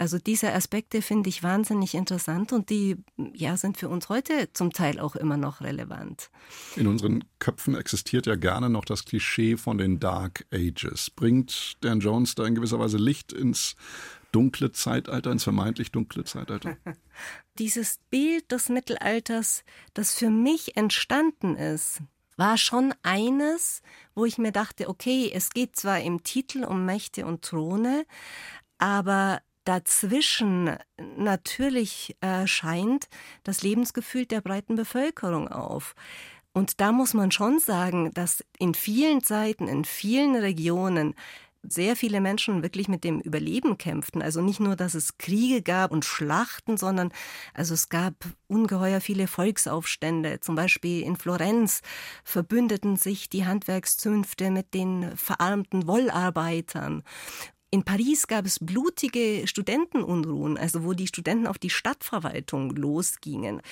Also 0.00 0.18
diese 0.18 0.54
Aspekte 0.54 1.02
finde 1.02 1.28
ich 1.28 1.42
wahnsinnig 1.42 1.94
interessant 1.94 2.54
und 2.54 2.70
die 2.70 2.96
ja, 3.34 3.58
sind 3.58 3.76
für 3.76 3.90
uns 3.90 4.08
heute 4.08 4.50
zum 4.54 4.72
Teil 4.72 4.98
auch 4.98 5.14
immer 5.14 5.36
noch 5.36 5.60
relevant. 5.60 6.30
In 6.74 6.86
unseren 6.86 7.22
Köpfen 7.38 7.74
existiert 7.74 8.24
ja 8.24 8.36
gerne 8.36 8.70
noch 8.70 8.86
das 8.86 9.04
Klischee 9.04 9.58
von 9.58 9.76
den 9.76 10.00
Dark 10.00 10.46
Ages. 10.54 11.10
Bringt 11.10 11.76
Dan 11.82 12.00
Jones 12.00 12.34
da 12.34 12.46
in 12.46 12.54
gewisser 12.54 12.78
Weise 12.78 12.96
Licht 12.96 13.30
ins 13.30 13.76
dunkle 14.32 14.72
Zeitalter, 14.72 15.32
ins 15.32 15.44
vermeintlich 15.44 15.92
dunkle 15.92 16.24
Zeitalter? 16.24 16.78
Dieses 17.58 17.98
Bild 18.08 18.50
des 18.50 18.70
Mittelalters, 18.70 19.64
das 19.92 20.14
für 20.14 20.30
mich 20.30 20.78
entstanden 20.78 21.56
ist, 21.56 22.00
war 22.38 22.56
schon 22.56 22.94
eines, 23.02 23.82
wo 24.14 24.24
ich 24.24 24.38
mir 24.38 24.52
dachte, 24.52 24.88
okay, 24.88 25.30
es 25.30 25.50
geht 25.50 25.76
zwar 25.76 26.00
im 26.00 26.22
Titel 26.22 26.64
um 26.64 26.86
Mächte 26.86 27.26
und 27.26 27.42
Throne, 27.42 28.06
aber 28.78 29.42
dazwischen 29.64 30.76
natürlich 31.16 32.16
äh, 32.20 32.46
scheint 32.46 33.08
das 33.44 33.62
Lebensgefühl 33.62 34.26
der 34.26 34.40
breiten 34.40 34.76
Bevölkerung 34.76 35.48
auf. 35.48 35.94
Und 36.52 36.80
da 36.80 36.92
muss 36.92 37.14
man 37.14 37.30
schon 37.30 37.60
sagen, 37.60 38.10
dass 38.14 38.44
in 38.58 38.74
vielen 38.74 39.22
Zeiten, 39.22 39.68
in 39.68 39.84
vielen 39.84 40.34
Regionen 40.34 41.14
sehr 41.62 41.94
viele 41.94 42.20
Menschen 42.20 42.62
wirklich 42.62 42.88
mit 42.88 43.04
dem 43.04 43.20
Überleben 43.20 43.76
kämpften. 43.76 44.22
Also 44.22 44.40
nicht 44.40 44.60
nur, 44.60 44.76
dass 44.76 44.94
es 44.94 45.18
Kriege 45.18 45.62
gab 45.62 45.92
und 45.92 46.04
Schlachten, 46.04 46.76
sondern 46.76 47.12
also 47.54 47.74
es 47.74 47.88
gab 47.88 48.14
ungeheuer 48.48 49.00
viele 49.00 49.26
Volksaufstände. 49.26 50.40
Zum 50.40 50.54
Beispiel 50.54 51.02
in 51.02 51.16
Florenz 51.16 51.82
verbündeten 52.24 52.96
sich 52.96 53.28
die 53.28 53.44
Handwerkszünfte 53.44 54.50
mit 54.50 54.72
den 54.74 55.16
verarmten 55.16 55.86
Wollarbeitern. 55.86 57.02
In 57.70 57.84
Paris 57.84 58.26
gab 58.26 58.46
es 58.46 58.58
blutige 58.58 59.46
Studentenunruhen, 59.46 60.58
also 60.58 60.82
wo 60.82 60.92
die 60.92 61.06
Studenten 61.06 61.46
auf 61.46 61.58
die 61.58 61.70
Stadtverwaltung 61.70 62.74
losgingen. 62.74 63.62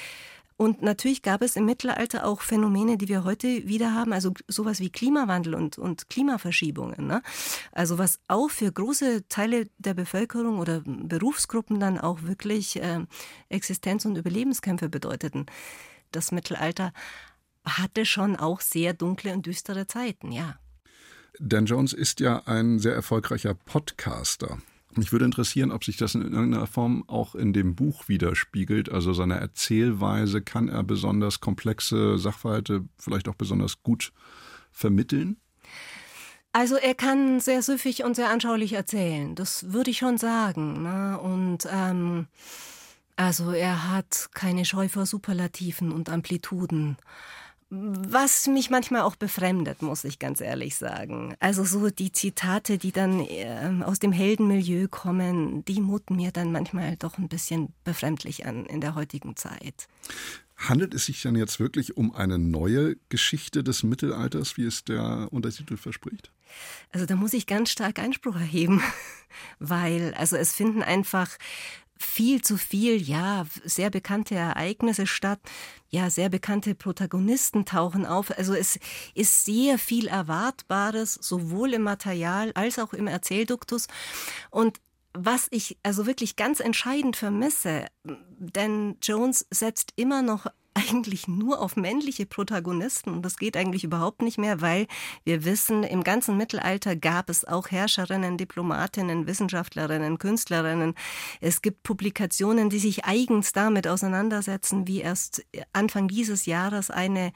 Und 0.56 0.82
natürlich 0.82 1.22
gab 1.22 1.42
es 1.42 1.54
im 1.54 1.66
Mittelalter 1.66 2.26
auch 2.26 2.40
Phänomene, 2.40 2.98
die 2.98 3.06
wir 3.08 3.22
heute 3.22 3.68
wieder 3.68 3.94
haben, 3.94 4.12
also 4.12 4.34
sowas 4.48 4.80
wie 4.80 4.90
Klimawandel 4.90 5.54
und, 5.54 5.78
und 5.78 6.10
Klimaverschiebungen. 6.10 7.06
Ne? 7.06 7.22
Also 7.70 7.96
was 7.96 8.18
auch 8.26 8.50
für 8.50 8.70
große 8.70 9.28
Teile 9.28 9.68
der 9.78 9.94
Bevölkerung 9.94 10.58
oder 10.58 10.82
Berufsgruppen 10.84 11.78
dann 11.78 11.96
auch 11.96 12.22
wirklich 12.22 12.82
äh, 12.82 13.06
Existenz- 13.48 14.04
und 14.04 14.18
Überlebenskämpfe 14.18 14.88
bedeuteten. 14.88 15.46
Das 16.10 16.32
Mittelalter 16.32 16.92
hatte 17.64 18.04
schon 18.04 18.34
auch 18.34 18.60
sehr 18.60 18.94
dunkle 18.94 19.32
und 19.34 19.46
düstere 19.46 19.86
Zeiten, 19.86 20.32
ja. 20.32 20.58
Dan 21.38 21.66
Jones 21.66 21.92
ist 21.92 22.20
ja 22.20 22.42
ein 22.46 22.78
sehr 22.78 22.94
erfolgreicher 22.94 23.54
Podcaster. 23.54 24.58
Mich 24.94 25.12
würde 25.12 25.26
interessieren, 25.26 25.70
ob 25.70 25.84
sich 25.84 25.96
das 25.96 26.14
in 26.14 26.22
irgendeiner 26.22 26.66
Form 26.66 27.04
auch 27.06 27.34
in 27.34 27.52
dem 27.52 27.76
Buch 27.76 28.08
widerspiegelt. 28.08 28.90
Also 28.90 29.12
seine 29.12 29.38
Erzählweise, 29.38 30.40
kann 30.42 30.68
er 30.68 30.82
besonders 30.82 31.40
komplexe 31.40 32.18
Sachverhalte 32.18 32.84
vielleicht 32.98 33.28
auch 33.28 33.34
besonders 33.34 33.82
gut 33.82 34.12
vermitteln? 34.72 35.36
Also 36.52 36.76
er 36.76 36.94
kann 36.94 37.40
sehr 37.40 37.62
süffig 37.62 38.02
und 38.02 38.16
sehr 38.16 38.30
anschaulich 38.30 38.72
erzählen, 38.72 39.34
das 39.34 39.72
würde 39.72 39.90
ich 39.90 39.98
schon 39.98 40.18
sagen. 40.18 40.82
Ne? 40.82 41.18
Und 41.18 41.68
ähm, 41.70 42.26
also 43.16 43.52
er 43.52 43.92
hat 43.92 44.30
keine 44.32 44.64
Scheu 44.64 44.88
vor 44.88 45.06
Superlativen 45.06 45.92
und 45.92 46.08
Amplituden. 46.08 46.96
Was 47.70 48.46
mich 48.46 48.70
manchmal 48.70 49.02
auch 49.02 49.16
befremdet, 49.16 49.82
muss 49.82 50.04
ich 50.04 50.18
ganz 50.18 50.40
ehrlich 50.40 50.76
sagen. 50.76 51.34
Also 51.38 51.64
so 51.64 51.90
die 51.90 52.12
Zitate, 52.12 52.78
die 52.78 52.92
dann 52.92 53.20
äh, 53.20 53.82
aus 53.84 53.98
dem 53.98 54.10
Heldenmilieu 54.10 54.88
kommen, 54.88 55.66
die 55.66 55.82
muten 55.82 56.16
mir 56.16 56.32
dann 56.32 56.50
manchmal 56.50 56.96
doch 56.96 57.18
ein 57.18 57.28
bisschen 57.28 57.74
befremdlich 57.84 58.46
an 58.46 58.64
in 58.64 58.80
der 58.80 58.94
heutigen 58.94 59.36
Zeit. 59.36 59.86
Handelt 60.56 60.94
es 60.94 61.06
sich 61.06 61.20
dann 61.20 61.36
jetzt 61.36 61.60
wirklich 61.60 61.98
um 61.98 62.14
eine 62.14 62.38
neue 62.38 62.96
Geschichte 63.10 63.62
des 63.62 63.82
Mittelalters, 63.82 64.56
wie 64.56 64.64
es 64.64 64.84
der 64.84 65.28
Untertitel 65.30 65.76
verspricht? 65.76 66.32
Also 66.90 67.04
da 67.04 67.16
muss 67.16 67.34
ich 67.34 67.46
ganz 67.46 67.70
stark 67.70 67.98
Einspruch 67.98 68.34
erheben, 68.34 68.82
weil 69.58 70.14
also 70.14 70.36
es 70.36 70.54
finden 70.54 70.82
einfach 70.82 71.36
viel 71.98 72.42
zu 72.42 72.56
viel, 72.56 73.00
ja, 73.00 73.46
sehr 73.64 73.90
bekannte 73.90 74.34
Ereignisse 74.34 75.06
statt, 75.06 75.40
ja, 75.90 76.10
sehr 76.10 76.28
bekannte 76.28 76.74
Protagonisten 76.74 77.64
tauchen 77.64 78.06
auf. 78.06 78.36
Also 78.36 78.54
es 78.54 78.78
ist 79.14 79.44
sehr 79.44 79.78
viel 79.78 80.08
Erwartbares, 80.08 81.14
sowohl 81.14 81.74
im 81.74 81.82
Material 81.82 82.52
als 82.54 82.78
auch 82.78 82.92
im 82.92 83.06
Erzählduktus. 83.06 83.88
Und 84.50 84.80
was 85.14 85.48
ich 85.50 85.78
also 85.82 86.06
wirklich 86.06 86.36
ganz 86.36 86.60
entscheidend 86.60 87.16
vermisse, 87.16 87.86
denn 88.04 88.96
Jones 89.02 89.46
setzt 89.50 89.92
immer 89.96 90.22
noch 90.22 90.46
eigentlich 90.74 91.26
nur 91.28 91.60
auf 91.60 91.76
männliche 91.76 92.26
Protagonisten 92.26 93.10
und 93.10 93.22
das 93.22 93.36
geht 93.36 93.56
eigentlich 93.56 93.84
überhaupt 93.84 94.22
nicht 94.22 94.38
mehr, 94.38 94.60
weil 94.60 94.86
wir 95.24 95.44
wissen, 95.44 95.82
im 95.82 96.04
ganzen 96.04 96.36
Mittelalter 96.36 96.96
gab 96.96 97.30
es 97.30 97.44
auch 97.44 97.70
Herrscherinnen, 97.70 98.36
Diplomatinnen, 98.36 99.26
Wissenschaftlerinnen, 99.26 100.18
Künstlerinnen. 100.18 100.94
Es 101.40 101.62
gibt 101.62 101.82
Publikationen, 101.82 102.70
die 102.70 102.78
sich 102.78 103.04
eigens 103.04 103.52
damit 103.52 103.88
auseinandersetzen, 103.88 104.86
wie 104.86 105.00
erst 105.00 105.44
Anfang 105.72 106.08
dieses 106.08 106.46
Jahres 106.46 106.90
eine 106.90 107.32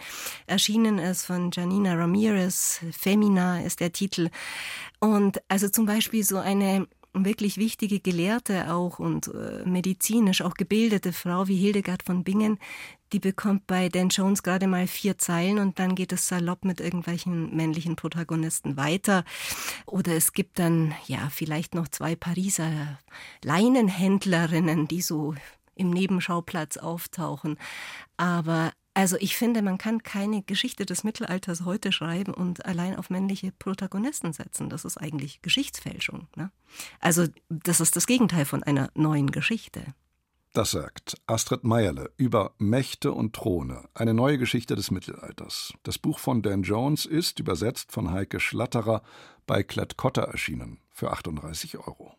erschienen 0.47 0.99
ist 0.99 1.25
von 1.25 1.51
Janina 1.53 1.95
Ramirez. 1.95 2.81
Femina 2.93 3.61
ist 3.61 3.81
der 3.81 3.93
Titel. 3.93 4.31
Und 5.01 5.43
also 5.49 5.69
zum 5.69 5.87
Beispiel 5.87 6.23
so 6.23 6.39
eine 6.39 6.87
wirklich 7.15 7.57
wichtige 7.59 8.01
Gelehrte 8.01 8.73
auch 8.73 8.99
und 8.99 9.29
äh, 9.29 9.69
medizinisch 9.69 10.43
auch 10.43 10.55
gebildete 10.55 11.13
Frau 11.13 11.49
wie 11.49 11.57
Hildegard 11.57 12.03
von 12.03 12.25
Bingen, 12.25 12.59
die 13.13 13.19
bekommt 13.19 13.67
bei 13.67 13.89
Dan 13.89 14.09
Jones 14.09 14.43
gerade 14.43 14.67
mal 14.67 14.87
vier 14.87 15.19
Zeilen 15.19 15.59
und 15.59 15.79
dann 15.79 15.95
geht 15.95 16.13
es 16.13 16.29
salopp 16.29 16.65
mit 16.65 16.81
irgendwelchen 16.81 17.55
männlichen 17.55 17.97
Protagonisten 17.97 18.77
weiter. 18.77 19.25
Oder 19.87 20.15
es 20.15 20.33
gibt 20.33 20.59
dann 20.59 20.95
ja 21.07 21.29
vielleicht 21.31 21.75
noch 21.75 21.89
zwei 21.89 22.17
Pariser 22.17 22.99
Leinenhändlerinnen, 23.45 24.89
die 24.89 25.03
so 25.03 25.35
im 25.75 25.91
Nebenschauplatz 25.91 26.77
auftauchen. 26.77 27.59
Aber 28.17 28.73
also 28.95 29.17
ich 29.19 29.37
finde, 29.37 29.63
man 29.63 29.79
kann 29.79 30.03
keine 30.03 30.43
Geschichte 30.43 30.85
des 30.85 31.03
Mittelalters 31.03 31.65
heute 31.65 31.93
schreiben 31.93 32.35
und 32.35 32.67
allein 32.67 32.97
auf 32.97 33.09
männliche 33.09 33.51
Protagonisten 33.53 34.33
setzen. 34.35 34.69
Das 34.69 34.85
ist 34.85 34.99
eigentlich 34.99 35.41
Geschichtsfälschung. 35.41 36.29
Ne? 36.37 36.51
Also 37.01 37.27
das 37.49 37.81
ist 37.81 37.97
das 37.97 38.07
Gegenteil 38.07 38.45
von 38.45 38.63
einer 38.63 38.91
neuen 38.95 39.31
Geschichte. 39.31 39.95
Das 40.55 40.73
sagt 40.73 41.17
Astrid 41.27 41.65
Meierle 41.65 42.11
über 42.19 42.53
Mächte 42.59 43.13
und 43.13 43.35
Throne, 43.35 43.89
eine 43.95 44.13
neue 44.13 44.37
Geschichte 44.37 44.77
des 44.77 44.91
Mittelalters. 44.91 45.73
Das 45.83 45.97
Buch 45.97 46.19
von 46.19 46.43
Dan 46.43 46.63
Jones 46.63 47.07
ist, 47.07 47.41
übersetzt 47.41 47.91
von 47.91 48.11
Heike 48.11 48.39
Schlatterer, 48.39 49.03
bei 49.47 49.63
Klett-Cotta 49.63 50.25
erschienen, 50.25 50.79
für 50.91 51.11
38 51.11 51.79
Euro. 51.79 52.13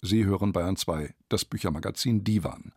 Sie 0.00 0.24
hören 0.24 0.52
Bayern 0.52 0.76
2, 0.76 1.12
das 1.28 1.44
Büchermagazin 1.44 2.22
Divan. 2.22 2.72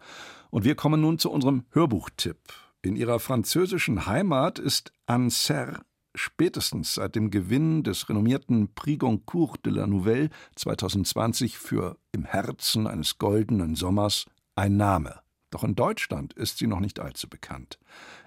Und 0.50 0.64
wir 0.64 0.74
kommen 0.74 1.02
nun 1.02 1.20
zu 1.20 1.30
unserem 1.30 1.66
Hörbuchtipp. 1.70 2.40
In 2.82 2.96
ihrer 2.96 3.20
französischen 3.20 4.08
Heimat 4.08 4.58
ist 4.58 4.92
Anser 5.06 5.86
spätestens 6.16 6.96
seit 6.96 7.16
dem 7.16 7.30
Gewinn 7.30 7.84
des 7.84 8.10
renommierten 8.10 8.74
Prix 8.74 9.00
Goncourt 9.00 9.66
de 9.66 9.74
la 9.74 9.86
Nouvelle 9.86 10.30
2020 10.56 11.60
für 11.60 11.98
Im 12.12 12.24
Herzen 12.24 12.88
eines 12.88 13.20
goldenen 13.20 13.76
Sommers 13.76 14.26
ein 14.56 14.78
Name. 14.78 15.22
Doch 15.50 15.64
in 15.64 15.76
Deutschland 15.76 16.34
ist 16.34 16.58
sie 16.58 16.68
noch 16.68 16.80
nicht 16.80 17.00
allzu 17.00 17.30
bekannt. 17.30 17.80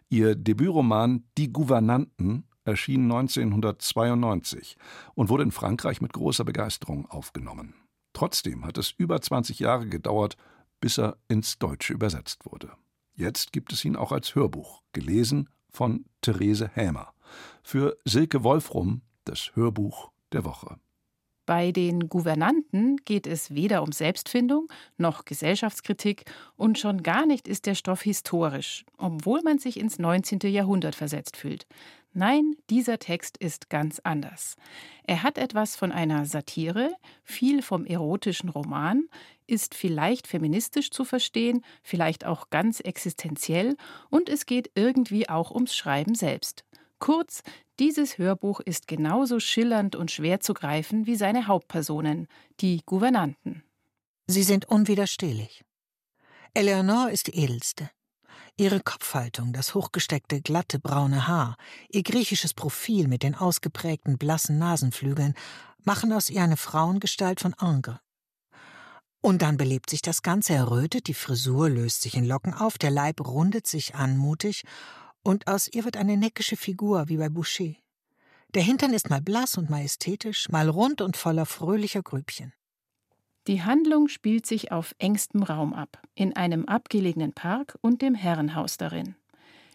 Ihr 0.08 0.34
Debütroman 0.34 1.24
Die 1.36 1.52
Gouvernanten 1.52 2.44
erschien 2.64 3.02
1992 3.04 4.76
und 5.14 5.28
wurde 5.28 5.42
in 5.42 5.50
Frankreich 5.50 6.00
mit 6.00 6.12
großer 6.12 6.44
Begeisterung 6.44 7.06
aufgenommen. 7.06 7.74
Trotzdem 8.12 8.64
hat 8.64 8.78
es 8.78 8.90
über 8.90 9.20
20 9.20 9.58
Jahre 9.58 9.88
gedauert, 9.88 10.36
bis 10.80 10.98
er 10.98 11.18
ins 11.28 11.58
Deutsche 11.58 11.92
übersetzt 11.92 12.46
wurde. 12.46 12.72
Jetzt 13.14 13.52
gibt 13.52 13.72
es 13.72 13.84
ihn 13.84 13.96
auch 13.96 14.12
als 14.12 14.34
Hörbuch, 14.34 14.82
gelesen 14.92 15.48
von 15.70 16.04
Therese 16.22 16.68
Hämer. 16.68 17.12
Für 17.62 17.96
Silke 18.04 18.44
Wolfrum 18.44 19.02
das 19.24 19.50
Hörbuch 19.54 20.10
der 20.32 20.44
Woche. 20.44 20.78
Bei 21.48 21.72
den 21.72 22.10
Gouvernanten 22.10 22.98
geht 23.06 23.26
es 23.26 23.54
weder 23.54 23.82
um 23.82 23.90
Selbstfindung 23.90 24.68
noch 24.98 25.24
Gesellschaftskritik 25.24 26.26
und 26.56 26.78
schon 26.78 27.02
gar 27.02 27.24
nicht 27.24 27.48
ist 27.48 27.64
der 27.64 27.74
Stoff 27.74 28.02
historisch, 28.02 28.84
obwohl 28.98 29.40
man 29.40 29.58
sich 29.58 29.80
ins 29.80 29.98
19. 29.98 30.40
Jahrhundert 30.40 30.94
versetzt 30.94 31.38
fühlt. 31.38 31.66
Nein, 32.12 32.54
dieser 32.68 32.98
Text 32.98 33.38
ist 33.38 33.70
ganz 33.70 33.98
anders. 34.04 34.56
Er 35.04 35.22
hat 35.22 35.38
etwas 35.38 35.74
von 35.74 35.90
einer 35.90 36.26
Satire, 36.26 36.94
viel 37.24 37.62
vom 37.62 37.86
erotischen 37.86 38.50
Roman, 38.50 39.04
ist 39.46 39.74
vielleicht 39.74 40.26
feministisch 40.26 40.90
zu 40.90 41.06
verstehen, 41.06 41.64
vielleicht 41.82 42.26
auch 42.26 42.50
ganz 42.50 42.80
existenziell 42.80 43.78
und 44.10 44.28
es 44.28 44.44
geht 44.44 44.70
irgendwie 44.74 45.30
auch 45.30 45.50
ums 45.50 45.74
Schreiben 45.74 46.14
selbst. 46.14 46.66
Kurz, 46.98 47.42
dieses 47.78 48.18
Hörbuch 48.18 48.60
ist 48.60 48.88
genauso 48.88 49.40
schillernd 49.40 49.94
und 49.94 50.10
schwer 50.10 50.40
zu 50.40 50.54
greifen 50.54 51.06
wie 51.06 51.16
seine 51.16 51.46
Hauptpersonen, 51.46 52.26
die 52.60 52.82
Gouvernanten. 52.84 53.62
Sie 54.26 54.42
sind 54.42 54.66
unwiderstehlich. 54.66 55.64
Eleanor 56.54 57.10
ist 57.10 57.28
die 57.28 57.36
edelste. 57.36 57.90
Ihre 58.56 58.80
Kopfhaltung, 58.80 59.52
das 59.52 59.74
hochgesteckte, 59.74 60.40
glatte 60.40 60.80
braune 60.80 61.28
Haar, 61.28 61.56
ihr 61.88 62.02
griechisches 62.02 62.52
Profil 62.52 63.06
mit 63.06 63.22
den 63.22 63.36
ausgeprägten 63.36 64.18
blassen 64.18 64.58
Nasenflügeln 64.58 65.34
machen 65.84 66.12
aus 66.12 66.28
ihr 66.28 66.42
eine 66.42 66.56
Frauengestalt 66.56 67.40
von 67.40 67.54
Angre. 67.54 68.00
Und 69.20 69.42
dann 69.42 69.56
belebt 69.56 69.90
sich 69.90 70.02
das 70.02 70.22
Ganze, 70.22 70.54
errötet, 70.54 71.06
die 71.06 71.14
Frisur 71.14 71.70
löst 71.70 72.02
sich 72.02 72.16
in 72.16 72.24
Locken 72.24 72.54
auf, 72.54 72.78
der 72.78 72.90
Leib 72.90 73.20
rundet 73.20 73.66
sich 73.66 73.94
anmutig, 73.94 74.64
und 75.22 75.46
aus 75.46 75.68
ihr 75.72 75.84
wird 75.84 75.96
eine 75.96 76.16
neckische 76.16 76.56
Figur 76.56 77.08
wie 77.08 77.16
bei 77.16 77.28
Boucher. 77.28 77.74
Der 78.54 78.62
Hintern 78.62 78.94
ist 78.94 79.10
mal 79.10 79.20
blass 79.20 79.58
und 79.58 79.68
majestätisch, 79.68 80.48
mal 80.48 80.68
rund 80.68 81.00
und 81.00 81.16
voller 81.16 81.44
fröhlicher 81.44 82.02
Grübchen. 82.02 82.52
Die 83.46 83.62
Handlung 83.62 84.08
spielt 84.08 84.46
sich 84.46 84.72
auf 84.72 84.94
engstem 84.98 85.42
Raum 85.42 85.72
ab, 85.72 86.02
in 86.14 86.36
einem 86.36 86.66
abgelegenen 86.66 87.32
Park 87.32 87.78
und 87.80 88.02
dem 88.02 88.14
Herrenhaus 88.14 88.76
darin. 88.76 89.16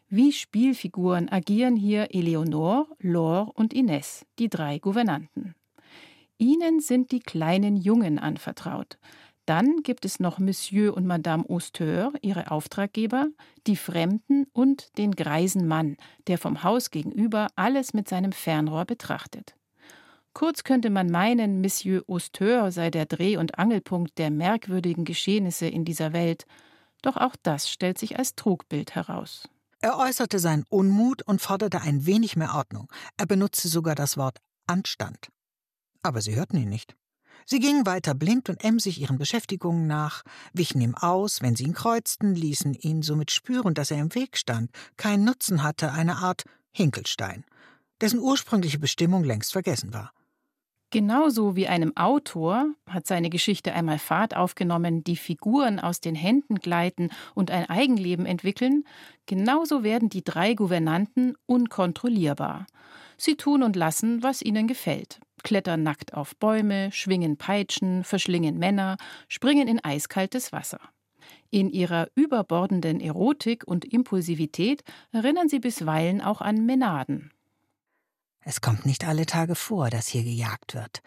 Wie 0.09 0.31
Spielfiguren 0.31 1.29
agieren 1.29 1.75
hier 1.75 2.13
Eleonore, 2.13 2.85
Laure 2.99 3.51
und 3.53 3.73
Ines, 3.73 4.25
die 4.37 4.49
drei 4.49 4.77
Gouvernanten. 4.77 5.55
Ihnen 6.37 6.81
sind 6.81 7.11
die 7.11 7.19
kleinen 7.19 7.75
Jungen 7.75 8.19
anvertraut. 8.19 8.99
Dann 9.45 9.83
gibt 9.83 10.05
es 10.05 10.19
noch 10.19 10.39
Monsieur 10.39 10.95
und 10.95 11.05
Madame 11.05 11.43
Austeur, 11.49 12.13
ihre 12.21 12.49
Auftraggeber, 12.51 13.27
die 13.67 13.75
Fremden 13.75 14.45
und 14.53 14.97
den 14.97 15.11
greisen 15.11 15.67
Mann, 15.67 15.97
der 16.27 16.37
vom 16.37 16.63
Haus 16.63 16.91
gegenüber 16.91 17.47
alles 17.55 17.93
mit 17.93 18.07
seinem 18.07 18.31
Fernrohr 18.31 18.85
betrachtet. 18.85 19.55
Kurz 20.33 20.63
könnte 20.63 20.89
man 20.89 21.07
meinen, 21.11 21.61
Monsieur 21.61 22.03
Austeur 22.07 22.71
sei 22.71 22.89
der 22.89 23.05
Dreh- 23.05 23.37
und 23.37 23.59
Angelpunkt 23.59 24.17
der 24.17 24.31
merkwürdigen 24.31 25.03
Geschehnisse 25.03 25.67
in 25.67 25.85
dieser 25.85 26.13
Welt, 26.13 26.45
doch 27.01 27.17
auch 27.17 27.35
das 27.43 27.69
stellt 27.69 27.99
sich 27.99 28.17
als 28.17 28.35
Trugbild 28.35 28.95
heraus. 28.95 29.47
Er 29.81 29.99
äußerte 29.99 30.39
seinen 30.39 30.63
Unmut 30.69 31.21
und 31.23 31.41
forderte 31.41 31.81
ein 31.81 32.05
wenig 32.05 32.37
mehr 32.37 32.55
Ordnung. 32.55 32.87
Er 33.17 33.25
benutzte 33.25 33.67
sogar 33.67 33.95
das 33.95 34.15
Wort 34.15 34.39
Anstand. 34.65 35.27
Aber 36.01 36.21
sie 36.21 36.35
hörten 36.35 36.55
ihn 36.55 36.69
nicht. 36.69 36.95
Sie 37.45 37.59
gingen 37.59 37.85
weiter 37.85 38.13
blind 38.13 38.49
und 38.49 38.63
emsig 38.63 38.99
ihren 38.99 39.17
Beschäftigungen 39.17 39.87
nach, 39.87 40.23
wichen 40.53 40.81
ihm 40.81 40.95
aus, 40.95 41.41
wenn 41.41 41.55
sie 41.55 41.65
ihn 41.65 41.73
kreuzten, 41.73 42.35
ließen 42.35 42.73
ihn 42.73 43.01
somit 43.01 43.31
spüren, 43.31 43.73
dass 43.73 43.91
er 43.91 43.99
im 43.99 44.15
Weg 44.15 44.37
stand, 44.37 44.71
keinen 44.97 45.25
Nutzen 45.25 45.63
hatte, 45.63 45.91
eine 45.91 46.17
Art 46.17 46.43
Hinkelstein, 46.71 47.43
dessen 48.01 48.19
ursprüngliche 48.19 48.79
Bestimmung 48.79 49.23
längst 49.23 49.51
vergessen 49.51 49.93
war. 49.93 50.11
Genauso 50.93 51.55
wie 51.55 51.67
einem 51.67 51.97
Autor 51.97 52.67
hat 52.87 53.07
seine 53.07 53.31
Geschichte 53.31 53.73
einmal 53.73 53.97
Fahrt 53.97 54.35
aufgenommen, 54.35 55.03
die 55.03 55.15
Figuren 55.15 55.79
aus 55.79 56.01
den 56.01 56.13
Händen 56.13 56.57
gleiten 56.57 57.09
und 57.33 57.49
ein 57.49 57.67
Eigenleben 57.67 58.27
entwickeln, 58.27 58.83
genauso 59.25 59.83
werden 59.83 60.09
die 60.09 60.23
drei 60.23 60.53
Gouvernanten 60.53 61.35
unkontrollierbar. 61.47 62.67
Sie 63.17 63.37
tun 63.37 63.63
und 63.63 63.75
lassen, 63.75 64.21
was 64.21 64.43
ihnen 64.43 64.67
gefällt, 64.67 65.19
klettern 65.43 65.83
nackt 65.83 66.13
auf 66.13 66.35
Bäume, 66.37 66.91
schwingen 66.91 67.37
Peitschen, 67.37 68.03
verschlingen 68.03 68.57
Männer, 68.57 68.97
springen 69.27 69.67
in 69.67 69.83
eiskaltes 69.83 70.51
Wasser. 70.51 70.79
In 71.49 71.69
ihrer 71.69 72.07
überbordenden 72.15 72.99
Erotik 72.99 73.63
und 73.65 73.85
Impulsivität 73.85 74.83
erinnern 75.11 75.49
sie 75.49 75.59
bisweilen 75.59 76.21
auch 76.21 76.41
an 76.41 76.65
Menaden. 76.65 77.31
Es 78.41 78.59
kommt 78.59 78.85
nicht 78.85 79.05
alle 79.05 79.25
Tage 79.25 79.55
vor, 79.55 79.89
dass 79.89 80.07
hier 80.07 80.23
gejagt 80.23 80.73
wird. 80.73 81.01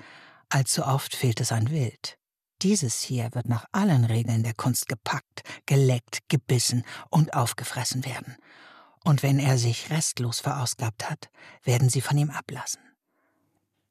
Allzu 0.49 0.85
oft 0.85 1.15
fehlt 1.15 1.41
es 1.41 1.53
an 1.53 1.71
Wild. 1.71 2.17
Dieses 2.63 3.03
hier 3.03 3.35
wird 3.35 3.49
nach 3.49 3.67
allen 3.73 4.05
Regeln 4.05 4.43
der 4.43 4.55
Kunst 4.55 4.89
gepackt, 4.89 5.43
geleckt, 5.67 6.21
gebissen 6.29 6.85
und 7.11 7.35
aufgefressen 7.35 8.05
werden. 8.05 8.37
Und 9.05 9.23
wenn 9.23 9.39
er 9.39 9.59
sich 9.59 9.91
restlos 9.91 10.41
verausgabt 10.41 11.09
hat, 11.09 11.29
werden 11.63 11.91
sie 11.91 12.01
von 12.01 12.17
ihm 12.17 12.31
ablassen. 12.31 12.81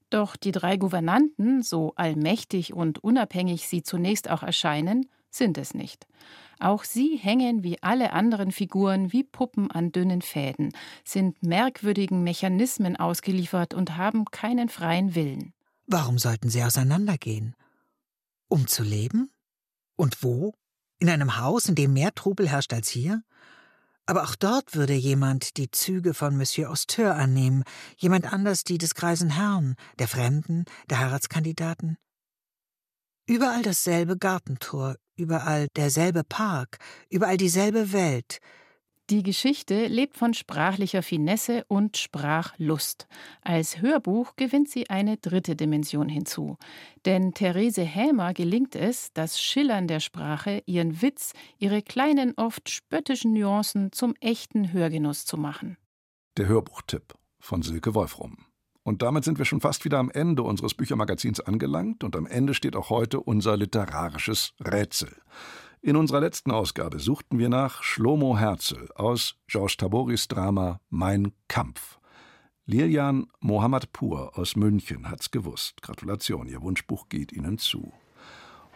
Doch 0.10 0.36
die 0.36 0.52
drei 0.52 0.78
Gouvernanten, 0.78 1.64
so 1.64 1.94
allmächtig 1.96 2.74
und 2.74 3.04
unabhängig 3.04 3.68
sie 3.68 3.84
zunächst 3.84 4.30
auch 4.30 4.44
erscheinen, 4.44 5.08
sind 5.30 5.58
es 5.58 5.74
nicht. 5.74 6.08
Auch 6.60 6.84
sie 6.84 7.18
hängen 7.18 7.64
wie 7.64 7.82
alle 7.84 8.14
anderen 8.14 8.52
Figuren 8.52 9.12
wie 9.12 9.24
Puppen 9.24 9.70
an 9.72 9.92
dünnen 9.92 10.22
Fäden, 10.22 10.72
sind 11.04 11.44
merkwürdigen 11.44 12.24
Mechanismen 12.24 12.96
ausgeliefert 12.96 13.74
und 13.74 13.98
haben 13.98 14.26
keinen 14.26 14.70
freien 14.70 15.16
Willen. 15.16 15.54
Warum 15.88 16.18
sollten 16.18 16.50
sie 16.50 16.64
auseinandergehen? 16.64 17.56
Um 18.48 18.68
zu 18.68 18.84
leben? 18.84 19.30
Und 19.98 20.24
wo? 20.24 20.54
In 21.00 21.10
einem 21.10 21.38
Haus, 21.38 21.68
in 21.68 21.76
dem 21.76 21.94
mehr 21.94 22.14
Trubel 22.16 22.48
herrscht 22.50 22.74
als 22.74 22.88
hier? 22.90 23.22
Aber 24.06 24.24
auch 24.24 24.36
dort 24.36 24.76
würde 24.76 24.94
jemand 24.94 25.58
die 25.58 25.72
Züge 25.72 26.14
von 26.14 26.38
Monsieur 26.38 26.70
Austeur 26.70 27.16
annehmen, 27.16 27.64
jemand 27.98 28.32
anders 28.32 28.64
die 28.64 28.78
des 28.78 28.94
greisen 28.94 29.32
Herrn, 29.32 29.76
der 29.98 30.08
Fremden, 30.08 30.66
der 30.90 31.00
Heiratskandidaten. 31.00 31.98
Überall 33.28 33.64
dasselbe 33.64 34.18
Gartentor, 34.18 34.98
überall 35.16 35.68
derselbe 35.76 36.24
Park, 36.24 36.78
überall 37.10 37.38
dieselbe 37.38 37.92
Welt, 37.92 38.40
die 39.12 39.22
Geschichte 39.22 39.86
lebt 39.86 40.18
von 40.18 40.34
sprachlicher 40.34 41.04
Finesse 41.04 41.64
und 41.68 41.96
Sprachlust. 41.96 43.08
Als 43.42 43.80
Hörbuch 43.80 44.36
gewinnt 44.36 44.68
sie 44.68 44.90
eine 44.90 45.18
dritte 45.18 45.56
Dimension 45.56 46.10
hinzu. 46.10 46.58
Denn 47.06 47.34
Therese 47.34 47.84
Hämer 47.84 48.34
gelingt 48.34 48.76
es, 48.76 49.14
das 49.14 49.40
Schillern 49.40 49.88
der 49.88 50.00
Sprache, 50.00 50.64
ihren 50.66 51.04
Witz, 51.04 51.34
ihre 51.60 51.84
kleinen, 51.84 52.34
oft 52.36 52.68
spöttischen 52.70 53.34
Nuancen 53.34 53.92
zum 53.92 54.16
echten 54.22 54.74
Hörgenuss 54.74 55.26
zu 55.26 55.38
machen. 55.38 55.78
Der 56.38 56.48
Hörbuchtipp 56.48 57.14
von 57.40 57.62
Silke 57.62 57.94
Wolfrum. 57.94 58.38
Und 58.82 59.04
damit 59.04 59.24
sind 59.24 59.38
wir 59.38 59.46
schon 59.46 59.62
fast 59.62 59.86
wieder 59.86 60.00
am 60.00 60.10
Ende 60.10 60.42
unseres 60.42 60.74
Büchermagazins 60.74 61.40
angelangt 61.40 62.04
und 62.04 62.16
am 62.16 62.26
Ende 62.26 62.54
steht 62.54 62.76
auch 62.76 62.90
heute 62.90 63.20
unser 63.20 63.56
literarisches 63.56 64.54
Rätsel. 64.60 65.16
In 65.86 65.98
unserer 65.98 66.20
letzten 66.20 66.50
Ausgabe 66.50 66.98
suchten 66.98 67.38
wir 67.38 67.48
nach 67.48 67.84
Schlomo 67.84 68.40
Herzl 68.40 68.90
aus 68.96 69.36
Georges 69.46 69.78
Taboris 69.78 70.28
Drama 70.28 70.80
Mein 70.90 71.32
Kampf. 71.48 72.00
Lilian 72.66 73.28
Mohammadpur 73.40 74.36
aus 74.36 74.56
München 74.56 75.08
hat's 75.12 75.30
gewusst. 75.30 75.84
Gratulation, 75.84 76.48
Ihr 76.48 76.64
Wunschbuch 76.64 77.08
geht 77.08 77.32
Ihnen 77.32 77.60
zu. 77.60 77.94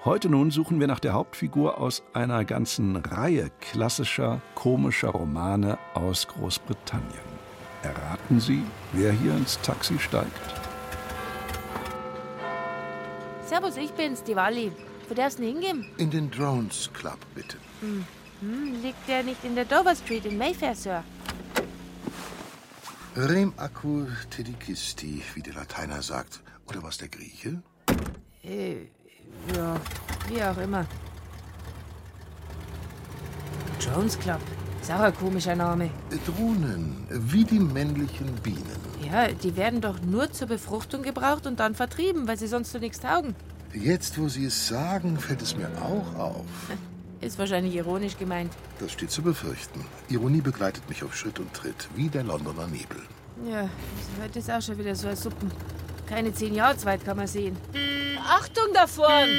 Heute 0.05 0.29
nun 0.29 0.51
suchen 0.51 0.79
wir 0.79 0.85
nach 0.85 0.99
der 0.99 1.13
Hauptfigur 1.13 1.79
aus 1.79 2.03
einer 2.13 2.45
ganzen 2.45 2.97
Reihe 2.97 3.49
klassischer, 3.59 4.39
komischer 4.53 5.09
Romane 5.09 5.79
aus 5.95 6.27
Großbritannien. 6.27 7.09
Erraten 7.81 8.39
Sie, 8.39 8.61
wer 8.93 9.11
hier 9.13 9.35
ins 9.35 9.59
Taxi 9.61 9.97
steigt? 9.97 10.29
Servus, 13.47 13.77
ich 13.77 13.93
bin's, 13.93 14.23
die 14.23 14.35
Wally. 14.35 14.71
Wo 15.09 15.15
darfst 15.15 15.39
du 15.39 15.43
hingehen? 15.43 15.85
In 15.97 16.11
den 16.11 16.29
Drones 16.29 16.91
Club, 16.93 17.17
bitte. 17.33 17.57
Hm. 17.81 18.05
Hm, 18.41 18.81
liegt 18.83 19.07
der 19.07 19.23
nicht 19.23 19.43
in 19.43 19.55
der 19.55 19.65
Dover 19.65 19.95
Street 19.95 20.25
in 20.25 20.37
Mayfair, 20.37 20.75
Sir? 20.75 21.03
Rem 23.17 23.51
accu 23.57 24.05
tedikisti, 24.29 25.23
wie 25.33 25.41
der 25.41 25.55
Lateiner 25.55 26.03
sagt. 26.03 26.41
Oder 26.67 26.83
was 26.83 26.99
der 26.99 27.07
Grieche? 27.07 27.61
Äh, 28.43 28.83
ja, 29.55 29.75
wie 30.29 30.43
auch 30.43 30.57
immer. 30.59 30.85
Drones 33.83 34.17
Club. 34.19 34.39
Ist 34.79 34.91
auch 34.91 34.99
ein 34.99 35.15
komischer 35.15 35.55
Name. 35.55 35.89
Drohnen, 36.25 37.07
wie 37.09 37.43
die 37.43 37.59
männlichen 37.59 38.35
Bienen. 38.43 38.79
Ja, 39.11 39.27
die 39.27 39.55
werden 39.57 39.81
doch 39.81 39.99
nur 40.01 40.31
zur 40.31 40.47
Befruchtung 40.47 41.01
gebraucht 41.01 41.47
und 41.47 41.59
dann 41.59 41.73
vertrieben, 41.73 42.27
weil 42.27 42.37
sie 42.37 42.47
sonst 42.47 42.71
zu 42.71 42.79
nichts 42.79 42.99
taugen. 42.99 43.35
Jetzt, 43.73 44.19
wo 44.19 44.27
Sie 44.27 44.45
es 44.45 44.67
sagen, 44.67 45.17
fällt 45.17 45.41
es 45.41 45.55
mir 45.55 45.69
auch 45.81 46.15
auf. 46.15 46.45
Ist 47.21 47.37
wahrscheinlich 47.37 47.75
ironisch 47.75 48.17
gemeint. 48.17 48.51
Das 48.79 48.93
steht 48.93 49.11
zu 49.11 49.21
befürchten. 49.21 49.85
Ironie 50.07 50.41
begleitet 50.41 50.87
mich 50.87 51.03
auf 51.03 51.15
Schritt 51.15 51.39
und 51.39 51.53
Tritt, 51.53 51.89
wie 51.95 52.07
der 52.07 52.23
Londoner 52.23 52.67
Nebel. 52.67 52.97
Ja, 53.45 53.69
heute 54.21 54.39
ist 54.39 54.49
auch 54.49 54.61
schon 54.61 54.77
wieder 54.77 54.95
so 54.95 55.09
ein 55.09 55.15
Suppen. 55.15 55.51
Keine 56.09 56.33
zehn 56.33 56.55
Jahre 56.55 56.83
weit 56.85 57.05
kann 57.05 57.17
man 57.17 57.27
sehen. 57.27 57.55
Achtung 58.27 58.65
da 58.73 58.87
vorn! 58.87 59.29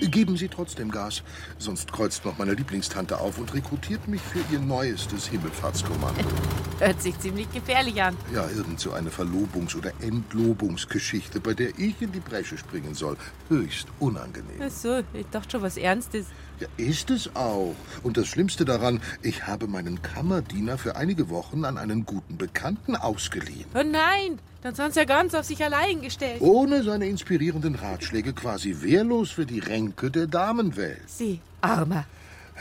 Geben 0.00 0.36
Sie 0.36 0.48
trotzdem 0.48 0.90
Gas, 0.90 1.22
sonst 1.58 1.92
kreuzt 1.92 2.24
noch 2.24 2.38
meine 2.38 2.54
Lieblingstante 2.54 3.18
auf 3.18 3.38
und 3.38 3.54
rekrutiert 3.54 4.06
mich 4.08 4.20
für 4.20 4.40
ihr 4.52 4.58
neuestes 4.58 5.28
Himmelfahrtskommando. 5.28 6.20
Hört 6.80 7.00
sich 7.02 7.18
ziemlich 7.18 7.50
gefährlich 7.52 8.02
an. 8.02 8.16
Ja, 8.34 8.48
irgend 8.50 8.80
so 8.80 8.92
eine 8.92 9.10
Verlobungs- 9.10 9.76
oder 9.76 9.92
Entlobungsgeschichte, 10.00 11.40
bei 11.40 11.54
der 11.54 11.70
ich 11.78 12.00
in 12.00 12.12
die 12.12 12.20
Bresche 12.20 12.58
springen 12.58 12.94
soll. 12.94 13.16
Höchst 13.48 13.88
unangenehm. 13.98 14.60
Ach 14.60 14.70
so, 14.70 15.02
ich 15.12 15.26
dachte 15.30 15.52
schon 15.52 15.62
was 15.62 15.76
Ernstes. 15.76 16.26
Ja, 16.60 16.66
ist 16.76 17.10
es 17.10 17.34
auch. 17.36 17.74
Und 18.02 18.16
das 18.16 18.26
Schlimmste 18.26 18.64
daran, 18.64 19.00
ich 19.22 19.46
habe 19.46 19.68
meinen 19.68 20.02
Kammerdiener 20.02 20.76
für 20.76 20.96
einige 20.96 21.28
Wochen 21.28 21.64
an 21.64 21.78
einen 21.78 22.04
guten 22.04 22.36
Bekannten 22.36 22.96
ausgeliehen. 22.96 23.66
Oh 23.74 23.82
nein, 23.84 24.38
dann 24.62 24.74
sind 24.74 24.94
sie 24.94 25.00
ja 25.00 25.04
ganz 25.04 25.34
auf 25.34 25.44
sich 25.44 25.62
allein 25.62 26.02
gestellt. 26.02 26.40
Ohne 26.40 26.82
seine 26.82 27.06
inspirierenden 27.06 27.76
Ratschläge 27.76 28.32
quasi 28.32 28.78
wehrlos 28.80 29.30
für 29.30 29.46
die 29.46 29.60
Ränke 29.60 30.10
der 30.10 30.26
Damenwelt. 30.26 31.08
Sie, 31.08 31.40
Armer. 31.60 32.06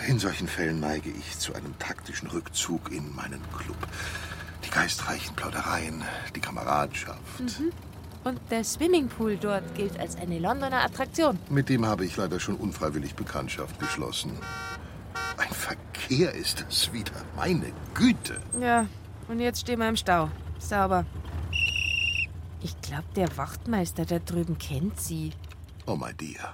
In 0.07 0.19
solchen 0.19 0.47
Fällen 0.47 0.79
neige 0.79 1.09
ich 1.09 1.39
zu 1.39 1.55
einem 1.55 1.77
taktischen 1.79 2.29
Rückzug 2.29 2.91
in 2.91 3.15
meinen 3.15 3.41
Club. 3.57 3.77
Die 4.63 4.69
geistreichen 4.69 5.35
Plaudereien, 5.35 6.03
die 6.35 6.39
Kameradschaft. 6.39 7.39
Mhm. 7.39 7.71
Und 8.27 8.41
der 8.51 8.65
Swimmingpool 8.65 9.37
dort 9.37 9.73
gilt 9.73 9.97
als 9.97 10.17
eine 10.17 10.37
Londoner 10.37 10.83
Attraktion. 10.83 11.39
Mit 11.49 11.69
dem 11.69 11.85
habe 11.85 12.05
ich 12.05 12.17
leider 12.17 12.41
schon 12.41 12.55
unfreiwillig 12.55 13.15
Bekanntschaft 13.15 13.79
geschlossen. 13.79 14.33
Ein 15.37 15.53
Verkehr 15.53 16.33
ist 16.33 16.65
das 16.67 16.91
wieder. 16.91 17.13
Meine 17.37 17.71
Güte. 17.93 18.41
Ja, 18.59 18.85
und 19.29 19.39
jetzt 19.39 19.61
stehen 19.61 19.79
wir 19.79 19.87
im 19.87 19.95
Stau. 19.95 20.29
Sauber. 20.59 21.05
Ich 22.61 22.81
glaube, 22.81 23.05
der 23.15 23.37
Wachtmeister 23.37 24.03
da 24.03 24.19
drüben 24.19 24.57
kennt 24.57 24.99
sie. 24.99 25.31
Oh, 25.85 25.95
my 25.95 26.13
dear. 26.13 26.53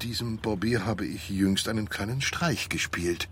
Diesem 0.00 0.38
Bobby 0.38 0.72
habe 0.72 1.06
ich 1.06 1.30
jüngst 1.30 1.68
einen 1.68 1.88
kleinen 1.88 2.22
Streich 2.22 2.68
gespielt. 2.68 3.28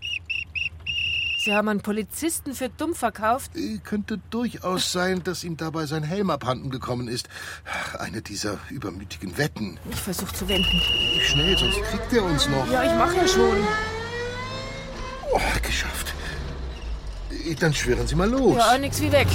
Sie 1.43 1.55
haben 1.55 1.69
einen 1.69 1.81
Polizisten 1.81 2.53
für 2.53 2.69
dumm 2.69 2.93
verkauft? 2.93 3.55
Äh, 3.55 3.79
könnte 3.79 4.19
durchaus 4.29 4.91
sein, 4.91 5.23
dass 5.23 5.43
ihm 5.43 5.57
dabei 5.57 5.87
sein 5.87 6.03
Helm 6.03 6.29
abhanden 6.29 6.69
gekommen 6.69 7.07
ist. 7.07 7.29
Eine 7.97 8.21
dieser 8.21 8.59
übermütigen 8.69 9.39
Wetten. 9.39 9.79
Ich 9.89 9.99
versuche 9.99 10.35
zu 10.35 10.47
wenden. 10.47 10.79
Schnell, 11.21 11.57
sonst 11.57 11.81
kriegt 11.81 12.13
er 12.13 12.23
uns 12.25 12.47
noch. 12.47 12.71
Ja, 12.71 12.83
ich 12.83 12.93
mache 12.93 13.15
ja 13.15 13.27
schon. 13.27 13.57
Oh, 15.33 15.39
geschafft. 15.63 16.13
Äh, 17.31 17.55
dann 17.55 17.73
schwirren 17.73 18.05
Sie 18.05 18.15
mal 18.15 18.29
los. 18.29 18.57
Ja, 18.57 18.77
nix 18.77 19.01
wie 19.01 19.11
weg. 19.11 19.27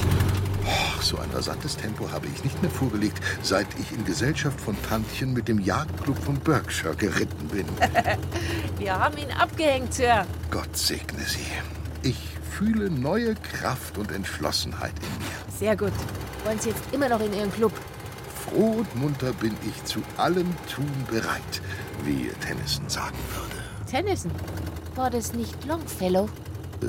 Oh, 0.64 1.00
so 1.02 1.18
ein 1.18 1.30
rasantes 1.30 1.76
Tempo 1.76 2.08
habe 2.12 2.28
ich 2.32 2.44
nicht 2.44 2.62
mehr 2.62 2.70
vorgelegt, 2.70 3.20
seit 3.42 3.66
ich 3.80 3.90
in 3.90 4.04
Gesellschaft 4.04 4.60
von 4.60 4.76
Tantchen 4.82 5.32
mit 5.32 5.48
dem 5.48 5.58
Jagdclub 5.58 6.18
von 6.18 6.38
Berkshire 6.38 6.94
geritten 6.94 7.48
bin. 7.48 7.66
Wir 8.78 8.96
haben 8.96 9.18
ihn 9.18 9.32
abgehängt, 9.32 9.92
Sir. 9.92 10.24
Gott 10.52 10.76
segne 10.76 11.24
Sie. 11.24 11.46
Ich 12.06 12.16
fühle 12.52 12.88
neue 12.88 13.34
Kraft 13.34 13.98
und 13.98 14.12
Entschlossenheit 14.12 14.94
in 15.00 15.08
mir. 15.18 15.26
Sehr 15.58 15.76
gut. 15.76 15.90
Wollen 16.44 16.60
Sie 16.60 16.68
jetzt 16.68 16.84
immer 16.92 17.08
noch 17.08 17.18
in 17.20 17.34
Ihren 17.34 17.50
Club? 17.50 17.72
Froh 18.44 18.76
und 18.78 18.94
munter 18.94 19.32
bin 19.32 19.56
ich 19.66 19.84
zu 19.84 20.00
allem 20.16 20.54
Tun 20.72 20.88
bereit, 21.10 21.60
wie 22.04 22.30
Tennyson 22.46 22.88
sagen 22.88 23.16
würde. 23.34 23.56
Tennyson? 23.90 24.30
War 24.94 25.10
das 25.10 25.32
nicht 25.32 25.64
Longfellow? 25.64 26.28
Äh. 26.80 26.86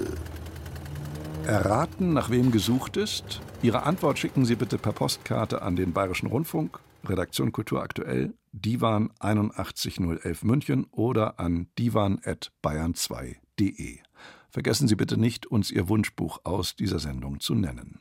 Erraten, 1.47 2.13
nach 2.13 2.29
wem 2.29 2.51
gesucht 2.51 2.95
ist? 2.95 3.41
Ihre 3.63 3.87
Antwort 3.87 4.19
schicken 4.19 4.45
Sie 4.45 4.55
bitte 4.55 4.77
per 4.77 4.91
Postkarte 4.91 5.63
an 5.63 5.75
den 5.75 5.93
Bayerischen 5.93 6.27
Rundfunk, 6.27 6.77
Redaktion 7.07 7.51
Kultur 7.51 7.81
aktuell, 7.81 8.35
Divan 8.51 9.09
81011 9.17 10.43
München 10.43 10.85
oder 10.91 11.39
an 11.39 11.69
divan.bayern2.de. 11.79 14.06
Vergessen 14.57 14.87
Sie 14.87 14.95
bitte 14.95 15.19
nicht, 15.19 15.45
uns 15.45 15.69
Ihr 15.69 15.87
Wunschbuch 15.87 16.39
aus 16.43 16.75
dieser 16.75 16.97
Sendung 16.97 17.39
zu 17.39 17.53
nennen. 17.53 17.99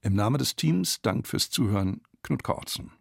Im 0.00 0.14
Namen 0.14 0.38
des 0.38 0.56
Teams 0.56 1.02
dankt 1.02 1.28
fürs 1.28 1.50
Zuhören 1.50 2.00
Knut 2.22 2.42
Kautzen. 2.42 2.92